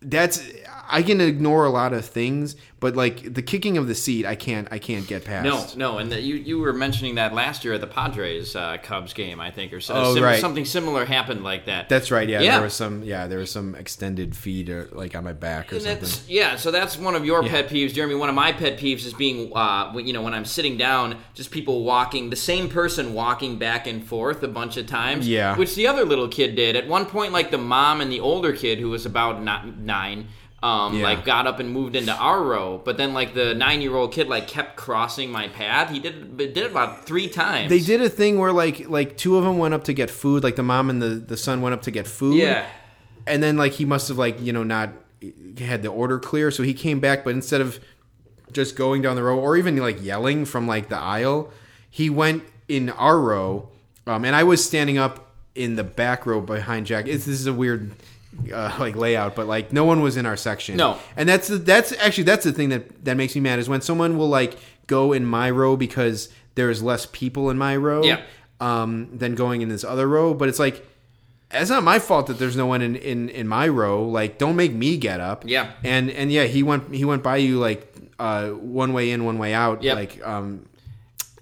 [0.00, 0.42] that's
[0.88, 4.34] I can ignore a lot of things, but like the kicking of the seat, I
[4.34, 5.74] can't I can't get past.
[5.78, 8.76] No, no, and the, you you were mentioning that last year at the Padres uh,
[8.82, 10.38] Cubs game, I think, or so, Oh, sim- right.
[10.38, 11.88] something similar happened like that.
[11.88, 12.28] That's right.
[12.28, 12.52] Yeah, Yeah.
[12.56, 13.02] there was some.
[13.02, 16.24] Yeah, there was some extended feed or like on my back or And something.
[16.28, 16.56] yeah.
[16.56, 18.16] So that's one of your pet peeves, Jeremy.
[18.16, 21.16] One of my pet peeves is being, uh, when- you know, when I'm sitting down,
[21.32, 25.26] just people walking, the same person walking back and forth a bunch of times.
[25.26, 25.56] Yeah.
[25.56, 27.32] Which the other little kid did at one point.
[27.32, 30.28] Like the mom and the older kid who was about not nine.
[30.64, 31.02] Um, Yeah.
[31.04, 34.48] like got up and moved into our row, but then like the nine-year-old kid like
[34.48, 35.90] kept crossing my path.
[35.90, 37.68] He did did it about three times.
[37.68, 40.42] They did a thing where like like two of them went up to get food,
[40.42, 42.36] like the mom and the the son went up to get food.
[42.36, 42.64] Yeah.
[43.26, 44.90] and then like he must have like you know not
[45.58, 47.78] had the order clear, so he came back, but instead of
[48.52, 51.50] just going down the row or even like yelling from like the aisle,
[51.90, 53.68] he went in our row,
[54.06, 57.06] um, and I was standing up in the back row behind Jack.
[57.06, 57.90] It's, this is a weird.
[58.52, 60.76] Uh, like layout, but like no one was in our section.
[60.76, 60.98] No.
[61.16, 63.80] and that's the, that's actually that's the thing that that makes me mad is when
[63.80, 64.56] someone will like
[64.86, 68.20] go in my row because there's less people in my row Yeah.
[68.60, 70.34] um, than going in this other row.
[70.34, 70.84] But it's like
[71.50, 74.04] it's not my fault that there's no one in, in, in my row.
[74.04, 75.44] Like, don't make me get up.
[75.46, 75.70] Yeah.
[75.84, 77.86] And and yeah, he went he went by you like
[78.18, 79.82] uh, one way in, one way out.
[79.82, 79.96] Yep.
[79.96, 80.66] Like um,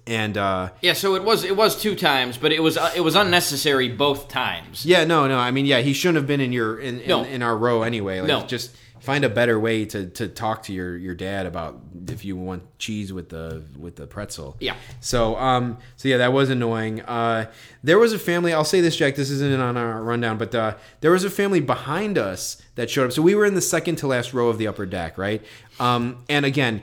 [0.05, 3.01] and uh, Yeah, so it was it was two times, but it was uh, it
[3.01, 4.85] was unnecessary both times.
[4.85, 5.37] yeah, no, no.
[5.37, 7.23] I mean, yeah, he shouldn't have been in your in in, No.
[7.23, 8.19] in our row anyway.
[8.19, 8.45] Like, No.
[8.45, 11.77] just find a better way to, to talk to your, your dad about
[12.07, 14.55] if you want cheese with the with the pretzel.
[14.61, 14.75] Yeah.
[15.01, 17.01] So um so yeah, that was annoying.
[17.01, 17.45] Uh
[17.83, 20.75] there was a family, I'll say this Jack, this isn't on our rundown, but uh
[21.01, 23.11] there was a family behind us that showed up.
[23.11, 25.41] So we were in the second to last row of the upper deck, right?
[25.81, 26.81] Um and again,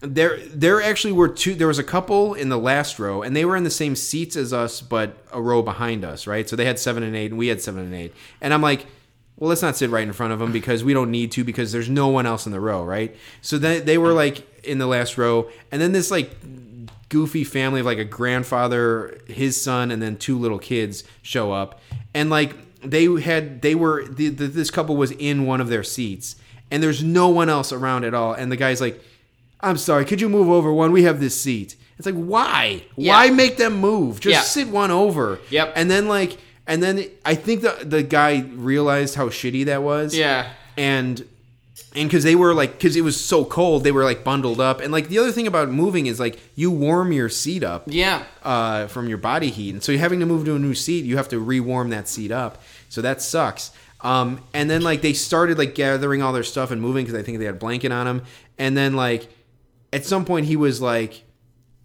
[0.00, 3.44] there there actually were two there was a couple in the last row and they
[3.44, 6.48] were in the same seats as us but a row behind us, right?
[6.48, 8.14] So they had 7 and 8 and we had 7 and 8.
[8.40, 8.86] And I'm like
[9.40, 11.72] well, let's not sit right in front of them because we don't need to because
[11.72, 13.16] there's no one else in the row, right?
[13.40, 16.30] So then they were like in the last row, and then this like
[17.08, 21.80] goofy family of like a grandfather, his son, and then two little kids show up,
[22.12, 25.82] and like they had they were the, the, this couple was in one of their
[25.82, 26.36] seats,
[26.70, 29.02] and there's no one else around at all, and the guy's like,
[29.62, 30.92] "I'm sorry, could you move over one?
[30.92, 32.82] We have this seat." It's like why?
[32.96, 33.12] Yeah.
[33.14, 34.20] Why make them move?
[34.20, 34.40] Just Yeah.
[34.40, 35.38] sit one over.
[35.50, 35.72] Yep.
[35.76, 40.14] And then like and then I think the the guy realized how shitty that was.
[40.14, 40.50] Yeah.
[40.78, 41.22] And
[41.94, 44.80] and because they were like because it was so cold they were like bundled up
[44.80, 48.22] and like the other thing about moving is like you warm your seat up Yeah.
[48.44, 51.04] uh, from your body heat and so you're having to move to a new seat
[51.04, 53.72] you have to rewarm that seat up so that sucks
[54.02, 57.24] um, and then like they started like gathering all their stuff and moving because I
[57.24, 58.22] think they had a blanket on them
[58.56, 59.28] and then like
[59.92, 61.24] at some point he was like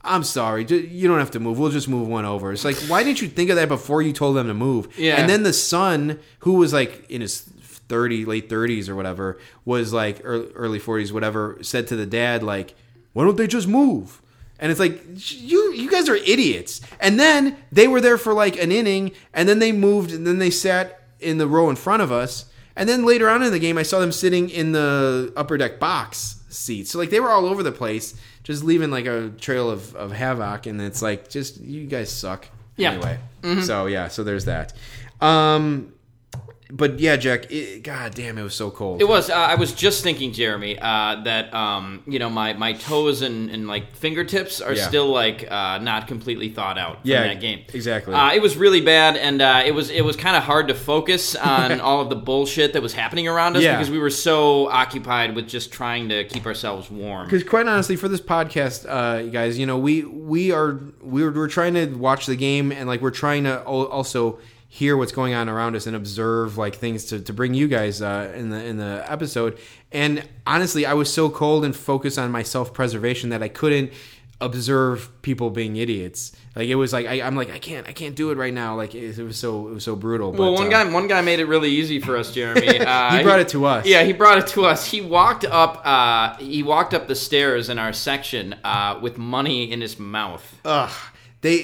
[0.05, 1.57] I'm sorry, you don't have to move.
[1.57, 2.51] We'll just move one over.
[2.51, 4.87] It's like, why didn't you think of that before you told them to move?
[4.97, 5.15] Yeah.
[5.15, 9.93] And then the son, who was like in his 30, late 30s or whatever, was
[9.93, 12.75] like early, early 40s, whatever, said to the dad, like,
[13.13, 14.21] why don't they just move?
[14.59, 15.01] And it's like,
[15.31, 16.81] you you guys are idiots.
[16.99, 20.37] And then they were there for like an inning, and then they moved, and then
[20.37, 22.45] they sat in the row in front of us.
[22.75, 25.79] And then later on in the game, I saw them sitting in the upper deck
[25.79, 26.91] box seats.
[26.91, 30.11] So like they were all over the place, just leaving like a trail of, of
[30.11, 30.65] havoc.
[30.65, 32.47] And it's like, just you guys suck.
[32.77, 32.91] Yeah.
[32.91, 33.19] Anyway,
[33.63, 34.73] so yeah, so there's that.
[35.21, 35.93] Um,
[36.71, 37.51] but yeah, Jack.
[37.51, 39.01] It, God damn, it was so cold.
[39.01, 39.29] It was.
[39.29, 43.49] Uh, I was just thinking, Jeremy, uh, that um, you know my, my toes and,
[43.51, 44.87] and like fingertips are Yeah.
[44.87, 47.61] still like uh, not completely thought out from Yeah, that game.
[47.73, 48.13] exactly.
[48.13, 50.73] Uh, it was really bad, and uh, it was it was kind of hard to
[50.73, 53.73] focus on all of the bullshit that was happening around us Yeah.
[53.77, 57.25] because we were so occupied with just trying to keep ourselves warm.
[57.27, 61.31] Because quite honestly, for this podcast, uh, you guys, you know, we we are we're,
[61.31, 64.39] we're trying to watch the game and like we're trying to also
[64.75, 68.01] hear what's going on around us and observe like things to, to bring you guys
[68.01, 69.57] uh, in the in the episode.
[69.93, 73.93] And honestly, I was so cold and focused on my self preservation that I couldn't
[74.41, 76.33] observe people being idiots.
[76.57, 78.75] Like it was like I, I'm like I can't I can't do it right now.
[78.75, 80.33] Like it, it was so it was so brutal.
[80.33, 82.79] Well, but, one uh, guy, one guy made it really easy for us, Jeremy.
[82.85, 83.85] Uh, He brought it to us.
[83.85, 84.85] Yeah, he brought it to us.
[84.85, 89.71] He walked up, uh, he walked up the stairs in our section uh, with money
[89.71, 90.59] in his mouth.
[90.65, 90.91] Ugh.
[91.45, 91.57] They,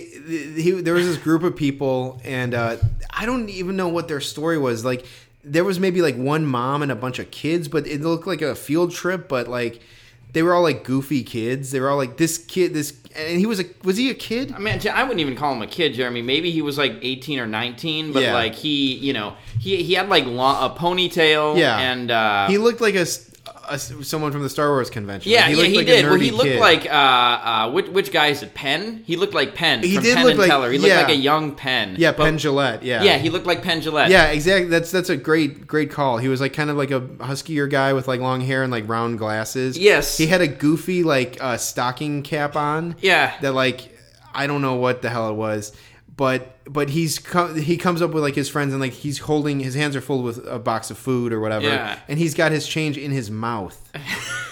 [0.63, 2.77] he, there was this group of people, and uh,
[3.09, 4.85] I don't even know what their story was.
[4.85, 5.05] Like,
[5.43, 8.43] there was maybe like one mom and a bunch of kids, but it looked like
[8.43, 9.27] a field trip.
[9.27, 9.81] But like,
[10.33, 11.71] they were all like goofy kids.
[11.71, 14.51] They were all like this kid, this, and he was a was he a kid?
[14.51, 16.21] I mean, I wouldn't even call him a kid, Jeremy.
[16.21, 18.33] Maybe he was like 18 or 19, but Yeah.
[18.35, 21.57] like he, you know, he he had like long, a ponytail.
[21.57, 23.07] Yeah, and uh, he looked like a,
[23.73, 25.31] a someone from the Star Wars convention.
[25.31, 26.05] Yeah, Like, yeah, looked he like a did.
[26.05, 26.59] Well, he looked kid.
[26.59, 28.53] like uh, uh, which which guy is it?
[28.53, 29.03] Penn.
[29.05, 29.81] He looked like Penn.
[29.83, 30.71] He from did Penn look and like- Teller.
[30.71, 31.01] He looked yeah.
[31.01, 31.95] like a young Penn.
[31.97, 32.79] yeah, But- Penn Jillette.
[32.83, 34.09] Yeah, Yeah, he looked like Penn Jillette.
[34.09, 34.67] Yeah, exactly.
[34.69, 36.17] That's that's a great great call.
[36.17, 38.87] He was like kind of like a huskier guy with like long hair and like
[38.87, 39.77] round glasses.
[39.77, 40.17] Yes.
[40.17, 42.95] he had a goofy like uh, stocking cap on.
[43.01, 43.33] Yeah.
[43.41, 43.97] that like
[44.33, 45.73] I don't know what the hell it was,
[46.21, 46.39] but
[46.71, 49.73] but he's co- he comes up with like his friends and like he's holding his
[49.73, 51.97] hands are full with a box of food or whatever, Yeah.
[52.07, 53.75] and he's got his change in his mouth.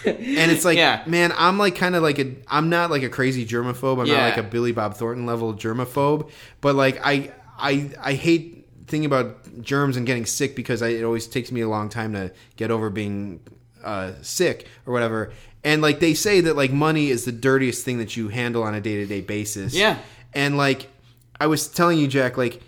[0.03, 1.03] and it's like, Yeah.
[1.05, 3.99] man, I'm like kind of like a, I'm not like a crazy germaphobe.
[4.01, 4.15] I'm Yeah.
[4.17, 9.05] not like a Billy Bob Thornton level germaphobe, but like I, I, I hate thinking
[9.05, 12.31] about germs and getting sick because I, it always takes me a long time to
[12.55, 13.41] get over being
[13.83, 15.31] uh, sick or whatever.
[15.63, 18.73] And like they say that like money is the dirtiest thing that you handle on
[18.73, 19.75] a day to day basis.
[19.75, 19.99] Yeah.
[20.33, 20.89] And like
[21.40, 22.61] I was telling you, Jack, like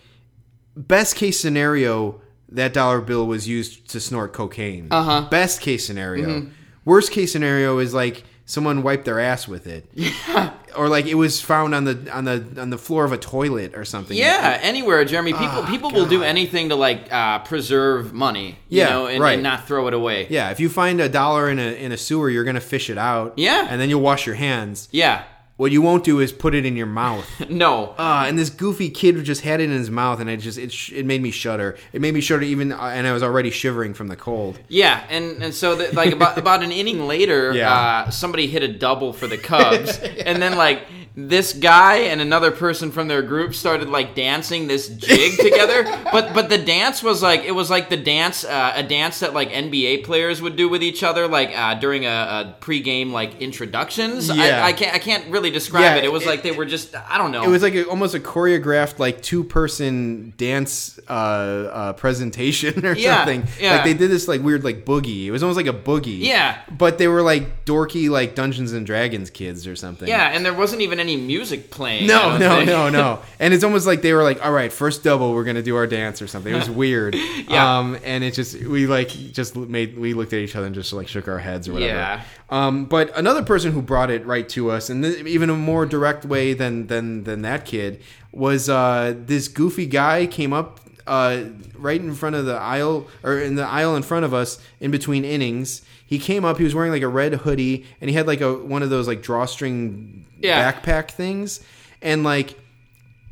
[0.76, 4.88] best case scenario, that dollar bill was used to snort cocaine.
[4.92, 5.28] Uh-huh.
[5.30, 6.48] Best case scenario.
[6.86, 9.90] Worst case scenario is like someone wiped their ass with it.
[9.94, 10.54] Yeah.
[10.74, 13.76] Or like it was found on the on the on the floor of a toilet
[13.76, 14.16] or something.
[14.16, 15.34] Yeah, anywhere, Jeremy.
[15.34, 19.22] People Ah, people will do anything to like uh, preserve money, you Yeah, know, and,
[19.22, 19.34] right.
[19.34, 20.28] and not throw it away.
[20.30, 22.98] Yeah, if you find a dollar in a in a sewer, you're gonna fish it
[22.98, 23.34] out.
[23.36, 23.68] Yeah.
[23.70, 24.88] and then you'll wash your hands.
[24.94, 25.26] Yeah.
[25.62, 27.30] What you won't do is put it in your mouth.
[27.52, 27.94] No.
[28.00, 30.72] Ah, and this goofy kid just had it in his mouth, and it just it,
[30.72, 31.78] sh- it made me shudder.
[31.94, 34.58] It made me shudder even, uh, and I was already shivering from the cold.
[34.70, 37.72] Yeah, and, and so the, like about about an inning later, Yeah.
[38.08, 40.88] uh, somebody hit a double for the Cubs, and then like
[41.28, 45.84] this guy and another person from their group started like dancing this jig together.
[46.12, 49.34] But but the dance was like it was like the dance uh, a dance that
[49.34, 53.40] like NBA players would do with each other like uh, during a, a pregame like
[53.42, 54.28] introductions.
[54.30, 54.64] Yeah.
[54.66, 56.04] I, I can't I can't really describe Yeah, it.
[56.06, 57.44] It was it- like they were just I don't know.
[57.44, 62.94] It was like a, almost a choreographed, like two person dance uh, uh, presentation or
[62.96, 63.48] Yeah, something.
[63.60, 63.76] yeah.
[63.76, 65.26] Like they did this like weird like boogie.
[65.26, 66.20] It was almost like a boogie.
[66.20, 66.60] Yeah.
[66.78, 70.08] but they were like dorky like Dungeons and Dragons kids or something.
[70.10, 72.08] yeah, and there wasn't even any music playing.
[72.08, 72.68] No, no, think.
[72.68, 73.22] no, no.
[73.40, 75.88] And it's almost like they were like, all right, first double, we're gonna do our
[75.88, 76.54] dance or something.
[76.54, 77.16] It was weird.
[77.16, 77.80] Yeah.
[77.80, 80.94] Um, and it just we like just made we looked at each other and just
[80.94, 81.94] like shook our heads or whatever.
[81.94, 82.22] Yeah.
[82.50, 85.86] Um, but another person who brought it right to us, and this, even a more
[85.86, 88.02] direct way than than than that kid,
[88.32, 93.40] was uh, this goofy guy came up uh, right in front of the aisle or
[93.40, 95.82] in the aisle in front of us in between innings.
[96.12, 96.58] He came up.
[96.58, 99.08] He was wearing like a red hoodie, and he had like a one of those
[99.08, 100.70] like drawstring Yeah.
[100.74, 101.62] backpack things,
[102.02, 102.54] and like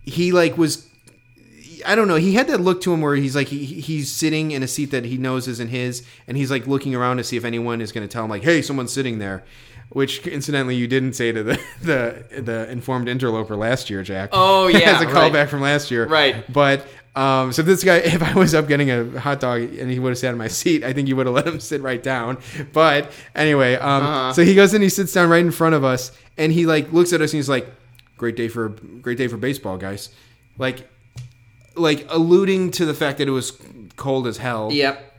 [0.03, 0.87] he like was
[1.85, 2.15] I don't know.
[2.15, 4.91] He had that look to him where he's like he, he's sitting in a seat
[4.91, 7.91] that he knows isn't his, and he's like looking around to see if anyone is
[7.91, 9.43] going to tell him like, "Hey, someone's sitting there."
[9.91, 14.29] Which incidentally you didn't say to the the, the informed interloper last year, Jack.
[14.31, 15.33] Oh, yeah, as a right.
[15.33, 16.45] callback from last year, Right.
[16.53, 16.85] But
[17.19, 20.09] um, so this guy, if I was up getting a hot dog and he would
[20.09, 22.37] have sat in my seat, I think you would have let him sit right down.
[22.73, 24.33] But anyway, um, Uh-huh.
[24.33, 26.91] so he goes and he sits down right in front of us, and he like
[26.93, 27.67] looks at us and he's like,
[28.17, 28.69] "Great day for
[29.01, 30.09] great day for baseball, guys."
[30.57, 30.87] Like
[31.75, 33.53] like alluding to the fact that it was
[33.95, 35.13] cold as hell Yep.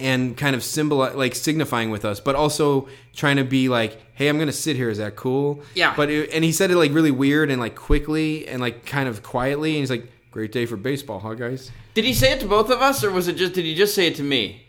[0.00, 4.28] and kind of symbol like signifying with us but also trying to be like hey
[4.28, 5.94] i'm gonna sit here is that cool Yeah.
[5.96, 9.08] but it, and he said it like really weird and like quickly and like kind
[9.08, 12.40] of quietly and he's like great day for baseball huh guys Did he say it
[12.40, 13.52] to both of us, or was it just?
[13.52, 14.62] Did he just say it to me?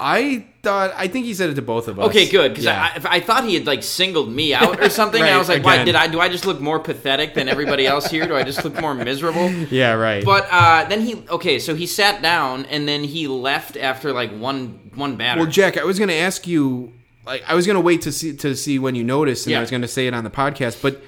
[0.00, 2.50] i thought i think he said it to both of us Okay, good.
[2.52, 2.98] Because Yeah.
[3.04, 5.20] I, I thought he had like singled me out or something.
[5.22, 6.08] and I was like, why did I?
[6.08, 8.26] Do I just look more pathetic than everybody else here?
[8.26, 9.48] Do I just look more miserable?
[9.70, 13.76] yeah right But uh, then he okay, so he sat down and then he left
[13.76, 15.40] after like one one batter.
[15.42, 16.92] Well, Jack, I was going to ask you.
[17.24, 19.58] Like, I was going to wait to see to see when you noticed, and Yeah.
[19.58, 20.82] I was going to say it on the podcast.
[20.82, 21.00] But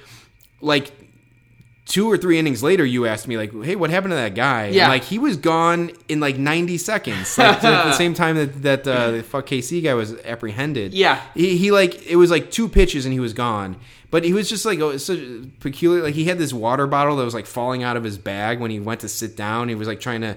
[0.60, 0.93] like
[1.86, 4.65] two or three innings later, you asked me like, "Hey, what happened to that guy?"
[4.65, 4.89] And, Yeah.
[4.89, 8.89] like he was gone in like ninety seconds, like at the same time that that
[8.89, 10.94] uh, the fuck KC guy was apprehended.
[10.94, 11.20] Yeah.
[11.35, 13.77] he, he like it was like two pitches and he was gone.
[14.11, 15.19] But he was just like oh, such
[15.61, 16.02] peculiar.
[16.05, 18.70] Like he had this water bottle that was like falling out of his bag when
[18.70, 19.69] he went to sit down.
[19.69, 20.36] He was like trying to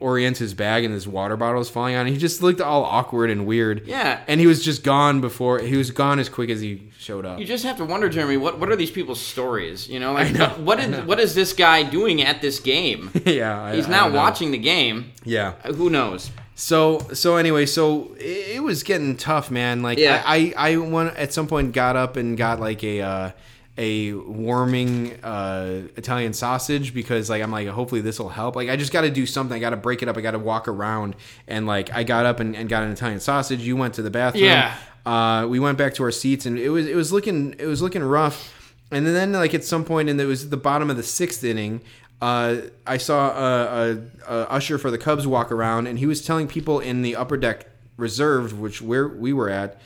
[0.00, 2.06] orient his bag and his water bottle was falling on.
[2.06, 3.86] He just looked all awkward and weird.
[3.86, 4.20] Yeah.
[4.28, 7.38] and he was just gone before he was gone as quick as he showed up.
[7.38, 9.88] You just have to wonder, Jeremy, what what are these people's stories?
[9.88, 11.04] You know, like know, what what I know.
[11.04, 13.10] what is this guy doing at this game?
[13.24, 15.12] yeah, I- He's not watching the game.
[15.24, 15.54] Yeah.
[15.64, 16.30] Uh, Who knows?
[16.54, 19.82] So so anyway, so it, it was getting tough, man.
[19.82, 20.22] Like Yeah.
[20.26, 23.30] I I, I one at some point got up and got like a uh,
[23.78, 28.56] a warming uh, Italian sausage because like I'm like hopefully this will help.
[28.56, 29.56] Like I just got to do something.
[29.56, 30.16] I got to break it up.
[30.16, 31.16] I got to walk around
[31.46, 33.60] and like I got up and, and got an Italian sausage.
[33.60, 34.44] You went to the bathroom.
[34.44, 34.76] Yeah.
[35.04, 37.82] Uh, we went back to our seats and it was it was looking it was
[37.82, 38.52] looking rough.
[38.90, 41.44] And then like at some point and it was at the bottom of the sixth
[41.44, 41.82] inning.
[42.20, 46.24] Uh, I saw a, a, a usher for the Cubs walk around, and he was
[46.24, 47.66] telling people in the upper deck
[47.98, 49.80] reserved, which where we were at,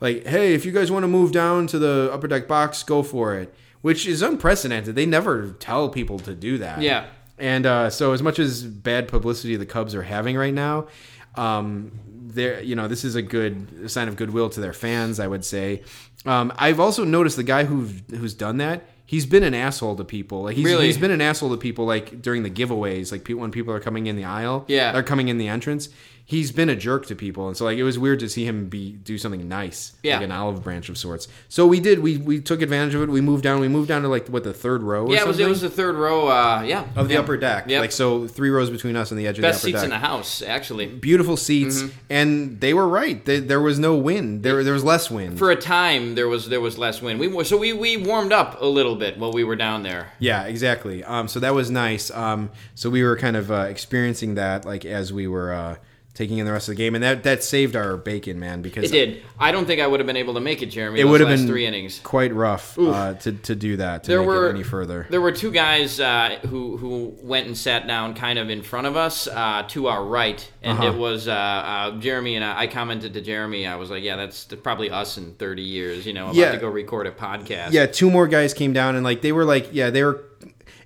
[0.00, 3.02] like, hey, if you guys want to move down to the upper deck box, go
[3.02, 3.54] for it.
[3.82, 4.94] Which is unprecedented.
[4.96, 6.80] They never tell people to do that.
[6.80, 7.06] Yeah.
[7.38, 10.88] And uh, so, as much as bad publicity the Cubs are having right now,
[11.36, 15.20] um, there, you know, this is a good sign of goodwill to their fans.
[15.20, 15.82] I would say.
[16.24, 18.88] Um, I've also noticed the guy who who's done that.
[19.04, 20.42] He's been an asshole to people.
[20.42, 20.86] Like he's, Really?
[20.86, 21.84] he's been an asshole to people.
[21.84, 24.90] Like during the giveaways, like people, when people are coming in the aisle, Yeah.
[24.90, 25.90] they're coming in the entrance.
[26.28, 28.68] He's been a jerk to people, and so like it was weird to see him
[28.68, 30.16] be do something nice, Yeah.
[30.16, 31.28] like an olive branch of sorts.
[31.48, 32.00] So we did.
[32.00, 33.08] We we took advantage of it.
[33.10, 33.60] We moved down.
[33.60, 35.06] We moved down to like what the third row.
[35.06, 36.26] Or Yeah, it was it was the third row.
[36.26, 37.20] Uh, yeah, of the yeah.
[37.20, 37.66] upper deck.
[37.68, 37.80] Yep.
[37.80, 39.90] Like so, three rows between us and the edge best of the upper seats in
[39.90, 40.00] deck.
[40.00, 40.86] the house, actually.
[40.86, 41.96] Beautiful seats, Mm-hmm.
[42.10, 43.24] and they were right.
[43.24, 44.42] They, there was no wind.
[44.42, 45.38] There there was less wind.
[45.38, 47.20] For a time, there was there was less wind.
[47.20, 50.08] We so we we warmed up a little bit while we were down there.
[50.18, 51.04] yeah, exactly.
[51.04, 52.10] Um, so that was nice.
[52.10, 55.76] Um, so we were kind of uh, experiencing that like as we were uh,
[56.16, 58.62] taking in the rest of the game, and that that saved our bacon, man.
[58.62, 59.22] Because It did.
[59.38, 60.98] I don't think I would have been able to make it, Jeremy.
[60.98, 62.00] It would have been three innings.
[62.02, 65.06] quite rough uh, to to do that to There were any further.
[65.10, 68.86] There were two guys uh, who who went and sat down kind of in front
[68.86, 70.88] of us uh, to our right, and Uh-huh.
[70.88, 73.66] it was uh, uh, Jeremy and I, I commented to Jeremy.
[73.66, 76.52] I was like, "Yeah, that's probably us in 30 years." You know, about Yeah.
[76.52, 77.72] to go record a podcast.
[77.72, 80.22] Yeah, two more guys came down and like they were like, yeah, they were.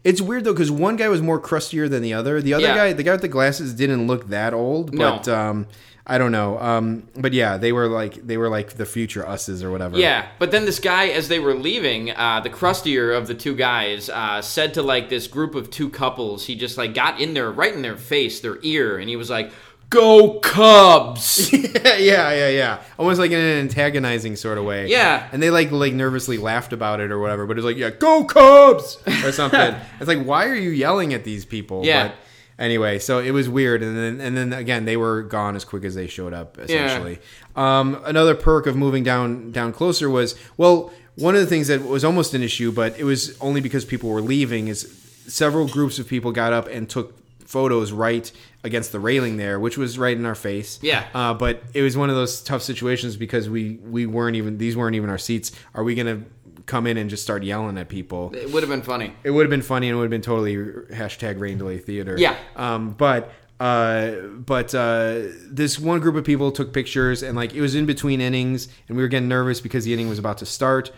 [0.03, 2.41] It's weird though because one guy was more crustier than the other.
[2.41, 2.75] The other Yeah.
[2.75, 5.11] guy, the guy with the glasses, didn't look that old, No.
[5.17, 5.67] but um,
[6.07, 6.59] I don't know.
[6.59, 9.99] Um, but yeah, they were like they were like the future us's or whatever.
[9.99, 13.55] Yeah, but then this guy, as they were leaving, uh, the crustier of the two
[13.55, 17.35] guys uh, said to like this group of two couples, he just like got in
[17.35, 19.53] there, right in their face, their ear, and he was like,
[19.91, 22.83] "Go Cubs!" yeah, yeah, yeah.
[22.99, 24.89] Almost like in an antagonizing sort of way.
[24.89, 25.29] Yeah.
[25.33, 27.47] and they like like nervously laughed about it or whatever.
[27.47, 29.75] But it's like, yeah, go Cubs or something.
[30.01, 31.85] it's like, why are you yelling at these people?
[31.85, 32.09] Yeah.
[32.09, 32.17] But
[32.61, 35.85] anyway, so it was weird, and then and then again, they were gone as quick
[35.85, 36.59] as they showed up.
[36.59, 37.19] Essentially,
[37.57, 41.85] um, another perk of moving down down closer was well, one of the things that
[41.85, 44.69] was almost an issue, but it was only because people were leaving.
[44.69, 44.97] Is
[45.27, 48.31] several groups of people got up and took photos right
[48.63, 50.79] against the railing there, which was right in our face.
[50.83, 51.07] Yeah.
[51.15, 54.77] Uh, but it was one of those tough situations because we we weren't even these
[54.77, 55.53] weren't even our seats.
[55.75, 56.25] Are we gonna
[56.67, 58.35] come in and just start yelling at people?
[58.35, 59.13] it would have been funny.
[59.25, 62.17] It would have been funny and it would have been totally hashtag rain delay theater.
[62.19, 62.37] Yeah.
[62.57, 65.21] Um, but uh, but uh,
[65.51, 68.97] this one group of people took pictures and like it was in between innings and
[68.97, 70.93] we were getting nervous because the inning was about to start.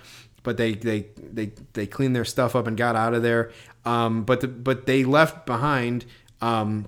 [0.45, 3.53] But they they they they cleaned their stuff up and got out of there.
[3.85, 6.05] Um, but the, but they left behind
[6.41, 6.87] um,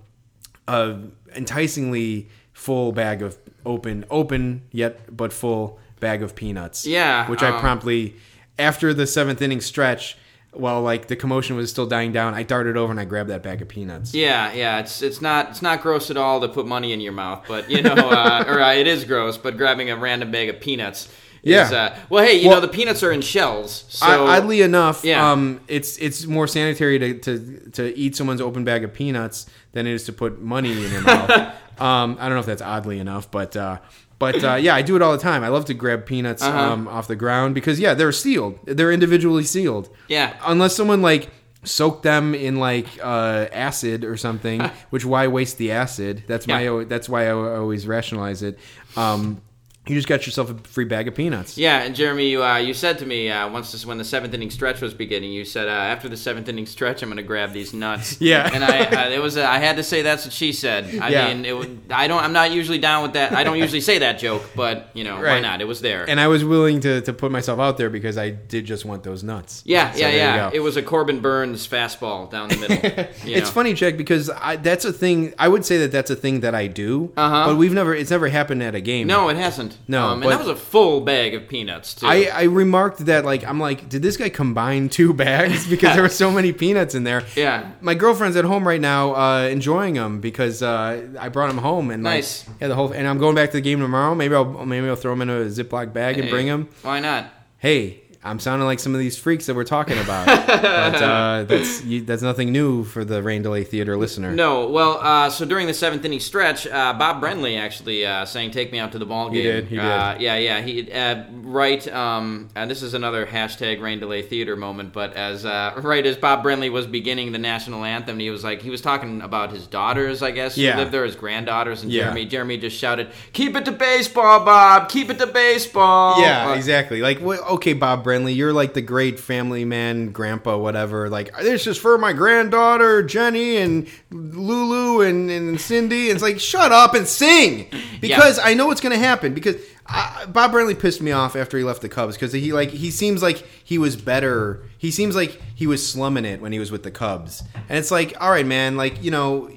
[0.69, 0.99] a
[1.35, 3.37] enticingly full bag of
[3.67, 6.87] open open yet but full bag of peanuts.
[6.87, 8.17] Yeah, which I um, promptly
[8.59, 10.17] after the seventh inning stretch.
[10.57, 13.43] While like the commotion was still dying down, I darted over and I grabbed that
[13.43, 14.15] bag of peanuts.
[14.15, 17.11] Yeah, yeah, it's it's not it's not gross at all to put money in your
[17.13, 19.37] mouth, but you know, uh, or uh, it is gross.
[19.37, 21.07] But grabbing a random bag of peanuts,
[21.43, 21.77] is, Yeah.
[21.77, 25.05] Uh, well, hey, you Well- know the peanuts are in shells, so I, oddly enough,
[25.05, 25.29] Yeah.
[25.33, 29.87] um, it's it's more sanitary to, to to eat someone's open bag of peanuts than
[29.87, 31.31] it is to put money in your mouth.
[31.81, 33.79] um, I don't know if that's oddly enough, but uh,
[34.19, 35.45] but uh, yeah, I do it all the time.
[35.45, 36.59] I love to grab peanuts Uh-huh.
[36.73, 38.59] um, off the ground because yeah, they're sealed.
[38.65, 39.91] They're individually sealed.
[40.09, 40.35] Yeah.
[40.47, 41.29] unless someone like
[41.65, 44.61] soaked them in like uh, acid or something.
[44.91, 46.23] which why waste the acid?
[46.27, 48.59] That's my that's why I always rationalize it.
[48.97, 49.41] Um,
[49.87, 51.59] you just got yourself a free bag of peanuts.
[51.59, 54.33] Yeah, and Jeremy, you uh, you said to me uh, once this, when the seventh
[54.33, 57.23] inning stretch was beginning, you said uh, after the seventh inning stretch, I'm going to
[57.23, 58.19] grab these nuts.
[58.25, 58.49] Yeah.
[58.53, 60.85] and I uh, it was I had to say that's what she said.
[61.03, 61.35] I Yeah.
[61.35, 63.33] mean, it, I don't I'm not usually down with that.
[63.33, 65.61] I don't usually say that joke, but you know why not?
[65.61, 66.09] It was there.
[66.09, 69.03] and I was willing to, to put myself out there because I did just want
[69.03, 69.63] those nuts.
[69.67, 70.51] yeah, So yeah, yeah.
[70.55, 72.75] It was a Corbin Burnes fastball down the middle.
[73.25, 73.53] It's know.
[73.55, 75.35] funny, Jack, because I, that's a thing.
[75.39, 77.47] I would say that that's a thing that I do, Uh-huh.
[77.49, 77.95] but we've never.
[77.95, 79.07] It's never happened at a game.
[79.09, 79.74] No, it hasn't.
[79.89, 82.07] No, um, and but- that was a full bag of peanuts too.
[82.07, 86.03] I, I remarked that like I'm like, did this guy combine two bags because there
[86.03, 87.25] were so many peanuts in there?
[87.37, 87.73] Yeah.
[87.81, 91.91] My girlfriend's at home right now, uh, enjoying them because uh, I brought them home
[91.91, 92.49] and like, Nice.
[92.61, 94.15] yeah, the whole and I'm going back to the game tomorrow.
[94.15, 96.69] Maybe I'll maybe I'll throw them in a Ziploc bag and bring them.
[96.83, 97.27] Why not?
[97.59, 101.85] Hey, I'm sounding like some of these freaks that we're talking about, but uh, that's
[101.85, 104.33] you, that's nothing new for the Rain Delay Theater listener.
[104.33, 108.51] No, well, uh, so during the seventh inning stretch, uh, Bob Brenly actually uh, sang
[108.51, 109.85] "Take Me Out to the Ball Game." He did, he did.
[109.85, 110.61] Uh, yeah, yeah.
[110.63, 111.87] He uh, right.
[111.93, 114.95] Um, and this is another hashtag Rain Delay Theater moment.
[114.95, 118.63] But as uh, right as Bob Brenly was beginning the national anthem, he was like
[118.63, 120.73] he was talking about his daughters, I guess, Yeah.
[120.73, 122.05] who lived there, his granddaughters, and Yeah.
[122.05, 122.25] Jeremy.
[122.25, 124.89] Jeremy just shouted, "Keep it to baseball, Bob!
[124.89, 127.03] Keep it to baseball!" Yeah, exactly.
[127.03, 131.09] Like, okay, Bob Brenly, you're like the great family man, grandpa, whatever.
[131.09, 136.11] Like, this is for my granddaughter Jenny and Lulu and, and Cindy.
[136.11, 137.69] And it's like, shut up and sing
[138.01, 139.35] because I know what's going to happen.
[139.35, 142.71] Because I, Bob Brenly pissed me off after he left the Cubs because he like
[142.71, 144.63] he seems like he was better.
[144.79, 147.91] He seems like he was slumming it when he was with the Cubs, and it's
[147.91, 149.51] like, all right, man, like you know,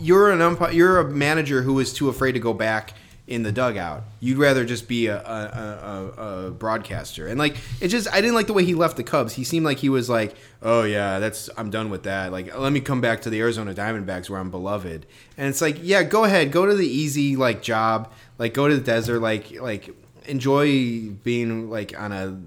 [0.00, 2.92] you're an umpire, you're a manager who is too afraid to go back
[3.26, 4.04] in the dugout.
[4.20, 7.26] You'd rather just be a, a, a, a broadcaster.
[7.26, 9.34] And like it just I didn't like the way he left the Cubs.
[9.34, 12.32] He seemed like he was like, "Oh yeah, that's I'm done with that.
[12.32, 15.06] Like let me come back to the Arizona Diamondbacks where I'm beloved."
[15.38, 16.52] And it's like, "Yeah, go ahead.
[16.52, 18.12] Go to the easy like job.
[18.38, 19.90] Like go to the desert like like
[20.26, 22.38] enjoy being like on a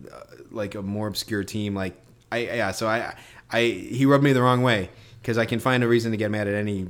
[0.52, 1.96] like a more obscure team like
[2.32, 3.16] I yeah, so I
[3.52, 4.90] I he rubbed me the wrong way
[5.24, 6.88] cuz I can find a reason to get mad at any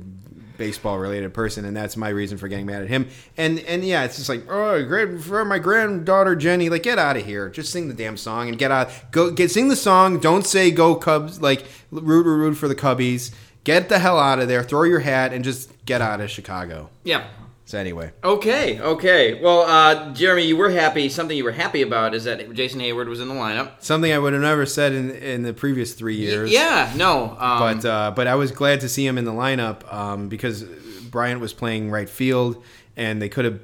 [0.58, 3.08] baseball related person and that's my reason for getting mad at him.
[3.36, 7.16] And and yeah it's just like oh great for my granddaughter jenny like get out
[7.16, 7.48] of here.
[7.48, 10.18] Just sing the damn song and get out go get sing the song.
[10.18, 13.32] Don't say go cubs like root root root for the cubbies.
[13.64, 14.62] Get the hell out of there.
[14.62, 16.90] Throw your hat and just get out of chicago.
[17.04, 17.26] Yeah.
[17.68, 19.34] So anyway Okay, okay.
[19.42, 21.10] Well, uh, Jeremy, you were happy.
[21.10, 23.72] Something you were happy about is that Jason Heyward was in the lineup.
[23.80, 27.36] something i would have never said in in the previous three years Yeah, no.
[27.38, 30.62] Um, but uh, but I was glad to see him in the lineup um, because
[31.10, 32.64] Bryant was playing right field,
[32.96, 33.60] and they could have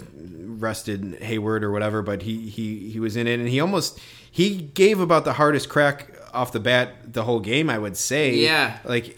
[0.60, 3.98] rested Hayward or whatever, but he he he was in it, and he almost
[4.30, 7.70] he gave about the hardest crack off the bat the whole game.
[7.70, 8.78] I would say, Yeah.
[8.84, 9.16] like.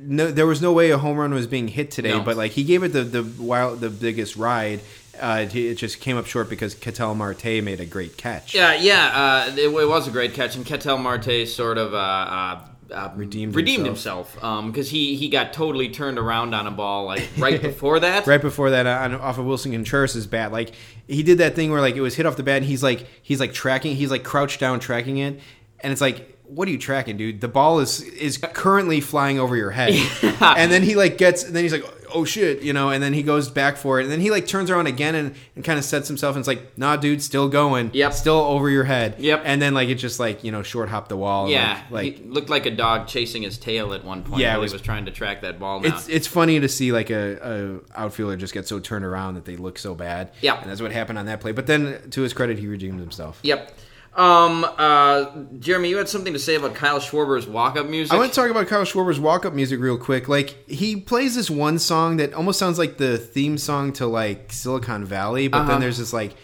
[0.00, 2.20] No, there was no way a home run was being hit today, No.
[2.20, 4.80] but like he gave it the the wild, the biggest ride.
[5.20, 8.54] Uh, it just came up short because Ketel Marte made a great catch.
[8.54, 9.46] yeah, yeah.
[9.48, 12.60] Uh, it, it was a great catch, and Ketel Marte sort of uh, uh,
[12.94, 14.34] uh, Redeemed redeemed himself.
[14.66, 18.26] because he he got totally turned around on a ball like right before that.
[18.28, 20.52] right before that on, off of Willson Contreras' bat.
[20.52, 20.70] Like
[21.08, 23.06] he did that thing where like it was hit off the bat and he's like
[23.22, 25.40] he's like tracking he's like crouched down tracking it
[25.80, 27.40] and it's like what are you tracking, dude?
[27.40, 29.94] The ball is is currently flying over your head.
[30.40, 31.84] and then he like gets and then he's like
[32.14, 34.46] oh shit, you know, and then he goes back for it and then he like
[34.46, 37.48] turns around again and, and kind of sets himself and it's like, "Nah, dude, still
[37.48, 37.90] going.
[37.92, 38.12] Yep.
[38.14, 39.42] Still over your head." Yep.
[39.44, 42.48] And then like it just like, you know, short hop the wall Yeah, like, looked
[42.48, 44.40] like a dog chasing his tail at one point.
[44.40, 45.92] Yeah, while was- he was trying to track that ball down.
[45.92, 49.44] it's it's funny to see like a, a outfielder just get so turned around that
[49.44, 50.30] they look so bad.
[50.40, 50.60] Yeah.
[50.60, 51.52] and that's what happened on that play.
[51.52, 53.38] But then, to his credit, he redeemed himself.
[53.42, 53.72] Yep.
[54.14, 55.26] Um, uh,
[55.60, 58.12] Jeremy, you had something to say about Kyle Schwarber's walk-up music.
[58.12, 60.28] I want to talk about Kyle Schwarber's walk-up music real quick.
[60.28, 64.52] Like he plays this one song that almost sounds like the theme song to like
[64.52, 65.70] Silicon Valley, but Uh-huh.
[65.72, 66.34] then there's this like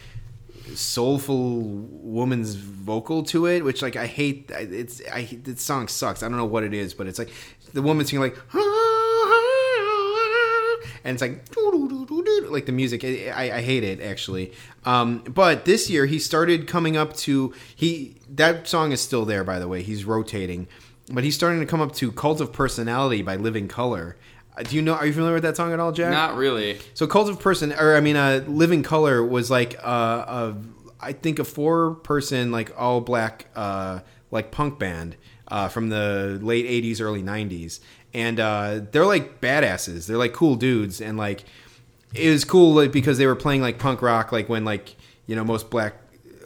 [0.74, 4.50] soulful woman's vocal to it, which like I hate.
[4.50, 6.22] It's I this song sucks.
[6.22, 7.30] I don't know what it is, but it's like
[7.72, 8.36] the woman singing like.
[11.04, 11.46] And it's like
[12.50, 13.04] like the music.
[13.04, 14.52] I, I hate it actually.
[14.84, 19.44] Um, but this year he started coming up to he that song is still there
[19.44, 19.82] by the way.
[19.82, 20.66] He's rotating,
[21.12, 24.16] but he's starting to come up to "Cult of Personality" by Living Colour.
[24.56, 24.94] Uh, Do you know?
[24.94, 26.12] Are you familiar with that song at all, Jack?
[26.12, 26.78] Not really.
[26.94, 30.56] So Cult of Person, or I mean, uh, Living Colour was like uh, a,
[31.00, 34.00] I think a four person like all black uh,
[34.30, 35.16] like punk band
[35.48, 37.80] uh, from the late '80s, early '90s,
[38.14, 40.06] and uh, they're like badasses.
[40.06, 41.44] They're like cool dudes, and like
[42.14, 44.96] it was cool like, because they were playing like punk rock, like when like
[45.26, 45.96] you know most black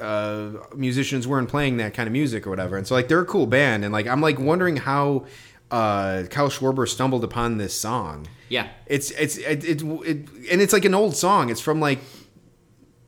[0.00, 2.76] uh, musicians weren't playing that kind of music or whatever.
[2.76, 5.26] And so like they're a cool band, and like I'm like wondering how
[5.70, 8.26] uh, Kyle Schwarber stumbled upon this song.
[8.48, 8.68] Yeah.
[8.86, 11.50] It's it's it, it, it and it's like an old song.
[11.50, 11.98] It's from like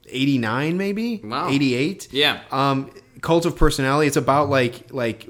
[0.07, 1.21] 89 maybe?
[1.25, 1.49] Wow.
[1.49, 2.09] 88.
[2.13, 2.43] Yeah.
[2.51, 2.91] Um
[3.23, 4.07] Cult of Personality.
[4.07, 5.29] It's about like like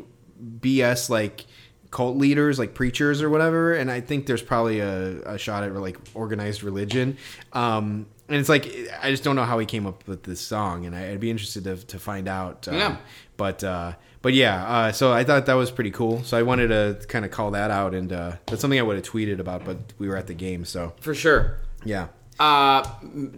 [0.60, 1.46] BS like
[1.90, 5.74] cult leaders like preachers or whatever and I think there's probably a, a shot at
[5.74, 7.16] like organized religion.
[7.52, 8.72] Um and it's like
[9.02, 11.30] I just don't know how he came up with this song and I, I'd be
[11.30, 12.68] interested to to find out.
[12.68, 12.96] Um, Yeah.
[13.36, 16.22] But uh but yeah, uh, so I thought that was pretty cool.
[16.24, 18.96] So I wanted to kind of call that out, and uh, that's something I would
[18.96, 21.56] have tweeted about, but we were at the game, so For sure.
[21.86, 22.08] yeah.
[22.38, 22.86] Uh,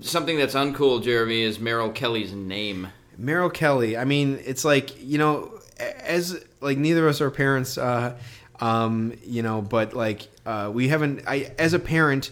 [0.01, 2.89] something that's uncool, Jeremy, is Merrill Kelly's name.
[3.16, 3.97] Merrill Kelly.
[3.97, 8.16] I mean, it's like you know, as like neither of us are parents, uh,
[8.62, 11.22] um, you know, but like uh, we haven't.
[11.26, 12.30] I as a parent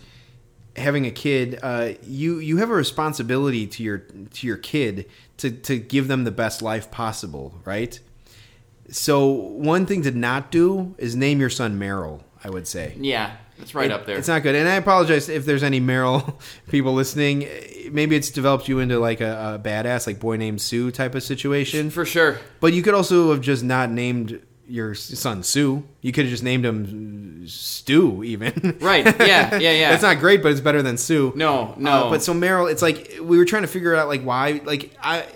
[0.76, 3.98] having a kid, uh, you you have a responsibility to your
[4.34, 7.98] to your kid to to give them the best life possible, right?
[8.90, 12.24] So one thing to not do is name your son Merrill.
[12.42, 12.94] I would say.
[12.98, 14.16] Yeah, it's right It- up there.
[14.16, 16.40] It's not good, and I apologize if there's any Merrill
[16.70, 17.46] people listening.
[17.92, 21.22] Maybe it's developed you into like a, a badass, like boy named Sue type of
[21.22, 21.90] situation.
[21.90, 22.38] for sure.
[22.60, 24.40] But you could also have just not named
[24.70, 25.82] your son Sue.
[26.00, 28.76] You could have just named him Stu, even.
[28.80, 29.04] Right.
[29.04, 29.56] Yeah.
[29.58, 29.72] Yeah.
[29.72, 29.90] Yeah.
[29.90, 31.32] That's not great, but it's better than Sue.
[31.36, 31.74] No.
[31.76, 31.90] No.
[32.06, 34.96] Uh, but so Merrill, it's like we were trying to figure out like why, like
[35.02, 35.26] I.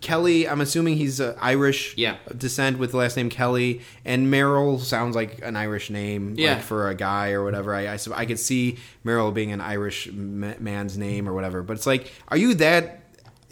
[0.00, 2.16] Kelly, I'm assuming he's uh, Irish Yeah.
[2.36, 6.54] descent with the last name Kelly, and Merrill sounds like an Irish name, Yeah.
[6.56, 7.74] like for a guy or whatever.
[7.74, 11.62] I, I, I could see Merrill being an Irish ma- man's name or whatever.
[11.62, 13.03] But it's like, are you that?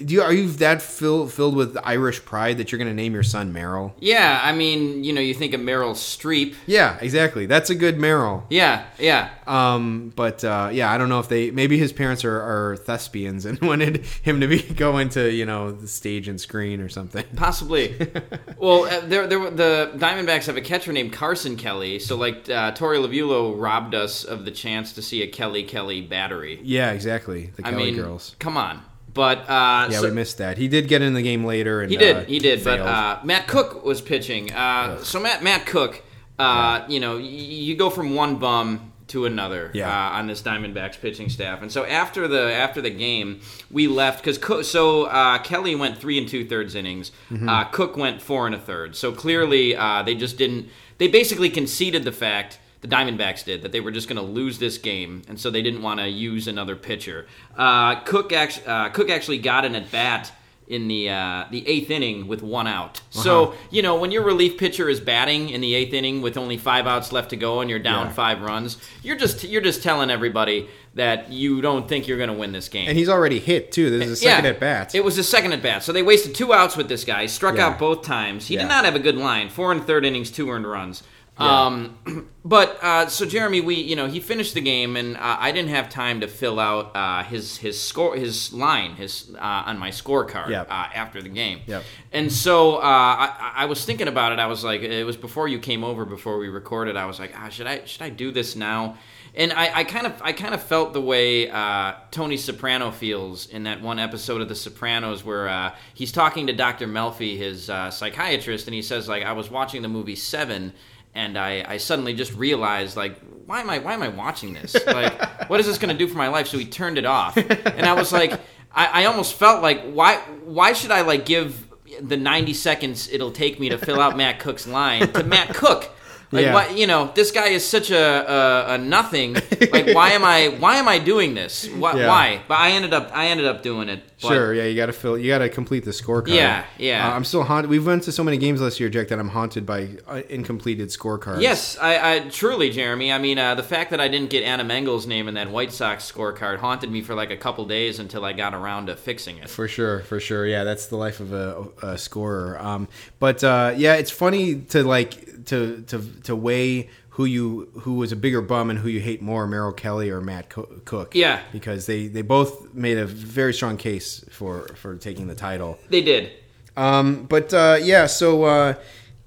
[0.05, 3.15] Do you are you that fill, filled with Irish pride that you're going to name
[3.15, 3.95] your son Merrill?
[4.01, 4.41] yeah.
[4.43, 6.55] I mean, you know, you think of Meryl Streep.
[6.67, 7.47] Yeah, exactly.
[7.47, 8.45] That's a good Meryl.
[8.51, 8.85] Yeah.
[8.99, 9.31] Yeah.
[9.47, 13.45] Um, but uh, yeah, I don't know if they maybe his parents are, are thespians
[13.47, 17.25] and wanted him to be go into you know the stage and screen or something.
[17.37, 17.95] Possibly.
[18.59, 21.99] well, uh, there, there, the Diamondbacks have a catcher named Carson Kelly.
[21.99, 26.01] So, like, uh, Torey Lovullo robbed us of the chance to see a Kelly Kelly
[26.01, 26.61] battery.
[26.63, 27.51] Yeah, exactly.
[27.57, 28.37] The I Kelly mean, girls.
[28.39, 28.83] come on.
[29.15, 30.57] But uh, Yeah, so- we missed that.
[30.59, 32.65] He did get in the game later, and He did, uh, he did.
[32.65, 34.53] But uh, Matt Koch was pitching.
[34.53, 36.01] Uh, so Matt Matt Koch,
[36.39, 39.91] uh, you know, y- you go from one bum to another Yeah.
[39.91, 41.61] uh, on this Diamondbacks pitching staff.
[41.61, 43.41] And so after the after the game,
[43.71, 44.65] we left because Koch.
[44.65, 47.11] So uh, Kelly went three and two thirds innings.
[47.31, 47.49] Mm-hmm.
[47.49, 48.97] Uh, Koch went four and a third.
[48.97, 50.69] So clearly, uh, they just didn't.
[50.97, 52.59] They basically conceded the fact.
[52.83, 55.63] The Diamondbacks did that they were just going to lose this game, and so they
[55.63, 57.27] didn't want to use another pitcher.
[57.57, 60.33] Uh, Koch actually, uh, Koch actually got an at bat
[60.69, 62.99] in the uh, the eighth inning with one out.
[63.15, 63.23] Uh-huh.
[63.23, 66.57] So you know when your relief pitcher is batting in the eighth inning with only
[66.57, 68.13] five outs left to go and you're down Yeah.
[68.15, 72.35] five runs, you're just you're just telling everybody that you don't think you're going to
[72.37, 72.89] win this game.
[72.89, 73.91] and he's already hit too.
[73.91, 74.95] This is a second Yeah, at bat.
[74.95, 75.83] It was a second at bat.
[75.83, 77.27] So they wasted two outs with this guy.
[77.27, 77.69] Struck Yeah.
[77.69, 78.47] out both times.
[78.49, 79.49] He did not have a good line.
[79.51, 81.03] Four and third innings, two earned runs.
[81.39, 85.51] Um, but uh, so Jeremy, we you know he finished the game, and uh, I
[85.51, 89.79] didn't have time to fill out uh, his his score his line his uh, on
[89.79, 90.69] my scorecard Yep.
[90.71, 91.61] uh, after the game.
[91.67, 91.85] Yep.
[92.13, 94.39] And so uh, I, I was thinking about it.
[94.39, 96.97] I was like, it was before you came over, before we recorded.
[96.97, 98.97] I was like, ah, should I should I do this now?
[99.35, 103.47] And I, I kind of I kind of felt the way uh, Tony Soprano feels
[103.47, 106.87] in that one episode of The Sopranos where uh, he's talking to Dr.
[106.87, 110.75] Melfi, his uh, psychiatrist, and he says like I was watching the movie Seven,
[111.15, 114.75] and I, I suddenly just realized like why am I why am I watching this?
[114.87, 116.49] Like what is this going to do for my life?
[116.49, 118.33] So he turned it off, and I was like
[118.75, 121.69] I, I almost felt like why why should I like give
[122.01, 125.89] the 90 seconds it'll take me to fill out Matt Koch's line to Matt Koch.
[126.33, 126.55] Like Yeah.
[126.55, 127.97] why, you know, this guy is such a,
[128.33, 129.37] a, a nothing.
[129.73, 131.69] Like why am I why am I doing this?
[131.69, 131.95] Why?
[131.97, 132.09] Yeah.
[132.09, 132.43] why?
[132.49, 134.03] But I ended up I ended up doing it.
[134.21, 135.19] But- Sure, yeah, you got to fill.
[135.19, 136.29] You got to complete the scorecard.
[136.29, 137.09] Yeah, yeah.
[137.09, 137.69] Uh, I'm still haunted.
[137.71, 140.89] We've went to so many games last year, Jack, that I'm haunted by uh, incompleted
[140.91, 141.41] scorecards.
[141.43, 143.13] Yes, I, I truly, Jeremy.
[143.13, 145.73] I mean, uh, the fact that I didn't get Anna Mengel's name in that White
[145.73, 149.39] Sox scorecard haunted me for like a couple days until I got around to fixing
[149.39, 149.49] it.
[149.51, 150.47] For sure, for sure.
[150.47, 152.61] Yeah, that's the life of a, a scorer.
[152.63, 152.87] Um,
[153.19, 158.11] but uh, yeah, it's funny to like to to to weigh who you who was
[158.13, 161.15] a bigger bum and who you hate more, Merrill Kelly or Matt Co- Koch.
[161.15, 161.41] Yeah.
[161.53, 165.79] because they they both made a very strong case for for taking the title.
[165.91, 166.31] They did.
[166.77, 168.75] Um, but uh, yeah, so uh,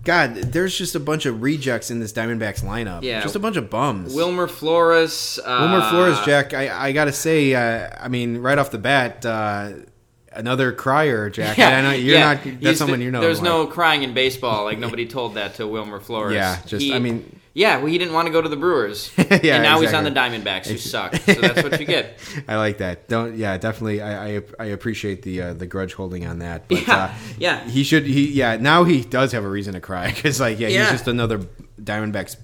[0.03, 3.03] God, there's just a bunch of rejects in this Diamondbacks lineup.
[3.03, 3.21] Yeah.
[3.21, 4.15] just a bunch of bums.
[4.15, 5.39] Wilmer Flores.
[5.45, 6.53] Uh, Wilmer Flores, Jack.
[6.55, 9.73] I, I gotta say, uh, I mean, right off the bat, uh,
[10.35, 11.57] another crier, Jack.
[11.59, 12.33] I know you're yeah.
[12.33, 12.39] not.
[12.43, 13.21] He's That's someone the- you know.
[13.21, 13.45] There's like.
[13.49, 14.65] no crying in baseball.
[14.65, 16.33] Like nobody told that to Wilmer Flores.
[16.33, 17.77] Yeah, just- He- I mean- yeah.
[17.77, 19.11] Well, he didn't want to go to the Brewers.
[19.17, 20.39] Yeah, and now he's on exactly.
[20.39, 21.15] the Diamondbacks, who suck.
[21.15, 22.19] So that's what you get.
[22.49, 23.07] I like that.
[23.07, 23.37] Don't.
[23.37, 24.01] Yeah, definitely.
[24.01, 26.67] I I, I appreciate the uh, the grudge holding on that.
[26.67, 27.63] But, Yeah, uh, yeah.
[27.69, 28.05] He should.
[28.05, 28.57] He yeah.
[28.57, 30.81] Now he does have a reason to cry because like yeah, Yeah.
[30.83, 31.39] he's just another
[31.81, 32.35] Diamondbacks,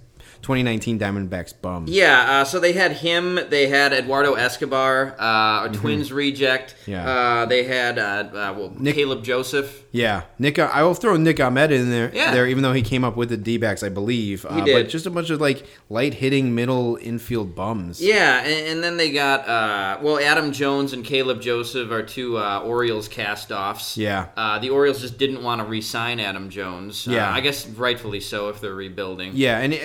[0.42, 1.86] 2019 Diamondbacks bum.
[1.88, 3.40] Yeah, uh, so they had him.
[3.50, 6.76] They had Eduardo Escobar, uh, a Twins reject.
[6.82, 6.92] Mm-hmm.
[6.92, 7.10] Yeah.
[7.10, 9.84] Uh, they had uh, uh, well, Nick- Caleb Joseph.
[9.92, 10.58] Yeah, Nick.
[10.58, 12.12] I will throw Nick Ahmed in there.
[12.14, 12.32] Yeah.
[12.34, 14.46] There, even though he came up with the D backs, I believe.
[14.48, 14.74] Uh, did.
[14.74, 18.02] But just a bunch of like light hitting middle infield bums.
[18.02, 22.38] Yeah, and, and then they got uh, well, Adam Jones and Caleb Joseph are two
[22.38, 23.98] uh, Orioles cast-offs.
[23.98, 24.28] Yeah.
[24.38, 27.08] Uh, the Orioles just didn't want to re-sign Adam Jones.
[27.08, 27.32] Uh, Yeah.
[27.32, 29.32] I guess rightfully so if they're rebuilding.
[29.36, 29.78] Yeah, and uh,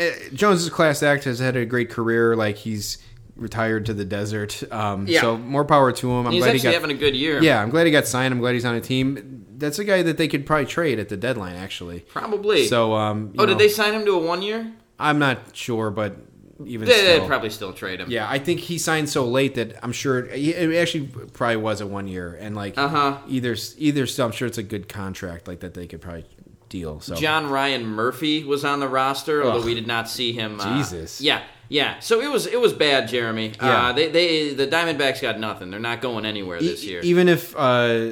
[0.51, 1.25] Jones is a class act.
[1.25, 2.37] Has had a great career.
[2.37, 2.99] Like he's
[3.37, 4.63] retired to the desert.
[4.73, 5.21] Um, Yeah.
[5.21, 6.27] So more power to him.
[6.27, 6.81] I'm He's glad he actually got.
[6.83, 7.43] having a good year.
[7.43, 8.33] yeah, I'm glad he got signed.
[8.33, 9.45] I'm glad he's on a team.
[9.59, 12.01] That's a guy that they could probably trade at the deadline, actually.
[12.01, 12.67] probably.
[12.67, 14.71] So, um, oh, know, did they sign him to a one year?
[14.99, 16.17] I'm not sure, but
[16.65, 18.11] even They, would probably still trade him.
[18.11, 21.87] yeah, I think he signed so late that I'm sure it actually probably was a
[21.87, 23.19] one year, and like Uh-huh.
[23.29, 26.25] either either still, I'm sure it's a good contract like that they could probably
[26.69, 27.01] deal.
[27.01, 29.65] So John Ryan Murphy was on the roster, although Ugh.
[29.65, 30.61] we did not see him.
[30.61, 31.21] uh, Jesus.
[31.21, 31.99] yeah, yeah.
[32.01, 33.53] So it was it was bad, Jeremy.
[33.61, 33.89] Yeah.
[33.89, 35.71] Uh, they they the Diamondbacks got nothing.
[35.71, 37.01] They're not going anywhere this E- year.
[37.03, 37.59] even if uh,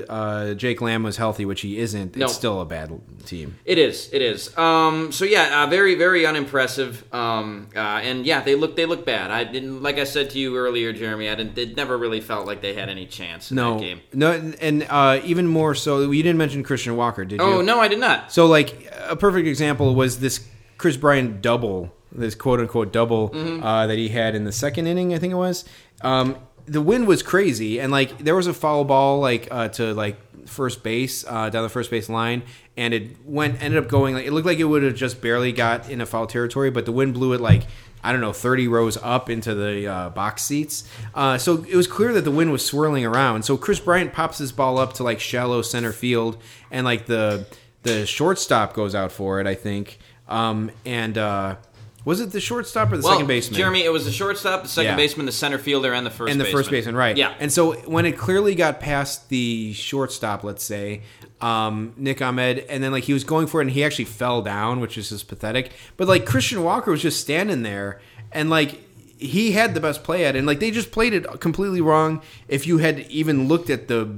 [0.09, 2.27] uh, Jake Lamb was healthy, which he isn't, No.
[2.27, 3.57] it's still a bad team.
[3.65, 4.09] It is.
[4.13, 4.57] It is.
[4.59, 7.05] Um, so yeah, uh, very, very unimpressive.
[7.15, 9.31] Um, uh, and yeah, they look they look bad.
[9.31, 11.29] I didn't like I said to you earlier, Jeremy.
[11.29, 11.57] I didn't.
[11.59, 14.01] It never really felt like they had any chance in No, that game.
[14.13, 17.45] no, and uh, even more so, you didn't mention Christian Walker, did you?
[17.47, 18.33] Oh no, I did not.
[18.33, 20.47] So, like, a perfect example was this
[20.79, 23.63] Kris Bryant double, this quote unquote double Mm-hmm.
[23.63, 25.65] uh, that he had in the second inning, I think it was.
[26.03, 26.37] Um,
[26.67, 30.17] the wind was crazy, and like there was a foul ball like uh, to like
[30.47, 32.43] first base uh, down the first base line,
[32.77, 35.53] and it went ended up going like it looked like it would have just barely
[35.53, 37.63] got in a foul territory, but the wind blew it like.
[38.07, 40.85] I don't know, 30 rows up into the uh, box seats.
[41.15, 43.45] Uh, so it was clear that the wind was swirling around.
[43.47, 46.37] So Kris Bryant pops his ball up to like shallow center field,
[46.71, 47.47] and like the
[47.83, 49.99] the shortstop goes out for it, I think.
[50.29, 51.57] Um, and uh,
[52.05, 53.59] was it the shortstop or the Well, second baseman?
[53.59, 54.97] Jeremy, it was the shortstop, the second Yeah.
[54.97, 56.59] baseman, the center fielder, and the first and the baseman.
[56.63, 57.17] first baseman, right?
[57.17, 57.35] Yeah.
[57.41, 61.03] And so when it clearly got past the shortstop, let's say
[61.41, 64.41] um, Nick Ahmed, and then like he was going for it, and he actually fell
[64.43, 65.73] down, which is just pathetic.
[65.97, 68.01] But like Christian Walker was just standing there,
[68.33, 68.81] and like
[69.19, 72.23] he had the best play at it, and like they just played it completely wrong.
[72.49, 74.09] If you had even looked at the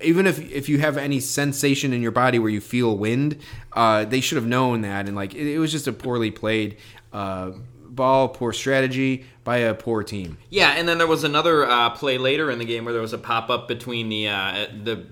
[0.00, 3.38] even if if you have any sensation in your body where you feel wind,
[3.72, 5.06] uh, they should have known that.
[5.06, 6.76] And like it, it was just a poorly played
[7.12, 7.52] uh,
[7.88, 10.38] ball, poor strategy by a poor team.
[10.50, 13.12] Yeah, and then there was another uh, play later in the game where there was
[13.12, 15.06] a pop up between the uh, the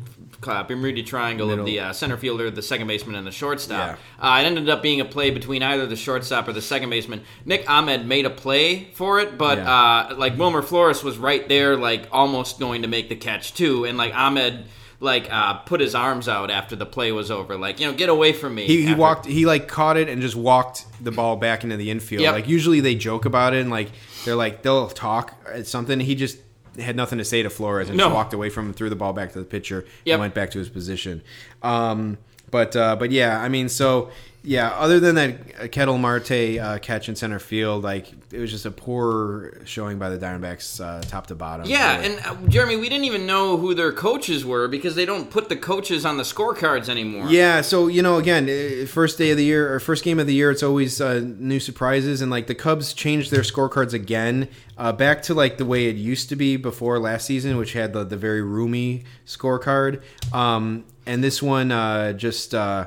[0.46, 1.64] uh, Bermuda Triangle Middle.
[1.64, 3.98] of the uh, center fielder, the second baseman, and the shortstop.
[4.20, 4.36] Yeah.
[4.36, 7.20] Uh, it ended up being a play between either the shortstop or the second baseman.
[7.44, 9.70] Nick Ahmed made a play for it, but Yeah.
[10.10, 13.84] uh, like Wilmer Flores was right there, like almost going to make the catch too,
[13.84, 14.64] and like Ahmed.
[15.02, 18.10] Like uh, put his arms out after the play was over, like you know, get
[18.10, 18.66] away from me.
[18.66, 19.24] He, he after- walked.
[19.26, 22.20] He like caught it and just walked the ball back into the infield.
[22.22, 22.34] Yep.
[22.34, 23.90] Like usually they joke about it and like
[24.26, 26.00] they're like they'll talk at something.
[26.00, 26.36] He just
[26.78, 28.04] had nothing to say to Flores and No.
[28.04, 30.14] just walked away from him, threw the ball back to the pitcher, Yep.
[30.14, 31.22] and went back to his position.
[31.62, 32.18] Um,
[32.50, 34.10] but uh, but yeah, I mean, so
[34.42, 34.70] yeah.
[34.70, 38.66] Other than that uh, Ketel Marte uh, catch in center field, like it was just
[38.66, 41.66] a poor showing by the Diamondbacks, uh, top to bottom.
[41.66, 42.16] Yeah, really.
[42.16, 45.48] and uh, Jeremy, we didn't even know who their coaches were because they don't put
[45.48, 47.26] the coaches on the scorecards anymore.
[47.28, 50.26] Yeah, so you know, again, eh, first day of the year or first game of
[50.26, 54.48] the year, it's always uh, new surprises, and like the Cubs changed their scorecards again,
[54.78, 57.92] uh, back to like the way it used to be before last season, which had
[57.92, 60.02] the, the very roomy scorecard.
[60.32, 62.86] Um, and this one uh, just uh,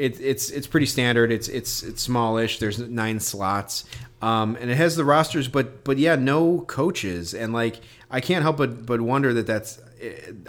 [0.00, 1.30] it, it's it's pretty standard.
[1.30, 2.58] It's it's it's smallish.
[2.58, 3.84] There's nine slots,
[4.22, 8.42] um, and it has the rosters, but but yeah, no coaches, and like I can't
[8.42, 9.80] help but but wonder that that's.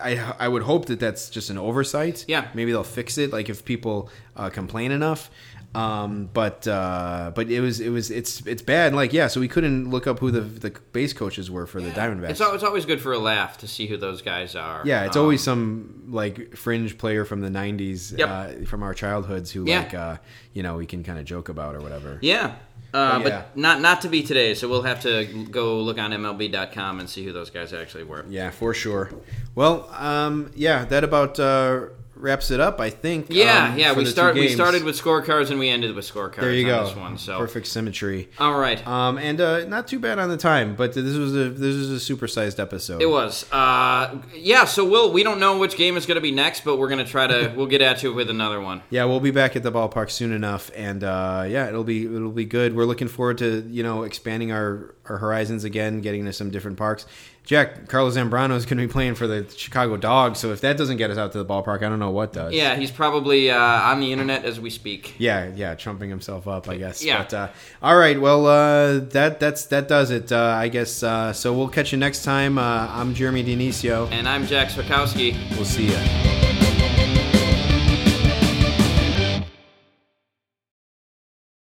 [0.01, 2.23] I I would hope that that's just an oversight.
[2.25, 2.47] Yeah.
[2.53, 3.33] maybe they'll fix it.
[3.33, 5.29] Like if people uh, complain enough.
[5.73, 8.93] Um, but uh, but it was it was it's it's bad.
[8.93, 11.91] Like yeah, so we couldn't look up who the the base coaches were for the
[11.91, 12.31] Diamondbacks.
[12.31, 14.81] It's, al- it's always good for a laugh to see who those guys are.
[14.85, 18.30] yeah, it's Um, always some like fringe player from the '90s, Yep.
[18.30, 19.80] uh, from our childhoods, who Yeah.
[19.80, 20.18] like uh,
[20.53, 22.18] you know we can kind of joke about or whatever.
[22.22, 22.56] Yeah.
[22.93, 26.11] Uh, But but not not to be today, so we'll have to go look on
[26.11, 28.26] MLB.com and see who those guys actually were.
[28.27, 29.10] Yeah, for sure.
[29.56, 31.85] Well, um, yeah, that about uh,
[32.22, 32.80] wraps it up.
[32.80, 33.27] I think.
[33.30, 33.93] Yeah, um, yeah.
[33.93, 34.35] We start.
[34.35, 36.41] We started with scorecards and we ended with scorecards.
[36.41, 36.88] There you on go.
[36.88, 37.18] This one.
[37.18, 38.30] So perfect symmetry.
[38.39, 38.85] all right.
[38.88, 41.91] Um, and uh, not too bad on the time, but this was a this was
[41.91, 43.02] a supersized episode.
[43.02, 43.52] It was.
[43.52, 44.65] Uh, yeah.
[44.65, 45.11] So we'll.
[45.11, 47.27] We don't know which game is going to be next, but we're going to try
[47.27, 47.52] to.
[47.61, 48.81] We'll get at you with another one.
[48.89, 52.31] Yeah, we'll be back at the ballpark soon enough, and uh, yeah, it'll be it'll
[52.31, 52.76] be good.
[52.76, 56.77] We're looking forward to you know expanding our our horizons again, getting to some different
[56.77, 57.06] parks.
[57.43, 60.77] Jack Carlos Zambrano is going to be playing for the Chicago Dogs, so if that
[60.77, 62.53] doesn't get us out to the ballpark, I don't know what does.
[62.53, 65.15] Yeah, he's probably uh, on the internet as we speak.
[65.18, 67.03] Yeah, yeah, trumping himself up, I guess.
[67.03, 67.18] Yeah.
[67.23, 67.47] But uh,
[67.81, 71.01] all right, well, uh, that that's that does it, uh, I guess.
[71.01, 72.57] Uh, so we'll catch you next time.
[72.57, 74.09] Uh, I'm Jeremy Dionisio.
[74.11, 75.35] And I'm Jack Swakowski.
[75.55, 76.60] We'll see you.